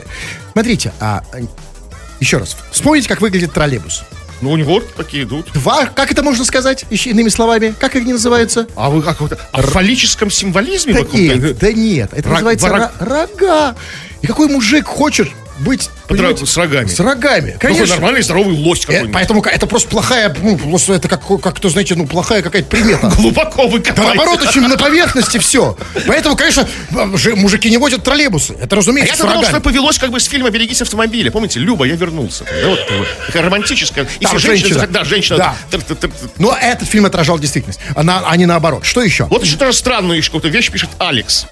Смотрите, 0.54 0.94
а, 1.00 1.24
э, 1.34 1.42
еще 2.20 2.38
раз, 2.38 2.56
вспомните, 2.72 3.10
как 3.10 3.20
выглядит 3.22 3.52
троллейбус. 3.54 4.04
Ну, 4.42 4.52
у 4.52 4.58
него 4.58 4.82
такие 4.96 5.24
идут. 5.24 5.52
Два, 5.54 5.86
как 5.88 6.12
это 6.12 6.22
можно 6.24 6.46
сказать, 6.46 6.86
еще 6.90 7.10
иными 7.10 7.30
словами? 7.30 7.74
Как 7.80 7.96
они 7.96 8.14
называются? 8.14 8.68
А 8.76 8.90
вы 8.90 9.02
как 9.02 9.20
вот 9.22 9.38
о 9.52 9.62
фаллическом 9.62 10.30
символизме 10.30 10.94
Да 10.94 11.02
нет, 11.02 11.58
да 11.58 11.72
нет, 11.74 12.10
это 12.14 12.30
Рог- 12.30 12.34
называется 12.34 12.68
ро- 12.68 12.92
рога. 13.00 13.76
И 14.22 14.28
какой 14.28 14.48
мужик 14.48 14.86
хочет 14.88 15.30
быть... 15.60 15.90
Понимаете, 16.08 16.46
с 16.46 16.56
рогами. 16.56 16.88
С 16.88 17.00
рогами, 17.02 17.52
Такой 17.52 17.72
конечно. 17.72 17.96
нормальный 17.96 18.22
здоровый 18.22 18.56
лось 18.58 18.80
Э, 18.80 18.88
какой-нибудь. 18.88 19.14
Поэтому 19.14 19.42
это 19.44 19.68
просто 19.68 19.90
плохая, 19.90 20.34
ну, 20.42 20.58
просто 20.58 20.94
это 20.94 21.08
как, 21.10 21.22
как 21.42 21.60
то 21.60 21.68
знаете, 21.70 21.96
ну, 21.96 22.08
плохая 22.08 22.42
какая-то 22.42 22.70
примета. 22.70 23.12
Глубоко 23.18 23.68
вы 23.68 23.80
Да 23.80 23.92
копаете. 23.92 24.16
наоборот, 24.16 24.42
очень 24.48 24.62
на 24.62 24.78
поверхности 24.78 25.38
все. 25.38 25.78
Поэтому, 26.08 26.36
конечно, 26.38 26.68
мужики 27.36 27.70
не 27.70 27.78
возят 27.78 28.04
троллейбусы. 28.04 28.54
Это 28.54 28.76
разумеется, 28.78 29.14
Я 29.14 29.18
с 29.18 29.22
думал, 29.22 29.44
что 29.44 29.60
повелось 29.60 29.98
как 29.98 30.12
бы 30.12 30.20
с 30.20 30.26
фильма 30.26 30.50
«Берегись 30.50 30.82
автомобиля». 30.82 31.30
Помните, 31.32 31.60
Люба, 31.60 31.86
я 31.86 31.96
вернулся. 31.96 32.46
Да, 32.46 32.70
вот, 32.70 32.80
такая 33.28 33.44
романтическая. 33.44 34.08
И 34.20 34.24
Там 34.26 34.38
все 34.38 34.48
женщины, 34.48 34.70
женщина. 34.70 34.88
да, 34.94 35.04
женщина. 35.04 35.38
Да. 35.38 35.56
тр-тр-тр-тр. 35.72 36.30
Но 36.38 36.56
этот 36.60 36.88
фильм 36.88 37.06
отражал 37.06 37.38
действительность, 37.40 37.80
а, 37.96 38.04
на- 38.04 38.24
а 38.28 38.38
не 38.38 38.46
наоборот. 38.46 38.86
Что 38.86 39.02
еще? 39.02 39.26
Вот 39.26 39.44
еще 39.44 39.58
тоже 39.58 39.74
странную 39.74 40.18
еще 40.18 40.28
какую-то 40.28 40.48
вещь 40.48 40.70
пишет 40.72 40.90
Алекс. 41.00 41.46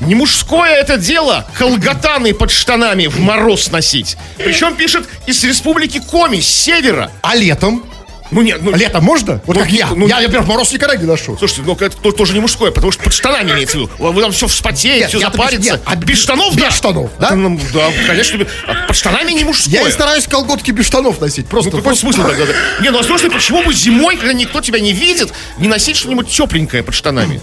Не 0.00 0.14
мужское 0.14 0.74
это 0.76 0.96
дело 0.96 1.46
колготаны 1.58 2.32
под 2.32 2.50
штанами 2.50 3.06
в 3.06 3.18
мороз 3.20 3.70
носить. 3.70 4.16
Причем 4.38 4.74
пишет 4.76 5.06
из 5.26 5.42
республики 5.44 6.00
Коми, 6.00 6.40
с 6.40 6.48
севера. 6.48 7.10
А 7.22 7.36
летом? 7.36 7.84
Ну 8.30 8.42
нет, 8.42 8.62
ну... 8.62 8.70
Летом 8.74 9.02
можно? 9.02 9.42
Вот 9.44 9.56
Ну, 9.56 9.62
как 9.62 9.72
я. 9.72 9.88
ну, 9.88 10.06
я, 10.06 10.20
например, 10.20 10.42
в 10.42 10.48
мороз 10.48 10.72
никогда 10.72 10.94
не 10.94 11.04
ношу. 11.04 11.36
Слушайте, 11.36 11.62
ну 11.66 11.74
это 11.74 11.96
то- 11.96 12.12
тоже 12.12 12.32
не 12.32 12.38
мужское, 12.38 12.70
потому 12.70 12.92
что 12.92 13.02
под 13.02 13.12
штанами 13.12 13.50
имеется 13.50 13.76
в 13.76 13.80
виду. 13.80 13.90
Вы 13.98 14.22
там 14.22 14.30
все 14.30 14.46
вспотеете, 14.46 15.08
все 15.08 15.18
я-то 15.18 15.32
без- 15.36 15.40
запарится. 15.42 15.70
нет, 15.72 15.82
а 15.84 15.96
без 15.96 16.18
штанов, 16.22 16.54
без 16.54 16.62
да? 16.62 16.70
штанов, 16.70 17.10
да? 17.18 17.26
Это, 17.26 17.34
ну, 17.36 17.60
да, 17.74 17.88
конечно. 18.06 18.36
без- 18.36 18.46
а 18.68 18.86
под 18.86 18.96
штанами 18.96 19.32
не 19.32 19.42
мужское. 19.42 19.82
Я 19.82 19.88
и 19.88 19.90
стараюсь 19.90 20.28
колготки 20.28 20.70
без 20.70 20.86
штанов 20.86 21.20
носить. 21.20 21.48
Просто. 21.48 21.72
Ну, 21.72 21.78
какой 21.78 21.96
смысл 21.96 22.22
тогда? 22.22 22.46
да? 22.46 22.52
Не, 22.80 22.90
ну 22.90 23.00
а 23.00 23.02
слушай, 23.02 23.30
почему 23.32 23.64
бы 23.64 23.74
зимой, 23.74 24.16
когда 24.16 24.32
никто 24.32 24.60
тебя 24.60 24.78
не 24.78 24.92
видит, 24.92 25.32
не 25.58 25.66
носить 25.66 25.96
что-нибудь 25.96 26.28
тепленькое 26.30 26.84
под 26.84 26.94
штанами? 26.94 27.40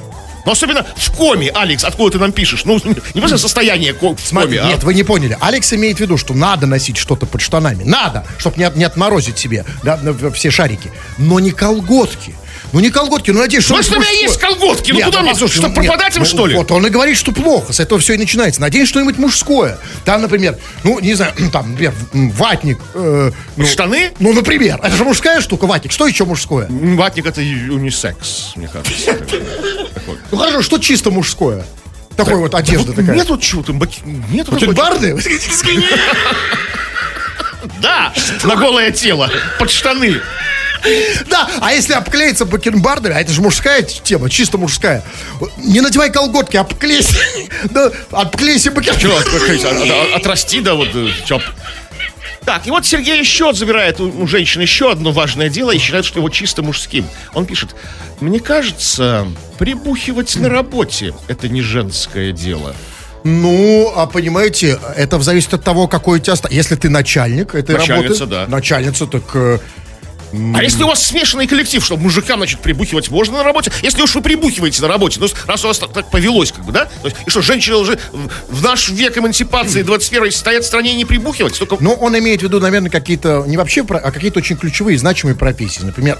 Ну, 0.48 0.54
особенно 0.54 0.86
в 0.96 1.12
коме, 1.12 1.52
Алекс, 1.54 1.84
откуда 1.84 2.12
ты 2.14 2.20
нам 2.20 2.32
пишешь? 2.32 2.64
Ну, 2.64 2.80
не 3.14 3.20
просто 3.20 3.38
состояние 3.38 3.92
в 3.94 3.98
Смотри, 4.18 4.58
коме, 4.58 4.62
а? 4.62 4.68
Нет, 4.70 4.84
вы 4.86 4.94
не 4.94 5.04
поняли. 5.04 5.38
Алекс 5.42 5.74
имеет 5.74 5.98
в 5.98 6.00
виду, 6.00 6.16
что 6.16 6.34
надо 6.34 6.66
носить 6.66 6.96
что-то 6.96 7.26
под 7.26 7.42
штанами. 7.42 7.84
Надо, 7.84 8.26
чтобы 8.38 8.56
не, 8.56 8.64
от- 8.64 8.78
не 8.78 8.86
отморозить 8.86 9.38
себе 9.38 9.66
да, 9.84 10.00
все 10.34 10.50
шарики. 10.50 10.90
Но 11.18 11.42
не 11.42 11.52
колготки. 11.52 12.34
Ну 12.74 12.80
не 12.82 12.90
колготки, 12.90 13.32
ну 13.32 13.40
надеюсь, 13.40 13.64
что... 13.64 13.76
Ну, 13.76 13.84
что 13.84 13.96
у 13.96 14.00
меня 14.00 14.10
есть 14.12 14.38
колготки, 14.40 14.92
ну, 14.92 14.98
Нет, 14.98 15.06
куда 15.06 15.22
мне? 15.22 15.32
послушай, 15.32 15.58
Что, 15.58 15.68
ну, 15.70 15.74
пропадать 15.74 16.16
им, 16.16 16.24
ну, 16.24 16.26
что 16.28 16.46
ли? 16.48 16.56
Вот 16.56 16.70
он 16.72 16.86
и 16.86 16.90
говорит, 16.90 17.18
что 17.18 17.32
плохо. 17.32 17.72
С 17.72 17.80
этого 17.80 18.00
все 18.00 18.14
и 18.14 18.18
начинается. 18.18 18.60
Надень 18.60 18.86
что-нибудь 18.86 19.18
мужское. 19.18 19.78
Там, 20.04 20.22
например, 20.22 20.58
ну, 20.84 21.00
не 21.00 21.14
знаю, 21.14 21.34
там, 21.54 21.72
например, 21.72 21.94
ватник. 22.14 22.78
э, 22.94 23.32
ну, 23.56 23.66
Штаны? 23.66 24.12
Ну, 24.20 24.34
например. 24.34 24.80
Это 24.84 24.96
же 24.96 25.04
мужская 25.06 25.40
штука, 25.42 25.66
ватник. 25.66 25.92
Что 25.92 26.08
еще 26.08 26.26
мужское? 26.26 26.68
Ватник 26.70 27.26
это 27.26 27.40
унисекс, 27.42 28.52
мне 28.56 28.68
кажется. 28.68 29.16
Ну, 30.32 30.38
хорошо, 30.38 30.62
что 30.62 30.78
чисто 30.78 31.12
мужское? 31.12 31.66
Такой 32.16 32.36
вот 32.36 32.56
одежда 32.56 32.94
такая. 32.94 33.16
Нету 33.16 33.38
чего 33.38 33.62
там, 33.62 33.78
баки- 33.80 34.02
нету 34.32 34.52
Бакенбарды? 34.52 35.18
Да, 37.82 38.14
на 38.44 38.56
голое 38.56 38.92
тело, 38.92 39.30
под 39.60 39.70
штаны. 39.70 40.22
Да, 41.30 41.50
а 41.62 41.74
если 41.74 41.94
обклеиться 41.94 42.46
бакенбардами, 42.46 43.16
а 43.16 43.20
это 43.22 43.32
же 43.32 43.42
мужская 43.42 43.82
тема, 43.82 44.30
чисто 44.30 44.58
мужская. 44.58 45.04
Не 45.58 45.82
надевай 45.82 46.12
колготки, 46.12 46.58
обклейся. 46.58 47.18
Да, 47.72 47.92
обклейся 48.12 48.72
бакенбардами. 48.72 49.90
от- 49.90 50.16
от- 50.16 50.16
отрасти, 50.22 50.62
да, 50.62 50.76
вот, 50.76 50.90
э. 50.94 51.10
Так, 52.46 52.66
и 52.66 52.70
вот 52.72 52.86
Сергей 52.86 53.20
еще 53.20 53.52
забирает 53.54 54.00
у, 54.00 54.06
у 54.22 54.26
женщины 54.26 54.62
еще 54.62 54.90
одно 54.90 55.12
важное 55.12 55.50
дело 55.50 55.72
и 55.72 55.78
считает, 55.80 56.06
что 56.06 56.20
его 56.20 56.30
чисто 56.30 56.62
мужским. 56.62 57.06
Он 57.34 57.46
пишет, 57.46 57.76
мне 58.22 58.40
кажется, 58.40 59.28
прибухивать 59.60 60.34
на 60.38 60.48
работе– 60.48 61.14
это 61.28 61.50
не 61.50 61.62
женское 61.62 62.32
дело. 62.32 62.74
Ну, 63.26 63.92
а 63.94 64.06
понимаете, 64.06 64.80
это 64.96 65.20
зависит 65.20 65.54
от 65.56 65.64
того, 65.64 65.90
какой 65.90 66.20
у 66.20 66.22
тебя... 66.22 66.36
Если 66.50 66.76
ты 66.76 66.90
начальник 66.90 67.54
этой 67.54 67.76
Начальница, 67.78 68.22
работы... 68.22 68.26
да. 68.28 68.48
Начальница, 68.48 69.08
так... 69.08 69.24
А 70.34 70.64
если 70.64 70.84
у 70.84 70.88
вас 70.88 71.06
смешанный 71.06 71.48
коллектив, 71.48 71.84
что 71.84 71.98
мужикам, 71.98 72.40
значит, 72.40 72.60
прибухивать 72.60 73.10
можно 73.10 73.38
на 73.38 73.44
работе? 73.44 73.72
Если 73.82 74.02
уж 74.02 74.14
вы 74.16 74.22
прибухиваете 74.22 74.82
на 74.82 74.88
работе, 74.88 75.20
ну, 75.20 75.28
раз 75.46 75.64
у 75.64 75.68
вас 75.68 75.80
так, 75.80 75.94
так 75.94 76.12
повелось, 76.12 76.52
как 76.52 76.66
бы, 76.66 76.72
да? 76.72 76.86
То 76.86 77.08
есть, 77.08 77.18
и 77.26 77.30
что, 77.30 77.42
женщины 77.42 77.78
уже 77.78 78.00
в, 78.50 78.64
наш 78.64 78.90
век 78.90 79.18
эмансипации 79.18 79.82
21 79.82 80.32
стоят 80.32 80.64
в 80.64 80.68
стране 80.68 80.94
и 80.94 80.96
не 80.96 81.06
прибухивать? 81.06 81.58
Только 81.58 81.78
Ну, 81.80 81.94
он 81.94 82.18
имеет 82.18 82.42
в 82.42 82.44
виду, 82.44 82.60
наверное, 82.60 82.90
какие-то... 82.90 83.44
Не 83.48 83.58
вообще, 83.58 83.86
а 83.88 84.12
какие-то 84.12 84.40
очень 84.40 84.58
ключевые, 84.58 84.98
значимые 84.98 85.36
профессии. 85.36 85.82
Например, 85.84 86.20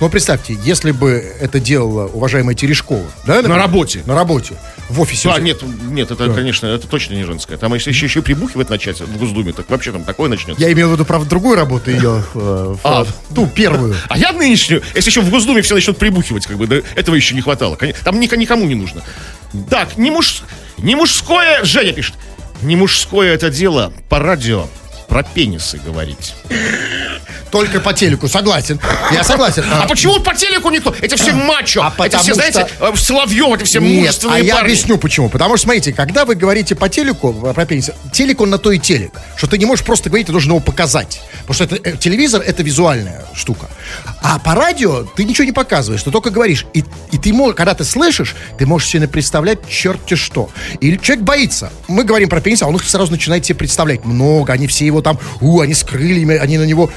ну, 0.00 0.08
представьте, 0.10 0.56
если 0.62 0.90
бы 0.90 1.24
это 1.40 1.58
делала 1.58 2.06
уважаемая 2.06 2.54
Терешкова, 2.54 3.04
да? 3.26 3.36
например? 3.36 3.58
работе. 3.58 4.02
На 4.06 4.14
работе. 4.14 4.54
В 4.90 5.00
офисе. 5.00 5.30
А, 5.30 5.40
нет, 5.40 5.62
нет, 5.90 6.10
это, 6.10 6.28
конечно, 6.32 6.66
это 6.66 6.86
точно 6.86 7.14
не 7.14 7.24
женское. 7.24 7.56
Там, 7.56 7.74
если 7.74 7.90
еще, 7.90 8.06
еще 8.06 8.22
прибухивать 8.22 8.68
начать 8.70 9.00
в 9.00 9.18
Госдуме, 9.18 9.52
так 9.52 9.68
вообще 9.70 9.92
там 9.92 10.04
такое 10.04 10.28
начнется. 10.28 10.62
Я 10.62 10.70
имел 10.72 10.90
в 10.90 10.92
виду, 10.92 11.04
правда, 11.04 11.28
другую 11.28 11.56
работу 11.56 11.90
ее. 11.90 12.22
э, 12.34 12.76
А. 12.84 13.06
Ту, 13.34 13.46
первую. 13.46 13.96
А 14.08 14.18
я 14.18 14.32
нынешнюю, 14.32 14.82
если 14.94 15.10
еще 15.10 15.22
в 15.22 15.30
Госдуме 15.30 15.62
все 15.62 15.74
начнут 15.74 15.96
прибухивать, 15.98 16.46
как 16.46 16.56
бы, 16.56 16.66
да, 16.66 16.76
этого 16.94 17.14
еще 17.14 17.34
не 17.34 17.40
хватало. 17.40 17.78
Там 18.04 18.20
ни- 18.20 18.36
никому 18.36 18.66
не 18.66 18.74
нужно. 18.74 19.02
Так, 19.70 19.96
не, 19.96 20.10
муж, 20.10 20.42
не 20.78 20.94
мужское, 20.94 21.64
Женя 21.64 21.92
пишет, 21.92 22.14
не 22.62 22.76
мужское 22.76 23.34
это 23.34 23.50
дело 23.50 23.92
по 24.08 24.18
радио 24.18 24.66
про 25.08 25.22
пенисы 25.22 25.78
говорить. 25.78 26.34
Только 27.50 27.80
по 27.80 27.92
телеку, 27.92 28.28
согласен. 28.28 28.80
Я 29.12 29.22
согласен. 29.24 29.64
А, 29.72 29.86
почему 29.86 30.18
по 30.20 30.34
телеку 30.34 30.68
никто? 30.70 30.94
Это 31.00 31.16
все 31.16 31.32
мачо, 31.32 31.80
А 31.82 32.06
это 32.06 32.18
все, 32.18 32.34
знаете, 32.34 32.66
что- 32.66 32.88
э, 32.92 32.96
Соловьев, 32.96 33.54
это 33.54 33.64
все 33.64 33.80
Нет, 33.80 34.00
мужественные 34.00 34.36
а 34.36 34.44
я 34.44 34.54
парни. 34.56 34.66
объясню 34.66 34.98
почему. 34.98 35.28
Потому 35.30 35.56
что, 35.56 35.64
смотрите, 35.64 35.92
когда 35.92 36.24
вы 36.24 36.34
говорите 36.34 36.74
по 36.74 36.88
телеку, 36.88 37.34
э, 37.48 37.54
про 37.54 37.64
пенис, 37.64 37.90
телек 38.12 38.40
он 38.40 38.50
на 38.50 38.58
то 38.58 38.72
и 38.72 38.78
телек, 38.78 39.12
что 39.36 39.46
ты 39.46 39.58
не 39.58 39.64
можешь 39.64 39.84
просто 39.84 40.10
говорить, 40.10 40.26
ты 40.26 40.32
должен 40.32 40.50
его 40.50 40.60
показать. 40.60 41.20
Потому 41.46 41.54
что 41.54 41.64
это, 41.64 41.76
э, 41.88 41.96
телевизор 41.96 42.42
это 42.42 42.62
визуальная 42.62 43.24
штука. 43.34 43.68
А 44.22 44.38
по 44.38 44.54
радио 44.54 45.04
ты 45.04 45.24
ничего 45.24 45.44
не 45.44 45.52
показываешь, 45.52 46.02
ты 46.02 46.10
только 46.10 46.30
говоришь. 46.30 46.66
И, 46.74 46.84
и 47.12 47.18
ты 47.18 47.32
можешь, 47.32 47.56
когда 47.56 47.74
ты 47.74 47.84
слышишь, 47.84 48.34
ты 48.58 48.66
можешь 48.66 48.88
себе 48.88 49.06
представлять 49.06 49.68
черти 49.68 50.14
что. 50.14 50.50
И 50.80 50.98
человек 50.98 51.24
боится. 51.24 51.72
Мы 51.88 52.04
говорим 52.04 52.28
про 52.28 52.40
пенис, 52.40 52.62
а 52.62 52.66
он 52.66 52.76
их 52.76 52.84
сразу 52.88 53.10
начинает 53.12 53.44
себе 53.44 53.58
представлять. 53.58 54.04
Много, 54.04 54.52
они 54.52 54.66
все 54.66 54.86
его 54.86 55.02
там, 55.02 55.18
у, 55.40 55.60
они 55.60 55.74
с 55.74 55.84
крыльями, 55.84 56.36
они 56.36 56.58
на 56.58 56.64
него... 56.64 56.90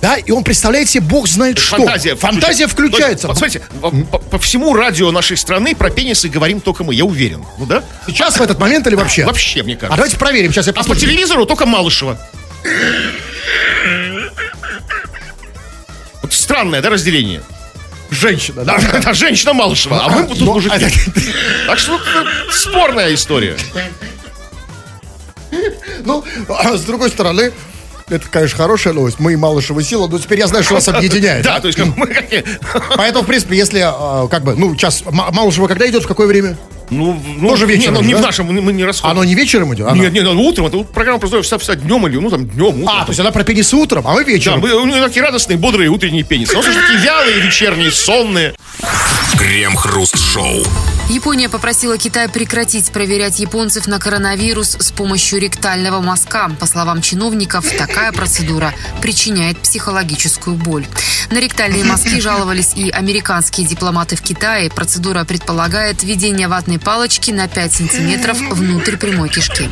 Да, 0.00 0.16
и 0.16 0.32
он 0.32 0.42
представляет 0.42 0.90
себе, 0.90 1.04
бог 1.04 1.28
знает 1.28 1.58
что. 1.60 1.76
Фантазия, 1.76 2.16
Фантазия 2.16 2.66
включается. 2.66 3.32
Смотрите, 3.32 3.62
по, 4.10 4.18
по 4.18 4.38
всему 4.40 4.74
радио 4.74 5.12
нашей 5.12 5.36
страны 5.36 5.76
про 5.76 5.90
пенисы 5.90 6.28
говорим 6.28 6.60
только 6.60 6.82
мы, 6.82 6.92
я 6.92 7.04
уверен. 7.04 7.44
Ну 7.56 7.66
да? 7.66 7.84
Сейчас 8.08 8.36
в 8.36 8.42
этот 8.42 8.58
момент 8.58 8.84
или 8.88 8.96
вообще? 8.96 9.24
Вообще, 9.24 9.62
мне 9.62 9.74
А 9.74 9.76
кажется. 9.76 9.96
давайте 9.96 10.16
проверим. 10.16 10.50
Сейчас 10.50 10.66
я 10.66 10.72
А 10.74 10.82
по 10.82 10.96
телевизору 10.96 11.46
только 11.46 11.66
Малышева. 11.66 12.18
Вот 16.32 16.38
странное, 16.40 16.80
да, 16.80 16.88
разделение? 16.90 17.42
Женщина, 18.10 18.64
да? 18.64 18.76
Это 18.94 19.12
женщина 19.14 19.52
Малышева, 19.52 20.02
а 20.04 20.08
мы 20.08 20.24
тут 20.24 20.40
Ну, 20.40 20.54
мужики. 20.54 20.74
а- 20.74 21.66
Так 21.66 21.78
что 21.78 21.98
спорная 22.50 23.14
история. 23.14 23.56
Ну, 26.04 26.24
а 26.48 26.76
с 26.76 26.82
другой 26.82 27.10
стороны, 27.10 27.52
это, 28.08 28.26
конечно, 28.30 28.56
хорошая 28.56 28.94
новость. 28.94 29.18
Мы 29.20 29.34
и 29.34 29.36
Малышева 29.36 29.82
сила, 29.82 30.06
но 30.08 30.18
теперь 30.18 30.38
я 30.38 30.46
знаю, 30.46 30.64
что 30.64 30.74
нас 30.74 30.88
объединяет. 30.88 31.44
Да, 31.44 31.60
то 31.60 31.68
есть 31.68 31.78
мы 31.78 32.06
Поэтому, 32.96 33.24
в 33.24 33.26
принципе, 33.26 33.56
если, 33.56 33.80
а, 33.84 34.26
как 34.28 34.42
бы, 34.44 34.54
ну, 34.56 34.74
сейчас 34.74 35.02
Ма- 35.04 35.30
Малышева 35.30 35.68
когда 35.68 35.86
идет, 35.88 36.04
в 36.04 36.08
какое 36.08 36.26
время? 36.26 36.56
Ну, 36.92 37.20
ну, 37.38 37.48
Тоже 37.48 37.66
не, 37.66 37.72
вечером 37.74 37.94
ну, 37.94 38.00
же, 38.02 38.06
не 38.08 38.14
в 38.14 38.18
да? 38.18 38.26
нашем, 38.26 38.46
мы 38.46 38.60
мы 38.60 38.72
не 38.72 38.84
расходим. 38.84 39.10
Оно 39.12 39.24
не 39.24 39.34
вечером 39.34 39.74
идет? 39.74 39.86
Оно- 39.88 40.02
Нет, 40.02 40.12
нет, 40.12 40.24
ну, 40.24 40.42
утром, 40.42 40.66
это 40.66 40.78
программа 40.84 41.18
просто 41.18 41.42
вся, 41.42 41.58
вся 41.58 41.74
днем 41.74 42.06
или, 42.06 42.16
ну, 42.18 42.30
там, 42.30 42.46
днем, 42.48 42.82
утром. 42.82 42.88
А, 42.88 43.04
то 43.04 43.10
есть 43.10 43.20
она 43.20 43.30
про 43.30 43.44
пенисы 43.44 43.76
утром, 43.76 44.06
а 44.06 44.12
мы 44.12 44.24
Да, 44.24 44.30
вечером. 44.30 44.60
мы, 44.60 44.72
у 44.74 44.84
него 44.86 45.06
такие 45.06 45.22
радостные, 45.22 45.56
бодрые 45.56 45.88
утренние 45.88 46.22
пенисы. 46.22 46.54
Же 46.54 46.62
такие 46.62 46.98
вялые, 47.00 47.40
вечерние, 47.40 47.90
сонные. 47.90 48.54
Крем-хруст-шоу. 49.42 50.62
Япония 51.08 51.48
попросила 51.48 51.98
Китай 51.98 52.28
прекратить 52.28 52.92
проверять 52.92 53.40
японцев 53.40 53.88
на 53.88 53.98
коронавирус 53.98 54.76
с 54.78 54.92
помощью 54.92 55.40
ректального 55.40 56.00
мазка. 56.00 56.48
По 56.60 56.66
словам 56.66 57.02
чиновников, 57.02 57.68
такая 57.76 58.12
процедура 58.12 58.72
причиняет 59.00 59.58
психологическую 59.58 60.54
боль. 60.54 60.86
На 61.32 61.40
ректальные 61.40 61.82
мазки 61.82 62.20
жаловались 62.20 62.74
и 62.76 62.88
американские 62.90 63.66
дипломаты 63.66 64.14
в 64.14 64.22
Китае. 64.22 64.70
Процедура 64.70 65.24
предполагает 65.24 66.04
введение 66.04 66.46
ватной 66.46 66.78
палочки 66.78 67.32
на 67.32 67.48
5 67.48 67.72
сантиметров 67.72 68.38
внутрь 68.38 68.96
прямой 68.96 69.28
кишки. 69.28 69.68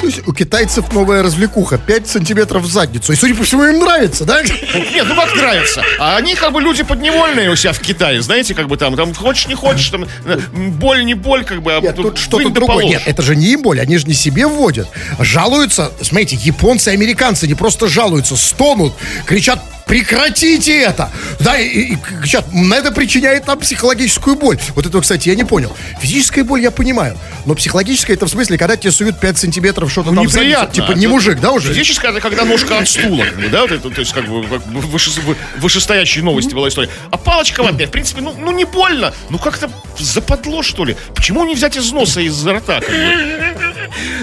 То 0.00 0.06
есть 0.06 0.26
у 0.26 0.32
китайцев 0.32 0.92
новая 0.92 1.22
развлекуха. 1.22 1.78
5 1.78 2.06
сантиметров 2.08 2.62
в 2.62 2.70
задницу. 2.70 3.12
И, 3.12 3.16
судя 3.16 3.34
по 3.34 3.44
всему, 3.44 3.64
им 3.64 3.78
нравится, 3.80 4.24
да? 4.24 4.42
Нет, 4.42 5.06
ну 5.08 5.14
как 5.14 5.34
нравится. 5.34 5.82
А 5.98 6.16
они 6.16 6.34
как 6.34 6.52
бы 6.52 6.60
люди 6.60 6.82
подневольные 6.82 7.50
у 7.50 7.56
себя 7.56 7.72
в 7.72 7.80
Китае, 7.80 8.20
знаете, 8.22 8.54
как 8.54 8.68
бы 8.68 8.76
там, 8.76 8.96
там 8.96 9.14
хочешь 9.14 9.46
не 9.46 9.54
хочешь, 9.54 9.88
там 9.88 10.06
э, 10.26 10.38
боль 10.70 11.04
не 11.04 11.14
боль, 11.14 11.44
как 11.44 11.62
бы, 11.62 11.74
а 11.74 11.80
Нет, 11.80 11.96
тут 11.96 12.18
что-то 12.18 12.50
другое. 12.50 12.76
положь. 12.78 12.84
Нет, 12.92 13.02
это 13.06 13.22
же 13.22 13.36
не 13.36 13.46
им 13.52 13.62
боль, 13.62 13.80
они 13.80 13.96
же 13.98 14.06
не 14.06 14.14
себе 14.14 14.46
вводят. 14.46 14.88
Жалуются, 15.18 15.92
смотрите, 16.02 16.36
японцы 16.36 16.90
и 16.90 16.94
американцы 16.94 17.46
не 17.46 17.54
просто 17.54 17.88
жалуются, 17.88 18.36
стонут, 18.36 18.92
кричат, 19.26 19.60
прекратите 19.86 20.80
это! 20.82 21.10
Да, 21.40 21.58
и, 21.58 21.66
и 21.68 21.96
кричат, 21.96 22.46
«М, 22.52 22.72
это 22.72 22.90
причиняет 22.92 23.46
нам 23.46 23.58
психологическую 23.58 24.36
боль. 24.36 24.58
Вот 24.74 24.86
этого, 24.86 25.02
кстати, 25.02 25.28
я 25.28 25.34
не 25.34 25.44
понял. 25.44 25.74
Физическая 26.00 26.44
боль 26.44 26.60
я 26.62 26.70
понимаю, 26.70 27.16
но 27.46 27.54
психологическая 27.54 28.16
это 28.16 28.26
в 28.26 28.30
смысле, 28.30 28.58
когда 28.58 28.76
тебе 28.76 28.92
суют 28.92 29.18
5 29.20 29.38
сантиметров 29.38 29.53
что-то 29.88 30.10
Ну, 30.10 30.16
там 30.22 30.26
неприятно. 30.26 30.74
типа 30.74 30.92
не 30.92 31.06
мужик, 31.06 31.40
да, 31.40 31.52
уже? 31.52 31.72
Физическое 31.72 32.10
это 32.10 32.20
когда 32.20 32.44
ножка 32.44 32.78
от 32.78 32.88
стула, 32.88 33.24
как 33.24 33.36
бы, 33.36 33.48
да, 33.48 33.62
вот 33.62 33.72
это, 33.72 33.90
то 33.90 34.00
есть 34.00 34.12
как 34.12 34.26
бы 34.28 34.42
как 34.46 34.66
бы 34.66 34.80
выше- 34.80 35.20
вы- 35.22 35.36
вышестоящей 35.58 36.22
новости 36.22 36.54
была 36.54 36.68
история. 36.68 36.90
А 37.10 37.16
палочка 37.16 37.62
в 37.62 37.66
ответ, 37.66 37.88
в 37.88 37.92
принципе, 37.92 38.20
ну, 38.20 38.34
ну 38.38 38.52
не 38.52 38.64
больно, 38.64 39.12
ну 39.30 39.38
как-то 39.38 39.70
западло, 39.98 40.62
что 40.62 40.84
ли. 40.84 40.96
Почему 41.14 41.44
не 41.44 41.54
взять 41.54 41.76
из 41.76 41.90
носа, 41.92 42.20
из 42.20 42.46
рта, 42.46 42.80
как 42.80 42.90
бы? 42.90 43.54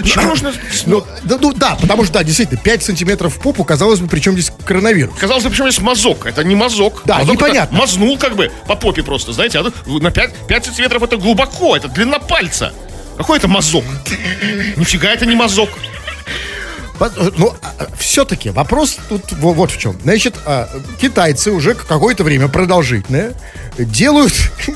Почему 0.02 0.26
нужно... 0.28 0.52
Ну, 0.86 1.04
да, 1.22 1.38
ну, 1.40 1.52
да, 1.52 1.76
потому 1.80 2.04
что, 2.04 2.14
да, 2.14 2.24
действительно, 2.24 2.60
5 2.60 2.82
сантиметров 2.82 3.36
в 3.36 3.40
попу, 3.40 3.64
казалось 3.64 4.00
бы, 4.00 4.08
причем 4.08 4.32
здесь 4.32 4.52
коронавирус. 4.64 5.14
Казалось 5.18 5.44
бы, 5.44 5.50
причем 5.50 5.66
есть 5.66 5.80
мазок. 5.80 6.26
Это 6.26 6.42
не 6.44 6.56
мазок. 6.56 7.02
Да, 7.04 7.18
мазок 7.18 7.34
непонятно. 7.34 7.78
мазнул 7.78 8.18
как 8.18 8.34
бы 8.34 8.50
по 8.66 8.74
попе 8.74 9.02
просто, 9.02 9.32
знаете. 9.32 9.60
А 9.60 9.72
на 9.86 10.10
5, 10.10 10.46
5 10.48 10.64
сантиметров 10.66 11.02
это 11.04 11.16
глубоко, 11.16 11.76
это 11.76 11.88
длина 11.88 12.18
пальца. 12.18 12.72
Какой 13.16 13.38
это 13.38 13.48
мазок? 13.48 13.84
Нифига 14.76 15.10
это 15.10 15.26
не 15.26 15.36
мазок. 15.36 15.70
Ну, 17.36 17.54
все-таки 17.98 18.50
вопрос 18.50 18.96
тут 19.08 19.32
во- 19.32 19.52
вот 19.52 19.70
в 19.72 19.78
чем. 19.78 19.96
Значит, 20.02 20.34
а, 20.46 20.68
китайцы 21.00 21.50
уже 21.50 21.74
какое-то 21.74 22.22
время 22.22 22.48
продолжительное 22.48 23.32
делают, 23.78 24.32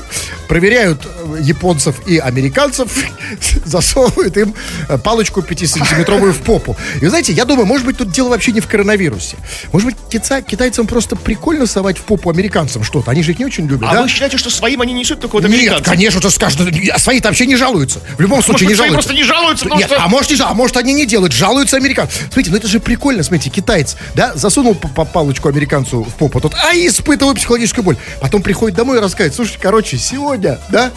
проверяют 0.47 1.05
э, 1.05 1.37
японцев 1.41 2.05
и 2.07 2.17
американцев, 2.17 2.91
засовывают 3.65 4.35
им 4.37 4.55
э, 4.89 4.97
палочку 4.97 5.41
5-сантиметровую 5.41 6.31
в 6.31 6.39
попу. 6.41 6.75
И 6.95 6.99
вы 6.99 7.09
знаете, 7.09 7.31
я 7.33 7.45
думаю, 7.45 7.65
может 7.65 7.85
быть, 7.85 7.97
тут 7.97 8.11
дело 8.11 8.29
вообще 8.29 8.51
не 8.51 8.59
в 8.59 8.67
коронавирусе. 8.67 9.37
Может 9.71 9.87
быть, 9.89 9.97
кица- 10.09 10.41
китайцам 10.41 10.87
просто 10.87 11.15
прикольно 11.15 11.65
совать 11.67 11.97
в 11.97 12.01
попу 12.01 12.29
американцам 12.29 12.83
что-то. 12.83 13.11
Они 13.11 13.23
же 13.23 13.31
их 13.31 13.39
не 13.39 13.45
очень 13.45 13.67
любят, 13.67 13.87
А 13.89 13.93
да? 13.93 14.01
вы 14.03 14.09
считаете, 14.09 14.37
что 14.37 14.49
своим 14.49 14.81
они 14.81 14.93
несут 14.93 15.19
только 15.19 15.33
вот 15.35 15.43
Нет, 15.43 15.53
американцы? 15.53 15.83
конечно, 15.83 16.19
что 16.19 16.29
скажут. 16.29 16.61
А 16.93 16.99
свои-то 16.99 17.27
вообще 17.29 17.45
не 17.45 17.55
жалуются. 17.55 17.99
В 18.17 18.21
любом 18.21 18.41
случае 18.41 18.67
быть, 18.67 18.69
не 18.69 18.75
жалуются. 18.75 18.93
просто 18.95 19.13
не 19.13 19.23
жалуются, 19.23 19.65
Нет, 19.77 19.87
что- 19.87 20.03
а 20.03 20.07
может 20.07 20.31
не 20.31 20.37
а 20.41 20.53
может 20.53 20.77
они 20.77 20.93
не 20.93 21.05
делают, 21.05 21.33
жалуются 21.33 21.77
американцы. 21.77 22.06
Смотрите, 22.09 22.51
ну 22.51 22.57
это 22.57 22.67
же 22.67 22.79
прикольно, 22.79 23.23
смотрите, 23.23 23.49
китаец, 23.49 23.95
да, 24.15 24.33
засунул 24.35 24.75
по, 24.75 24.87
по 24.87 25.05
палочку 25.05 25.49
американцу 25.49 26.03
в 26.03 26.13
попу, 26.15 26.39
тот, 26.39 26.53
а 26.55 26.73
испытываю 26.73 27.35
психологическую 27.35 27.83
боль. 27.83 27.97
Потом 28.21 28.41
приходит 28.41 28.77
домой 28.77 28.97
и 28.97 29.01
рассказывает, 29.01 29.35
слушай, 29.35 29.57
короче, 29.61 29.97
сегодня, 29.97 30.59
да, 30.69 30.91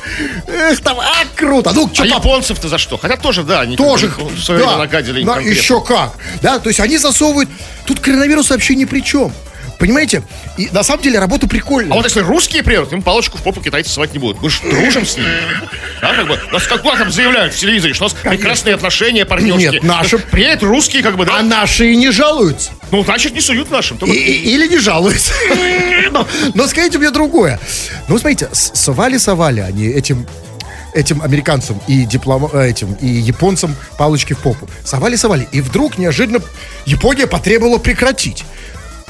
эх, 0.46 0.80
там, 0.80 0.98
а, 1.00 1.24
круто, 1.34 1.72
ну, 1.74 1.90
что 1.92 2.02
А 2.02 2.06
японцев-то 2.06 2.68
за 2.68 2.78
что? 2.78 2.96
Хотя 2.96 3.16
тоже, 3.16 3.42
да, 3.42 3.60
они 3.60 3.76
тоже, 3.76 4.08
в 4.08 4.38
свое 4.40 4.60
да, 4.60 4.78
нагадили 4.78 5.24
да, 5.24 5.38
еще 5.38 5.82
как, 5.82 6.14
да, 6.42 6.58
то 6.58 6.68
есть 6.68 6.80
они 6.80 6.98
засовывают, 6.98 7.48
тут 7.86 8.00
коронавирус 8.00 8.50
вообще 8.50 8.74
ни 8.74 8.84
при 8.84 9.00
чем. 9.00 9.32
Понимаете? 9.80 10.22
И 10.58 10.68
на 10.72 10.82
самом 10.82 11.02
деле 11.02 11.18
работа 11.18 11.48
прикольная. 11.48 11.92
А 11.92 11.94
вот 11.96 12.04
если 12.04 12.20
русские 12.20 12.62
приедут, 12.62 12.92
им 12.92 13.00
палочку 13.00 13.38
в 13.38 13.42
попу 13.42 13.62
китайцы 13.62 13.90
совать 13.90 14.12
не 14.12 14.18
будут. 14.18 14.42
Мы 14.42 14.50
же 14.50 14.60
дружим 14.62 15.06
с 15.06 15.16
ними. 15.16 15.28
Да, 16.02 16.14
как 16.14 16.28
бы, 16.28 16.38
нас 16.52 16.66
как 16.66 16.82
там 16.82 17.10
заявляют 17.10 17.54
в 17.54 17.58
телевизоре, 17.58 17.94
что 17.94 18.04
у 18.04 18.08
нас 18.08 18.16
прекрасные 18.22 18.74
отношения 18.74 19.24
партнерские. 19.24 19.72
Нет, 19.72 19.82
наши- 19.82 20.18
Приедут 20.18 20.62
русские, 20.64 21.02
как 21.02 21.16
бы, 21.16 21.24
да? 21.24 21.38
А 21.38 21.42
наши 21.42 21.92
и 21.92 21.96
не 21.96 22.10
жалуются. 22.10 22.72
Ну, 22.90 23.02
значит, 23.04 23.32
не 23.32 23.40
суют 23.40 23.70
нашим. 23.70 23.96
И- 24.04 24.10
и- 24.12 24.54
или 24.54 24.66
не 24.68 24.78
жалуются. 24.78 25.32
но, 26.12 26.26
но 26.54 26.66
скажите 26.66 26.98
мне 26.98 27.10
другое. 27.10 27.58
Ну, 28.08 28.18
смотрите, 28.18 28.48
совали-совали 28.52 29.60
они 29.60 29.86
этим 29.86 30.26
этим 30.92 31.22
американцам 31.22 31.80
и 31.86 32.04
диплом, 32.04 32.50
э, 32.52 32.68
этим 32.68 32.94
и 32.94 33.06
японцам 33.06 33.76
палочки 33.96 34.32
в 34.32 34.38
попу. 34.38 34.68
Совали-совали. 34.84 35.48
И 35.52 35.60
вдруг 35.60 35.98
неожиданно 35.98 36.40
Япония 36.84 37.28
потребовала 37.28 37.78
прекратить. 37.78 38.44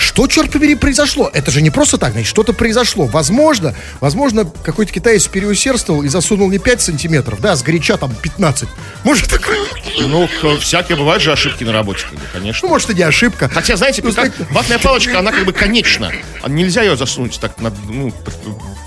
Что, 0.00 0.26
черт 0.26 0.50
побери, 0.50 0.76
произошло? 0.76 1.30
Это 1.32 1.50
же 1.50 1.60
не 1.60 1.68
просто 1.68 1.98
так, 1.98 2.12
значит, 2.12 2.28
что-то 2.28 2.54
произошло. 2.54 3.04
Возможно, 3.04 3.74
возможно, 4.00 4.50
какой-то 4.62 4.92
китаец 4.92 5.28
переусердствовал 5.28 6.02
и 6.02 6.08
засунул 6.08 6.50
не 6.50 6.58
5 6.58 6.80
сантиметров, 6.80 7.40
да, 7.42 7.54
сгоряча 7.54 7.98
там 7.98 8.14
15. 8.14 8.66
Может, 9.04 9.28
такое? 9.28 9.58
Ну, 10.00 10.26
всякие 10.58 10.96
бывают 10.96 11.22
же 11.22 11.32
ошибки 11.32 11.64
на 11.64 11.72
работе, 11.72 12.06
как 12.08 12.18
бы, 12.18 12.24
конечно. 12.32 12.66
Ну, 12.66 12.72
может, 12.72 12.88
и 12.88 12.94
не 12.94 13.02
ошибка. 13.02 13.50
Хотя, 13.50 13.76
знаете, 13.76 14.00
Ну, 14.02 14.12
как 14.14 14.32
ватная 14.50 14.78
палочка, 14.78 15.18
она 15.18 15.32
как 15.32 15.44
бы 15.44 15.52
конечна. 15.52 16.10
А 16.42 16.48
Нельзя 16.48 16.82
ее 16.82 16.96
засунуть 16.96 17.38
так, 17.38 17.60
на, 17.60 17.70
ну, 17.86 18.10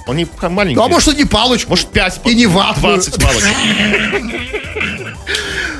они 0.07 0.26
маленькие. 0.41 0.78
Ну, 0.78 0.84
а 0.84 0.88
может, 0.88 1.14
и 1.14 1.18
не 1.18 1.26
палочку. 1.26 1.70
Может, 1.70 1.89
5, 1.89 2.22
И 2.26 2.34
не 2.34 2.47
ватную. 2.47 2.95
20 2.95 3.22
палочек. 3.22 3.49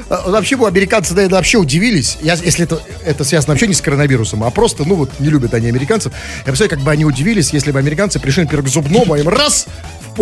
А, 0.10 0.30
Вообще, 0.30 0.56
бы 0.56 0.68
американцы, 0.68 1.14
наверное, 1.14 1.38
вообще 1.38 1.58
удивились, 1.58 2.18
я, 2.22 2.34
если 2.34 2.66
это, 2.66 2.82
это 3.06 3.24
связано 3.24 3.54
вообще 3.54 3.68
не 3.68 3.74
с 3.74 3.82
коронавирусом, 3.82 4.44
а 4.44 4.50
просто, 4.50 4.84
ну 4.86 4.96
вот, 4.96 5.20
не 5.20 5.30
любят 5.30 5.54
они 5.54 5.68
американцев. 5.68 6.14
Я 6.40 6.44
представляю, 6.46 6.78
как 6.78 6.80
бы 6.80 6.92
они 6.92 7.06
удивились, 7.06 7.54
если 7.54 7.72
бы 7.72 7.80
американцы 7.80 8.20
пришли, 8.20 8.44
например, 8.44 8.66
к 8.66 8.68
зубному, 8.68 9.14
а 9.14 9.20
им 9.20 9.30
раз. 9.30 9.68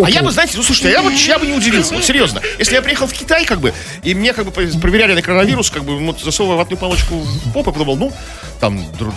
А 0.02 0.08
я 0.10 0.22
бы, 0.22 0.30
знаете, 0.30 0.54
ну 0.56 0.62
слушайте, 0.62 0.88
а 0.88 0.92
я 0.92 1.02
вот 1.02 1.12
я 1.12 1.38
бы 1.38 1.46
не 1.46 1.52
удивился, 1.52 1.94
вот 1.94 2.04
серьезно. 2.04 2.40
Если 2.58 2.74
я 2.74 2.82
приехал 2.82 3.06
в 3.06 3.12
Китай, 3.12 3.44
как 3.44 3.60
бы, 3.60 3.74
и 4.02 4.14
мне 4.14 4.32
как 4.32 4.46
бы 4.46 4.50
проверяли 4.50 5.14
на 5.14 5.22
коронавирус, 5.22 5.70
как 5.70 5.84
бы, 5.84 5.98
вот 5.98 6.20
засовывая 6.20 6.56
ватную 6.58 6.78
палочку 6.78 7.16
в 7.18 7.52
попу, 7.52 7.70
я 7.70 7.72
подумал, 7.74 7.96
ну, 7.96 8.12
там 8.60 8.78
дру- 8.98 9.12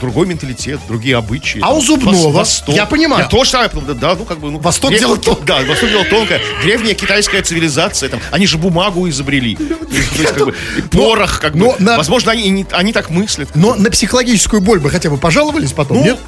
другой 0.00 0.26
менталитет, 0.26 0.78
другие 0.86 1.16
обычаи. 1.16 1.60
А 1.62 1.70
у 1.72 1.78
там, 1.78 1.86
зубного? 1.86 2.28
вос- 2.28 2.32
Восток. 2.32 2.74
Я 2.74 2.86
понимаю. 2.86 3.24
Я 3.24 3.28
тоже 3.28 3.50
самое 3.50 3.70
подумал, 3.70 3.94
да, 3.94 4.14
ну, 4.14 4.24
как 4.24 4.38
бы, 4.38 4.50
ну. 4.50 4.58
Восток 4.58 4.90
древ- 4.92 5.00
дело 5.00 5.16
тонкое. 5.16 5.44
Да, 5.46 5.68
Восток 5.68 5.88
дело 5.90 6.04
тонкое. 6.04 6.40
Древняя 6.62 6.94
китайская 6.94 7.42
цивилизация, 7.42 8.08
там, 8.08 8.20
они 8.30 8.46
же 8.46 8.58
бумагу 8.58 9.08
изобрели. 9.08 9.56
То 9.56 9.64
есть, 9.64 10.10
то 10.16 10.22
есть, 10.22 10.34
как 10.34 10.44
бы, 10.46 10.54
и 10.78 10.82
порох, 10.82 11.40
как 11.40 11.56
бы. 11.56 11.74
Возможно, 11.80 12.32
они 12.32 12.92
так 12.92 13.10
мыслят. 13.10 13.48
Но 13.56 13.74
на 13.74 13.90
психологическую 13.90 14.60
боль 14.62 14.78
бы 14.78 14.90
хотя 14.90 15.10
бы 15.10 15.16
пожаловались 15.16 15.72
потом, 15.72 15.98
Ну, 15.98 16.04
нет? 16.04 16.18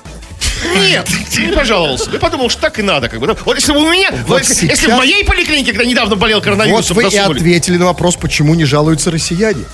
Нет, 0.74 1.08
не 1.38 1.52
пожаловался. 1.52 2.10
Я 2.10 2.18
подумал, 2.18 2.50
что 2.50 2.60
так 2.60 2.78
и 2.78 2.82
надо. 2.82 3.08
Как 3.08 3.20
бы. 3.20 3.36
Вот 3.44 3.56
если 3.56 3.72
бы 3.72 3.80
у 3.80 3.90
меня, 3.90 4.10
вот 4.26 4.40
если, 4.40 4.66
если 4.66 4.86
в 4.86 4.88
сейчас- 4.88 4.98
моей 4.98 5.24
поликлинике, 5.24 5.72
когда 5.72 5.84
недавно 5.84 6.16
болел 6.16 6.38
Вот 6.38 6.44
коронавирусом, 6.44 6.96
вы 6.96 7.04
и 7.04 7.16
ответили 7.16 7.76
на 7.76 7.86
вопрос, 7.86 8.16
почему 8.16 8.54
не 8.54 8.64
жалуются 8.64 9.10
россияне. 9.10 9.64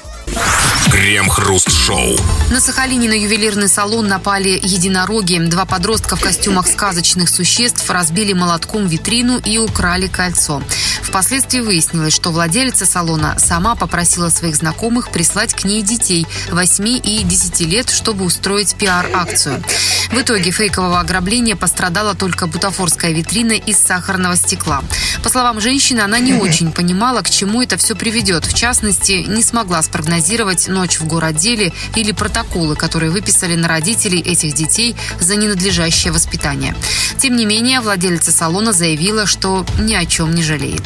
Крем-хруст-шоу. 0.90 2.16
На 2.50 2.60
Сахалине 2.60 3.08
на 3.08 3.14
ювелирный 3.14 3.68
салон 3.68 4.08
напали 4.08 4.58
единороги. 4.60 5.38
Два 5.38 5.64
подростка 5.64 6.16
в 6.16 6.20
костюмах 6.20 6.66
сказочных 6.66 7.28
существ 7.28 7.88
разбили 7.88 8.32
молотком 8.32 8.88
витрину 8.88 9.38
и 9.38 9.58
украли 9.58 10.08
кольцо. 10.08 10.60
Впоследствии 11.02 11.60
выяснилось, 11.60 12.14
что 12.14 12.30
владелица 12.30 12.86
салона 12.86 13.36
сама 13.38 13.76
попросила 13.76 14.30
своих 14.30 14.56
знакомых 14.56 15.10
прислать 15.10 15.54
к 15.54 15.64
ней 15.64 15.82
детей 15.82 16.26
8 16.50 16.86
и 16.88 17.22
10 17.22 17.60
лет, 17.60 17.90
чтобы 17.90 18.24
устроить 18.24 18.74
пиар-акцию. 18.74 19.62
В 20.10 20.20
итоге 20.20 20.50
фейкового 20.50 21.00
ограбления 21.00 21.56
пострадала 21.56 22.14
только 22.14 22.46
бутафорская 22.46 23.12
витрина 23.12 23.52
из 23.52 23.78
сахарного 23.78 24.36
стекла. 24.36 24.82
По 25.22 25.28
словам 25.28 25.60
женщины, 25.60 26.00
она 26.00 26.18
не 26.18 26.34
очень 26.40 26.72
понимала, 26.72 27.22
к 27.22 27.30
чему 27.30 27.62
это 27.62 27.76
все 27.76 27.94
приведет. 27.94 28.44
В 28.44 28.54
частности, 28.54 29.24
не 29.26 29.42
смогла 29.42 29.82
спрогнозировать 29.82 30.68
ночь 30.80 30.98
в 30.98 31.06
городделе 31.06 31.72
или 31.94 32.12
протоколы, 32.12 32.74
которые 32.74 33.10
выписали 33.10 33.54
на 33.54 33.68
родителей 33.68 34.20
этих 34.20 34.54
детей 34.54 34.96
за 35.20 35.36
ненадлежащее 35.36 36.10
воспитание. 36.10 36.74
Тем 37.18 37.36
не 37.36 37.44
менее, 37.44 37.80
владелица 37.80 38.32
салона 38.32 38.72
заявила, 38.72 39.26
что 39.26 39.66
ни 39.78 39.94
о 39.94 40.06
чем 40.06 40.34
не 40.34 40.42
жалеет. 40.42 40.82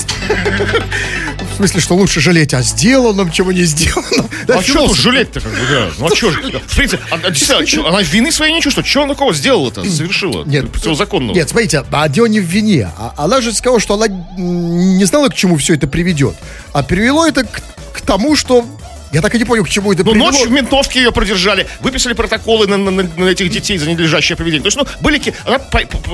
В 1.53 1.57
смысле, 1.59 1.81
что 1.81 1.95
лучше 1.95 2.21
жалеть 2.21 2.53
о 2.55 2.63
сделанном, 2.63 3.31
чего 3.31 3.53
не 3.53 3.63
сделано. 3.63 4.29
Да, 4.49 4.59
А 4.59 4.63
что 4.63 4.89
тут 4.89 4.97
жалеть-то, 4.97 5.41
как 5.41 5.53
бы, 5.53 5.59
да? 5.71 5.89
Ну 5.99 6.07
а 6.07 6.17
что 6.17 6.31
же? 6.33 6.41
В 6.67 6.77
принципе, 6.77 7.03
а- 7.11 7.15
а 7.15 7.85
а 7.85 7.89
она 7.89 8.03
вины 8.03 8.33
своей 8.33 8.53
не 8.53 8.61
чувствует. 8.61 8.87
Что 8.89 9.05
она 9.05 9.15
кого 9.15 9.33
сделала-то? 9.33 9.89
Совершила? 9.89 10.45
Нет. 10.45 10.75
Всего 10.77 10.95
законного. 10.95 11.37
Нет, 11.37 11.49
смотрите, 11.49 11.85
а 11.91 12.09
дело 12.09 12.27
не 12.27 12.41
в 12.41 12.45
вине. 12.45 12.91
А- 12.99 13.15
Она 13.17 13.41
же 13.41 13.53
сказала, 13.53 13.79
что 13.79 13.95
она 13.95 14.09
не 14.37 15.05
знала, 15.05 15.29
к 15.29 15.35
чему 15.35 15.57
все 15.57 15.75
это 15.75 15.87
приведет. 15.87 16.35
А 16.73 16.83
привело 16.83 17.25
это 17.27 17.45
к, 17.45 17.63
к 17.93 18.01
тому, 18.01 18.35
что... 18.35 18.67
Я 19.15 19.21
так 19.23 19.33
и 19.33 19.39
не 19.39 19.45
понял, 19.45 19.65
к 19.65 19.69
чему 19.69 19.93
это 19.93 20.03
Ну, 20.03 20.11
привело. 20.11 20.33
ночь 20.33 20.43
в 20.47 20.51
ментовке 20.51 20.99
ее 21.01 21.13
продержали, 21.13 21.69
выписали 21.81 22.15
протоколы 22.15 22.67
на, 22.67 22.77
на- 22.77 22.91
на- 22.91 23.29
этих 23.29 23.49
детей 23.49 23.79
за 23.79 23.87
ненадлежащее 23.87 24.37
поведение. 24.37 24.61
То 24.63 24.67
есть, 24.67 24.77
ну, 24.77 24.85
были, 25.03 25.23
она 25.47 25.61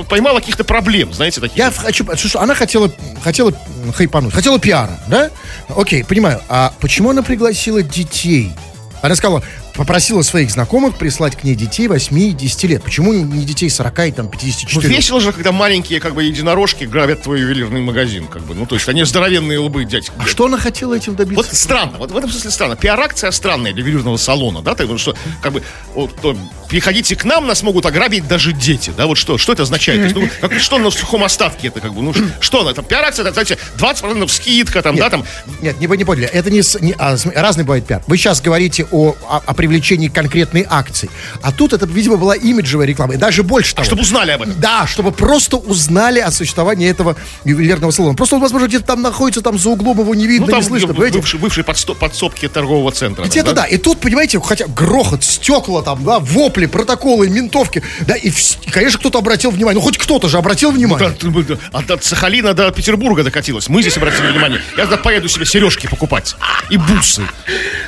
поймала 0.07 0.39
каких-то 0.39 0.63
проблем, 0.63 1.11
знаете, 1.11 1.41
таких. 1.41 1.57
Я 1.57 1.71
хочу... 1.71 2.05
что- 2.15 2.39
Она 2.39 2.53
хотела, 2.53 2.91
хотела 3.23 3.53
хайпануть, 3.95 4.33
хотела 4.35 4.59
пиара, 4.59 4.99
да? 5.07 5.31
Окей, 5.75 6.03
понимаю. 6.03 6.41
А 6.47 6.73
почему 6.79 7.09
она 7.09 7.23
пригласила 7.23 7.81
детей? 7.81 8.53
Она 9.01 9.15
сказала, 9.15 9.41
попросила 9.75 10.21
своих 10.21 10.51
знакомых 10.51 10.97
прислать 10.97 11.35
к 11.35 11.43
ней 11.43 11.55
детей 11.55 11.87
8 11.87 12.17
и 12.19 12.31
10 12.31 12.63
лет. 12.65 12.83
Почему 12.83 13.13
не 13.13 13.45
детей 13.45 13.69
40 13.69 13.99
и 14.07 14.11
там 14.11 14.27
54? 14.29 14.87
Ну, 14.87 14.95
весело 14.95 15.21
же, 15.21 15.31
когда 15.31 15.51
маленькие, 15.51 15.99
как 15.99 16.13
бы, 16.13 16.23
единорожки 16.23 16.83
грабят 16.85 17.23
твой 17.23 17.41
ювелирный 17.41 17.81
магазин, 17.81 18.27
как 18.27 18.43
бы. 18.43 18.55
Ну, 18.55 18.65
то 18.65 18.75
есть 18.75 18.87
они 18.89 19.03
здоровенные 19.03 19.59
лбы, 19.59 19.85
дядька. 19.85 20.13
А 20.17 20.25
что 20.25 20.45
она 20.45 20.57
хотела 20.57 20.95
этим 20.95 21.15
добиться? 21.15 21.43
Вот 21.43 21.53
странно, 21.55 21.97
вот 21.97 22.11
в 22.11 22.17
этом 22.17 22.29
смысле 22.29 22.51
странно. 22.51 22.75
Пиар-акция 22.75 23.31
странная 23.31 23.73
для 23.73 23.83
ювелирного 23.83 24.17
салона, 24.17 24.61
да, 24.61 24.75
так 24.75 24.87
вот 24.87 24.99
что, 24.99 25.15
как 25.41 25.53
бы, 25.53 25.63
вот, 25.93 26.15
то, 26.21 26.35
приходите 26.69 27.15
к 27.15 27.23
нам, 27.25 27.47
нас 27.47 27.63
могут 27.63 27.85
ограбить 27.85 28.27
даже 28.27 28.53
дети, 28.53 28.91
да, 28.95 29.07
вот 29.07 29.17
что, 29.17 29.37
что 29.37 29.53
это 29.53 29.63
означает? 29.63 29.99
То 29.99 30.03
есть, 30.03 30.15
ну, 30.41 30.47
как, 30.47 30.59
что 30.59 30.77
на 30.77 30.91
сухом 30.91 31.23
остатке 31.23 31.67
это, 31.67 31.79
как 31.79 31.93
бы, 31.93 32.01
ну, 32.01 32.13
что 32.39 32.61
она, 32.61 32.73
там, 32.73 32.85
пиар-акция, 32.85 33.23
это, 33.23 33.33
знаете, 33.33 33.57
20% 33.77 34.27
скидка, 34.27 34.81
там, 34.81 34.95
Нет, 34.95 35.03
да, 35.03 35.09
там, 35.09 35.25
Нет, 35.61 35.79
не, 35.79 35.87
не 35.87 36.05
поняли. 36.05 36.27
Это 36.27 36.49
не, 36.49 36.61
не- 36.81 36.95
а, 36.97 37.17
разный 37.35 37.63
бывает 37.63 37.85
пиар. 37.85 38.03
Вы 38.07 38.17
сейчас 38.17 38.41
говорите 38.41 38.85
о, 38.91 39.15
о, 39.27 39.41
о 39.45 39.53
привлечении 39.61 40.07
конкретной 40.07 40.65
акции. 40.67 41.07
А 41.43 41.51
тут 41.51 41.71
это, 41.73 41.85
видимо, 41.85 42.17
была 42.17 42.35
имиджевая 42.35 42.87
реклама. 42.87 43.13
И 43.13 43.17
даже 43.17 43.43
больше 43.43 43.75
того. 43.75 43.85
чтобы 43.85 44.01
узнали 44.01 44.31
об 44.31 44.41
этом. 44.41 44.59
Да, 44.59 44.87
чтобы 44.87 45.11
просто 45.11 45.57
узнали 45.57 46.19
о 46.19 46.31
существовании 46.31 46.89
этого 46.89 47.15
ювелирного 47.45 47.91
салона. 47.91 48.15
Просто 48.15 48.37
он, 48.37 48.41
возможно, 48.41 48.65
где-то 48.65 48.85
там 48.85 49.03
находится, 49.03 49.41
там 49.43 49.59
за 49.59 49.69
углом 49.69 49.99
его 49.99 50.15
не 50.15 50.25
видно, 50.25 50.47
Ну, 50.47 50.51
там 50.51 50.61
не 50.61 50.65
слышно. 50.67 50.87
в- 50.87 50.91
понимаете? 50.93 51.19
бывший, 51.19 51.39
бывший 51.39 51.63
подсто- 51.63 51.93
подсобки 51.93 52.47
торгового 52.47 52.91
центра. 52.91 53.23
Где-то 53.25 53.53
там, 53.53 53.55
да. 53.55 53.65
И 53.65 53.77
тут, 53.77 53.99
понимаете, 53.99 54.39
хотя 54.43 54.65
грохот, 54.65 55.23
стекла 55.23 55.83
там, 55.83 56.03
да, 56.03 56.17
вопли, 56.17 56.65
протоколы, 56.65 57.29
ментовки, 57.29 57.83
да, 58.07 58.15
и, 58.15 58.31
конечно, 58.71 58.97
кто-то 58.97 59.19
обратил 59.19 59.51
внимание. 59.51 59.75
Ну, 59.79 59.81
хоть 59.85 59.99
кто-то 59.99 60.27
же 60.27 60.39
обратил 60.39 60.71
внимание. 60.71 61.09
Да, 61.09 61.15
ты 61.15 61.29
бы- 61.29 61.43
да, 61.43 61.57
От, 61.71 61.91
от 61.91 62.03
Сахалина 62.03 62.55
до 62.55 62.71
Петербурга 62.71 63.23
докатилась. 63.23 63.69
Мы 63.69 63.81
здесь 63.83 63.95
обратили 63.97 64.31
внимание. 64.31 64.59
Я 64.75 64.83
тогда 64.87 64.97
поеду 64.97 65.27
себе 65.29 65.45
сережки 65.45 65.85
покупать. 65.87 66.35
И 66.71 66.77
бусы. 66.77 67.21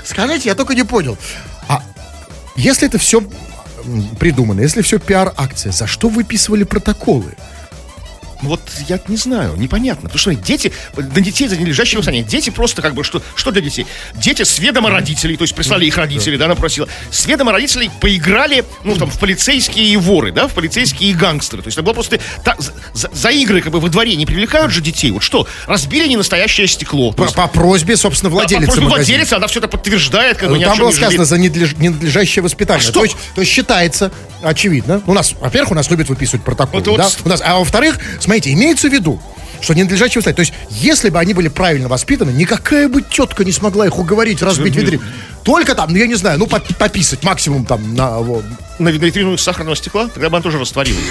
Скажите, 0.05 0.49
я 0.49 0.55
только 0.55 0.75
не 0.75 0.83
понял. 0.83 1.17
Если 2.55 2.87
это 2.87 2.97
все 2.97 3.23
придумано, 4.19 4.61
если 4.61 4.81
все 4.81 4.99
пиар-акция, 4.99 5.71
за 5.71 5.87
что 5.87 6.07
выписывали 6.09 6.63
протоколы? 6.63 7.35
Ну 8.43 8.49
Вот 8.49 8.61
я 8.87 8.99
не 9.07 9.15
знаю, 9.17 9.55
непонятно. 9.57 10.03
Потому 10.09 10.19
что 10.19 10.35
дети, 10.35 10.71
на 10.97 11.21
детей 11.21 11.47
за 11.47 11.57
нележащее 11.57 11.97
воспитание. 11.97 12.23
Дети 12.23 12.49
просто 12.49 12.81
как 12.81 12.93
бы, 12.93 13.03
что, 13.03 13.21
что 13.35 13.51
для 13.51 13.61
детей? 13.61 13.85
Дети 14.15 14.43
с 14.43 14.59
ведома 14.59 14.89
родителей, 14.89 15.37
то 15.37 15.43
есть 15.43 15.55
прислали 15.55 15.85
их 15.85 15.97
родители, 15.97 16.37
да, 16.37 16.45
она 16.45 16.55
просила. 16.55 16.87
С 17.09 17.25
ведома 17.25 17.51
родителей 17.53 17.89
поиграли, 18.01 18.65
ну, 18.83 18.95
там, 18.95 19.09
в 19.09 19.17
полицейские 19.17 19.85
и 19.85 19.97
воры, 19.97 20.31
да, 20.31 20.47
в 20.47 20.53
полицейские 20.53 21.11
и 21.11 21.13
гангстеры. 21.13 21.61
То 21.63 21.67
есть 21.67 21.77
это 21.77 21.83
было 21.85 21.93
просто 21.93 22.19
та- 22.43 22.57
за, 22.93 23.09
за- 23.13 23.29
игры 23.29 23.61
как 23.61 23.71
бы 23.71 23.79
во 23.79 23.89
дворе 23.89 24.15
не 24.15 24.25
привлекают 24.25 24.71
же 24.71 24.81
детей. 24.81 25.09
Вот 25.11 25.23
что? 25.23 25.47
Разбили 25.67 26.07
не 26.07 26.17
настоящее 26.17 26.67
стекло. 26.67 27.11
По, 27.13 27.23
есть, 27.23 27.35
по 27.35 27.47
просьбе, 27.47 27.95
собственно, 27.97 28.29
да, 28.29 28.35
по 28.37 28.41
просьбе 28.65 28.65
магазина. 28.67 28.89
владелицы, 28.89 29.33
она 29.33 29.47
все 29.47 29.59
это 29.59 29.67
подтверждает, 29.69 30.37
как 30.37 30.49
бы 30.49 30.57
Ну, 30.57 30.61
там 30.63 30.77
было 30.77 30.91
сказано 30.91 31.25
за 31.25 31.37
ненадлежащее 31.37 32.43
воспитание. 32.43 32.79
А 32.79 32.83
что? 32.83 32.93
То, 32.93 33.03
есть, 33.05 33.15
то 33.35 33.41
есть 33.41 33.51
считается, 33.53 34.11
очевидно. 34.43 35.01
У 35.07 35.13
нас, 35.13 35.33
во-первых, 35.39 35.71
у 35.71 35.75
нас 35.75 35.89
любят 35.89 36.09
выписывать 36.09 36.43
протоколы. 36.43 36.83
Вот- 36.83 36.87
вот 36.91 36.97
да? 36.97 37.09
с- 37.09 37.17
У 37.23 37.29
нас, 37.29 37.41
а 37.43 37.57
во-вторых, 37.59 37.97
смотрите, 38.33 38.53
имеется 38.53 38.89
в 38.89 38.93
виду, 38.93 39.19
что 39.61 39.73
ненадлежащее 39.73 40.21
воспитание. 40.21 40.35
То 40.35 40.41
есть, 40.41 40.53
если 40.69 41.09
бы 41.09 41.19
они 41.19 41.33
были 41.33 41.47
правильно 41.47 41.87
воспитаны, 41.87 42.31
никакая 42.31 42.89
бы 42.89 43.01
тетка 43.01 43.43
не 43.45 43.51
смогла 43.51 43.85
их 43.85 43.97
уговорить, 43.99 44.41
разбить 44.41 44.75
витрину. 44.75 45.03
Только 45.43 45.75
там, 45.75 45.91
ну 45.91 45.97
я 45.97 46.07
не 46.07 46.15
знаю, 46.15 46.39
ну 46.39 46.47
по- 46.47 46.59
пописать 46.79 47.23
максимум 47.23 47.65
там 47.65 47.93
на 47.95 48.19
во, 48.19 48.41
на 48.79 48.89
витрину 48.89 49.37
сахарного 49.37 49.75
стекла, 49.75 50.07
тогда 50.07 50.29
бы 50.29 50.37
она 50.37 50.43
тоже 50.43 50.59
растворилась. 50.59 51.03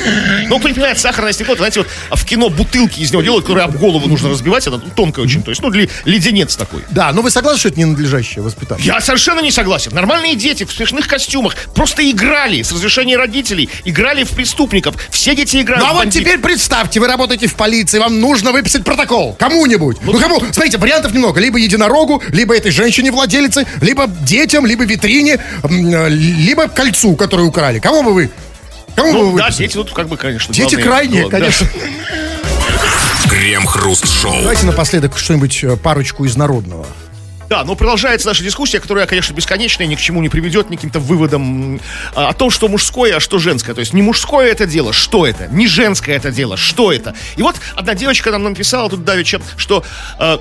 Ну, 0.49 0.59
кто 0.59 0.69
не 0.69 0.75
понимает, 0.75 0.99
сахарное 0.99 1.33
стекло, 1.33 1.57
знаете, 1.57 1.81
вот 1.81 1.89
а 2.11 2.17
в 2.17 2.25
кино 2.25 2.49
бутылки 2.49 3.01
из 3.01 3.13
него 3.13 3.23
делают, 3.23 3.45
которые 3.45 3.65
об 3.65 3.77
голову 3.77 4.09
нужно 4.09 4.31
разбивать, 4.31 4.67
это 4.67 4.79
тонкое 4.79 5.25
очень, 5.25 5.43
то 5.43 5.51
есть, 5.51 5.63
ну, 5.63 5.71
ли- 5.71 5.89
леденец 6.05 6.57
такой. 6.57 6.83
Да, 6.91 7.13
но 7.13 7.23
вы 7.23 7.31
согласны, 7.31 7.59
что 7.61 7.69
это 7.69 7.81
ненадлежащее 7.81 8.43
воспитание? 8.43 8.85
Я 8.87 9.01
совершенно 9.01 9.41
не 9.41 9.51
согласен. 9.51 9.93
Нормальные 9.95 10.35
дети 10.35 10.65
в 10.65 10.73
смешных 10.73 11.07
костюмах 11.07 11.55
просто 11.75 12.09
играли 12.11 12.63
с 12.63 12.73
разрешения 12.73 13.17
родителей, 13.17 13.69
играли 13.85 14.25
в 14.25 14.31
преступников. 14.31 14.97
Все 15.11 15.35
дети 15.35 15.61
играют 15.61 15.85
Ну 15.85 15.91
а 15.91 15.95
вот 15.95 16.11
теперь 16.11 16.39
представьте, 16.39 17.01
вы 17.01 17.07
работаете 17.07 17.47
в 17.47 17.55
полиции, 17.55 17.99
вам 17.99 18.21
нужно 18.21 18.53
выписать 18.53 18.85
протокол. 18.85 19.35
Кому-нибудь. 19.39 19.99
Ну, 20.03 20.19
кому? 20.19 20.41
Смотрите, 20.41 20.79
вариантов 20.79 21.13
немного. 21.15 21.41
Либо 21.41 21.59
единорогу, 21.59 22.23
либо 22.31 22.57
этой 22.57 22.71
женщине-владелице, 22.73 23.67
либо 23.81 24.07
детям, 24.07 24.67
либо 24.67 24.85
витрине, 24.85 25.39
э, 25.63 26.09
либо 26.09 26.69
кольцу, 26.69 27.15
которое 27.17 27.52
украли. 27.53 27.79
Кого 27.79 28.03
бы 28.03 28.15
вы? 28.15 28.31
Кому 28.97 29.13
бы 29.13 29.19
Ну, 29.19 29.31
вы 29.33 29.39
да, 29.39 29.51
дети 29.51 29.75
тут 29.75 29.93
как 29.93 30.09
бы, 30.09 30.17
конечно, 30.17 30.53
Дети 30.55 30.77
крайние, 30.77 31.25
да. 31.25 31.39
конечно. 31.39 31.67
Крем-хруст-шоу. 33.29 34.41
Давайте 34.41 34.67
напоследок 34.67 35.19
что-нибудь, 35.19 35.65
э, 35.65 35.77
парочку 35.77 36.25
из 36.25 36.37
народного. 36.37 36.87
Да, 37.49 37.65
но 37.65 37.75
продолжается 37.75 38.29
наша 38.29 38.43
дискуссия, 38.43 38.81
которая, 38.81 39.07
конечно, 39.07 39.35
бесконечная, 39.35 39.87
ни 39.87 39.95
к 39.95 40.01
чему 40.01 40.23
не 40.23 40.31
приведет, 40.31 40.71
ни 40.71 40.77
к 40.77 40.79
каким-то 40.79 41.01
выводам 41.01 41.81
а, 42.15 42.31
о 42.31 42.33
том, 42.33 42.51
что 42.51 42.67
мужское, 42.69 43.17
а 43.17 43.21
что 43.21 43.39
женское. 43.39 43.75
То 43.75 43.81
есть 43.81 43.93
не 43.93 44.01
мужское 44.01 44.51
это 44.51 44.65
дело, 44.67 44.95
что 44.95 45.27
это? 45.27 45.49
Не 45.49 45.67
женское 45.67 46.17
это 46.17 46.31
дело, 46.31 46.57
что 46.57 46.91
это? 46.93 47.15
И 47.37 47.43
вот 47.43 47.57
одна 47.77 47.95
девочка 47.95 48.31
нам 48.31 48.45
написала 48.45 48.89
тут 48.89 49.05
давеча, 49.05 49.39
что 49.59 49.85
э, 50.19 50.39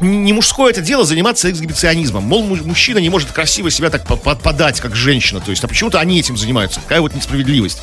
не 0.00 0.32
мужское 0.32 0.70
это 0.70 0.80
дело 0.80 1.04
заниматься 1.04 1.50
эксгибиционизмом. 1.50 2.24
Мол, 2.24 2.42
му- 2.44 2.56
мужчина 2.64 2.98
не 2.98 3.08
может 3.10 3.30
красиво 3.32 3.70
себя 3.70 3.90
так 3.90 4.06
по- 4.06 4.16
по- 4.16 4.34
подать, 4.36 4.80
как 4.80 4.94
женщина. 4.94 5.40
То 5.40 5.50
есть, 5.50 5.62
а 5.64 5.68
почему-то 5.68 5.98
они 6.00 6.18
этим 6.20 6.36
занимаются. 6.36 6.80
Какая 6.80 7.00
вот 7.00 7.14
несправедливость. 7.14 7.82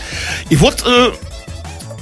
И 0.49 0.55
вот 0.55 0.83
э, 0.85 1.11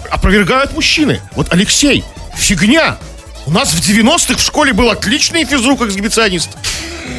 опровергают 0.09 0.73
мужчины. 0.73 1.19
Вот 1.35 1.51
Алексей, 1.51 2.03
фигня. 2.35 2.97
У 3.45 3.51
нас 3.51 3.73
в 3.73 3.79
90-х 3.79 4.37
в 4.37 4.41
школе 4.41 4.73
был 4.73 4.89
отличный 4.89 5.43
физрук-эксгибиционист. 5.45 6.51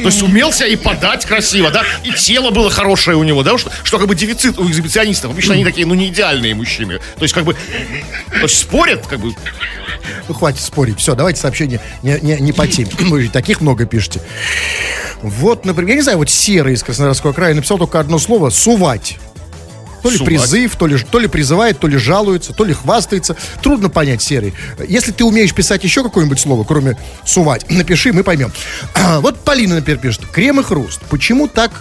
То 0.01 0.09
есть 0.09 0.21
умел 0.21 0.51
себя 0.51 0.67
и 0.67 0.75
подать 0.75 1.25
красиво, 1.25 1.71
да, 1.71 1.83
и 2.03 2.11
тело 2.11 2.51
было 2.51 2.69
хорошее 2.69 3.17
у 3.17 3.23
него, 3.23 3.43
да, 3.43 3.57
что, 3.57 3.71
что 3.83 3.97
как 3.97 4.07
бы 4.07 4.15
дефицит 4.15 4.57
у 4.57 4.69
эксгибиционистов. 4.69 5.31
Обычно 5.31 5.53
они 5.53 5.63
такие, 5.63 5.85
ну, 5.85 5.93
не 5.93 6.07
идеальные 6.07 6.55
мужчины. 6.55 6.99
То 7.17 7.23
есть, 7.23 7.33
как 7.33 7.45
бы, 7.45 7.53
то 7.53 8.41
есть 8.41 8.57
спорят, 8.57 9.05
как 9.07 9.19
бы, 9.19 9.33
Ну, 10.27 10.33
хватит 10.33 10.61
спорить. 10.61 10.99
Все, 10.99 11.15
давайте 11.15 11.39
сообщение 11.39 11.79
не, 12.01 12.19
не, 12.21 12.37
не 12.37 12.51
по 12.51 12.67
теме. 12.67 12.89
Вы 12.99 13.29
таких 13.29 13.61
много 13.61 13.85
пишете. 13.85 14.21
Вот, 15.21 15.65
например, 15.65 15.91
я 15.91 15.95
не 15.95 16.01
знаю, 16.01 16.17
вот 16.17 16.29
Серый 16.29 16.73
из 16.73 16.83
Краснодарского 16.83 17.33
края 17.33 17.53
написал 17.53 17.77
только 17.77 17.99
одно 17.99 18.19
слово 18.19 18.49
«сувать». 18.49 19.17
То 20.05 20.11
ли 20.11 20.17
Сувать. 20.17 20.29
призыв, 20.29 20.75
то 20.75 20.85
ли, 20.85 20.99
то 20.99 21.17
ли 21.17 21.27
призывает, 21.27 21.79
то 21.79 21.87
ли 21.87 21.97
жалуется, 21.97 22.53
то 22.53 22.63
ли 22.63 22.73
хвастается. 22.73 23.35
Трудно 23.63 23.89
понять, 23.89 24.21
Серый. 24.21 24.53
Если 24.87 25.11
ты 25.11 25.23
умеешь 25.23 25.51
писать 25.51 25.83
еще 25.83 26.03
какое-нибудь 26.03 26.39
слово, 26.39 26.63
кроме 26.63 26.95
«сувать», 27.25 27.65
напиши, 27.71 28.13
мы 28.13 28.23
поймем. 28.23 28.51
Вот 29.21 29.39
Полина, 29.39 29.73
например, 29.73 29.99
пишет. 29.99 30.27
Крем 30.27 30.59
и 30.59 30.63
хруст. 30.63 31.01
Почему 31.09 31.47
так 31.47 31.71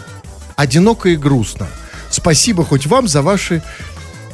одиноко 0.57 1.11
и 1.11 1.17
грустно? 1.17 1.69
Спасибо 2.09 2.65
хоть 2.65 2.87
вам 2.87 3.09
за 3.09 3.21
ваши... 3.21 3.63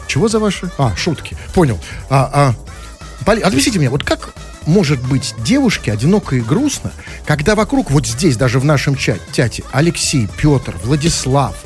Чего 0.07 0.29
за 0.29 0.39
ваши? 0.39 0.71
А, 0.79 0.95
шутки. 0.95 1.37
Понял. 1.53 1.77
А, 2.09 2.31
а, 2.33 3.25
Поли, 3.25 3.41
объясните 3.41 3.81
мне, 3.81 3.91
вот 3.91 4.05
как 4.05 4.35
может 4.67 5.01
быть 5.01 5.35
девушке 5.39 5.91
одиноко 5.91 6.37
и 6.37 6.41
грустно, 6.41 6.93
когда 7.27 7.57
вокруг, 7.57 7.91
вот 7.91 8.07
здесь, 8.07 8.37
даже 8.37 8.61
в 8.61 8.65
нашем 8.65 8.95
чате, 8.95 9.65
Алексей, 9.73 10.29
Петр, 10.41 10.77
Владислав, 10.85 11.57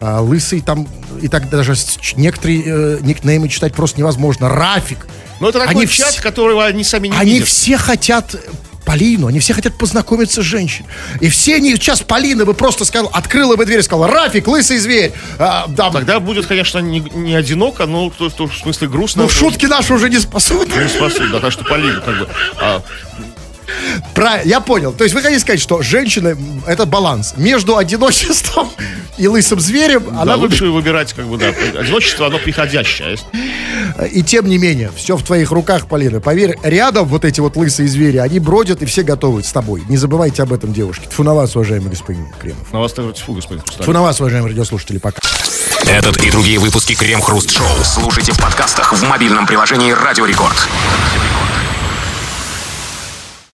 а, 0.00 0.20
Лысый 0.20 0.60
там, 0.60 0.86
и 1.22 1.28
так 1.28 1.48
даже 1.50 1.74
некоторые 2.16 2.62
э, 2.66 2.98
никнеймы 3.02 3.48
читать 3.48 3.74
просто 3.74 3.98
невозможно, 4.00 4.48
Рафик. 4.48 5.06
ну, 5.40 5.48
это 5.48 5.60
такой 5.60 5.74
Они 5.74 5.86
чат, 5.88 6.14
вс- 6.14 6.22
которого 6.22 6.64
они 6.66 6.84
сами 6.84 7.08
не 7.08 7.16
Они 7.16 7.32
видят. 7.34 7.48
все 7.48 7.76
хотят 7.76 8.34
Полину, 8.84 9.26
они 9.26 9.40
все 9.40 9.52
хотят 9.52 9.76
познакомиться 9.76 10.42
с 10.42 10.44
женщиной. 10.44 10.88
И 11.20 11.28
все 11.28 11.56
они, 11.56 11.72
сейчас 11.74 12.02
Полина 12.02 12.44
бы 12.44 12.54
просто 12.54 12.84
сказала, 12.84 13.10
открыла 13.12 13.56
бы 13.56 13.66
дверь 13.66 13.80
и 13.80 13.82
сказала, 13.82 14.06
Рафик, 14.06 14.46
лысый 14.46 14.78
зверь. 14.78 15.12
А, 15.40 15.64
да, 15.66 15.90
Тогда 15.90 16.20
будет, 16.20 16.46
конечно, 16.46 16.78
не, 16.78 17.00
не 17.00 17.34
одиноко, 17.34 17.86
но 17.86 18.10
то, 18.10 18.28
то, 18.30 18.46
в 18.46 18.54
смысле 18.56 18.86
грустно. 18.86 19.22
ну, 19.24 19.28
шутки 19.28 19.66
наши 19.66 19.92
уже 19.92 20.08
не 20.08 20.20
способны. 20.20 20.72
Не 20.80 20.88
спасибо, 20.88 21.26
да, 21.32 21.40
так 21.40 21.50
что 21.52 21.64
Полина, 21.64 22.00
как 22.00 22.16
бы, 22.16 22.28
а, 22.60 22.80
Правильно, 24.14 24.48
я 24.48 24.60
понял. 24.60 24.92
То 24.92 25.04
есть 25.04 25.14
вы 25.14 25.22
хотите 25.22 25.40
сказать, 25.40 25.60
что 25.60 25.82
женщина 25.82 26.28
м, 26.28 26.62
это 26.66 26.86
баланс 26.86 27.34
между 27.36 27.76
одиночеством 27.76 28.70
и 29.18 29.26
лысым 29.28 29.60
зверем, 29.60 30.04
да, 30.10 30.22
она 30.22 30.34
лучше 30.36 30.66
выбирать, 30.66 31.12
как 31.12 31.26
бы, 31.26 31.36
да, 31.38 31.48
одиночество, 31.78 32.26
оно 32.26 32.38
приходящее. 32.38 33.16
И 34.12 34.22
тем 34.22 34.46
не 34.46 34.58
менее, 34.58 34.90
все 34.94 35.16
в 35.16 35.22
твоих 35.22 35.50
руках, 35.52 35.86
Полина. 35.86 36.20
Поверь, 36.20 36.56
рядом 36.62 37.06
вот 37.06 37.24
эти 37.24 37.40
вот 37.40 37.56
лысые 37.56 37.88
звери, 37.88 38.18
они 38.18 38.38
бродят 38.40 38.82
и 38.82 38.86
все 38.86 39.02
готовы 39.02 39.42
с 39.42 39.52
тобой. 39.52 39.82
Не 39.88 39.96
забывайте 39.96 40.42
об 40.42 40.52
этом, 40.52 40.72
девушки. 40.72 41.06
Тьфу 41.06 41.22
на 41.22 41.34
вас, 41.34 41.54
уважаемый 41.56 41.90
господин 41.90 42.26
Кремов. 42.40 42.72
На 42.72 42.80
вас 42.80 42.92
также 42.92 43.12
тьфу, 43.14 43.32
господин 43.34 43.62
Тьфу 43.62 43.72
Хрусталев. 43.74 43.94
на 43.94 44.02
вас, 44.02 44.20
уважаемые 44.20 44.50
радиослушатели, 44.50 44.98
пока. 44.98 45.20
Этот 45.86 46.16
и 46.22 46.30
другие 46.30 46.58
выпуски 46.58 46.94
Крем-хруст-шоу 46.94 47.66
слушайте 47.84 48.32
в 48.32 48.38
подкастах 48.38 48.92
в 48.92 49.02
мобильном 49.08 49.46
приложении 49.46 49.92
«Радио 49.92 50.26
Рекорд». 50.26 50.56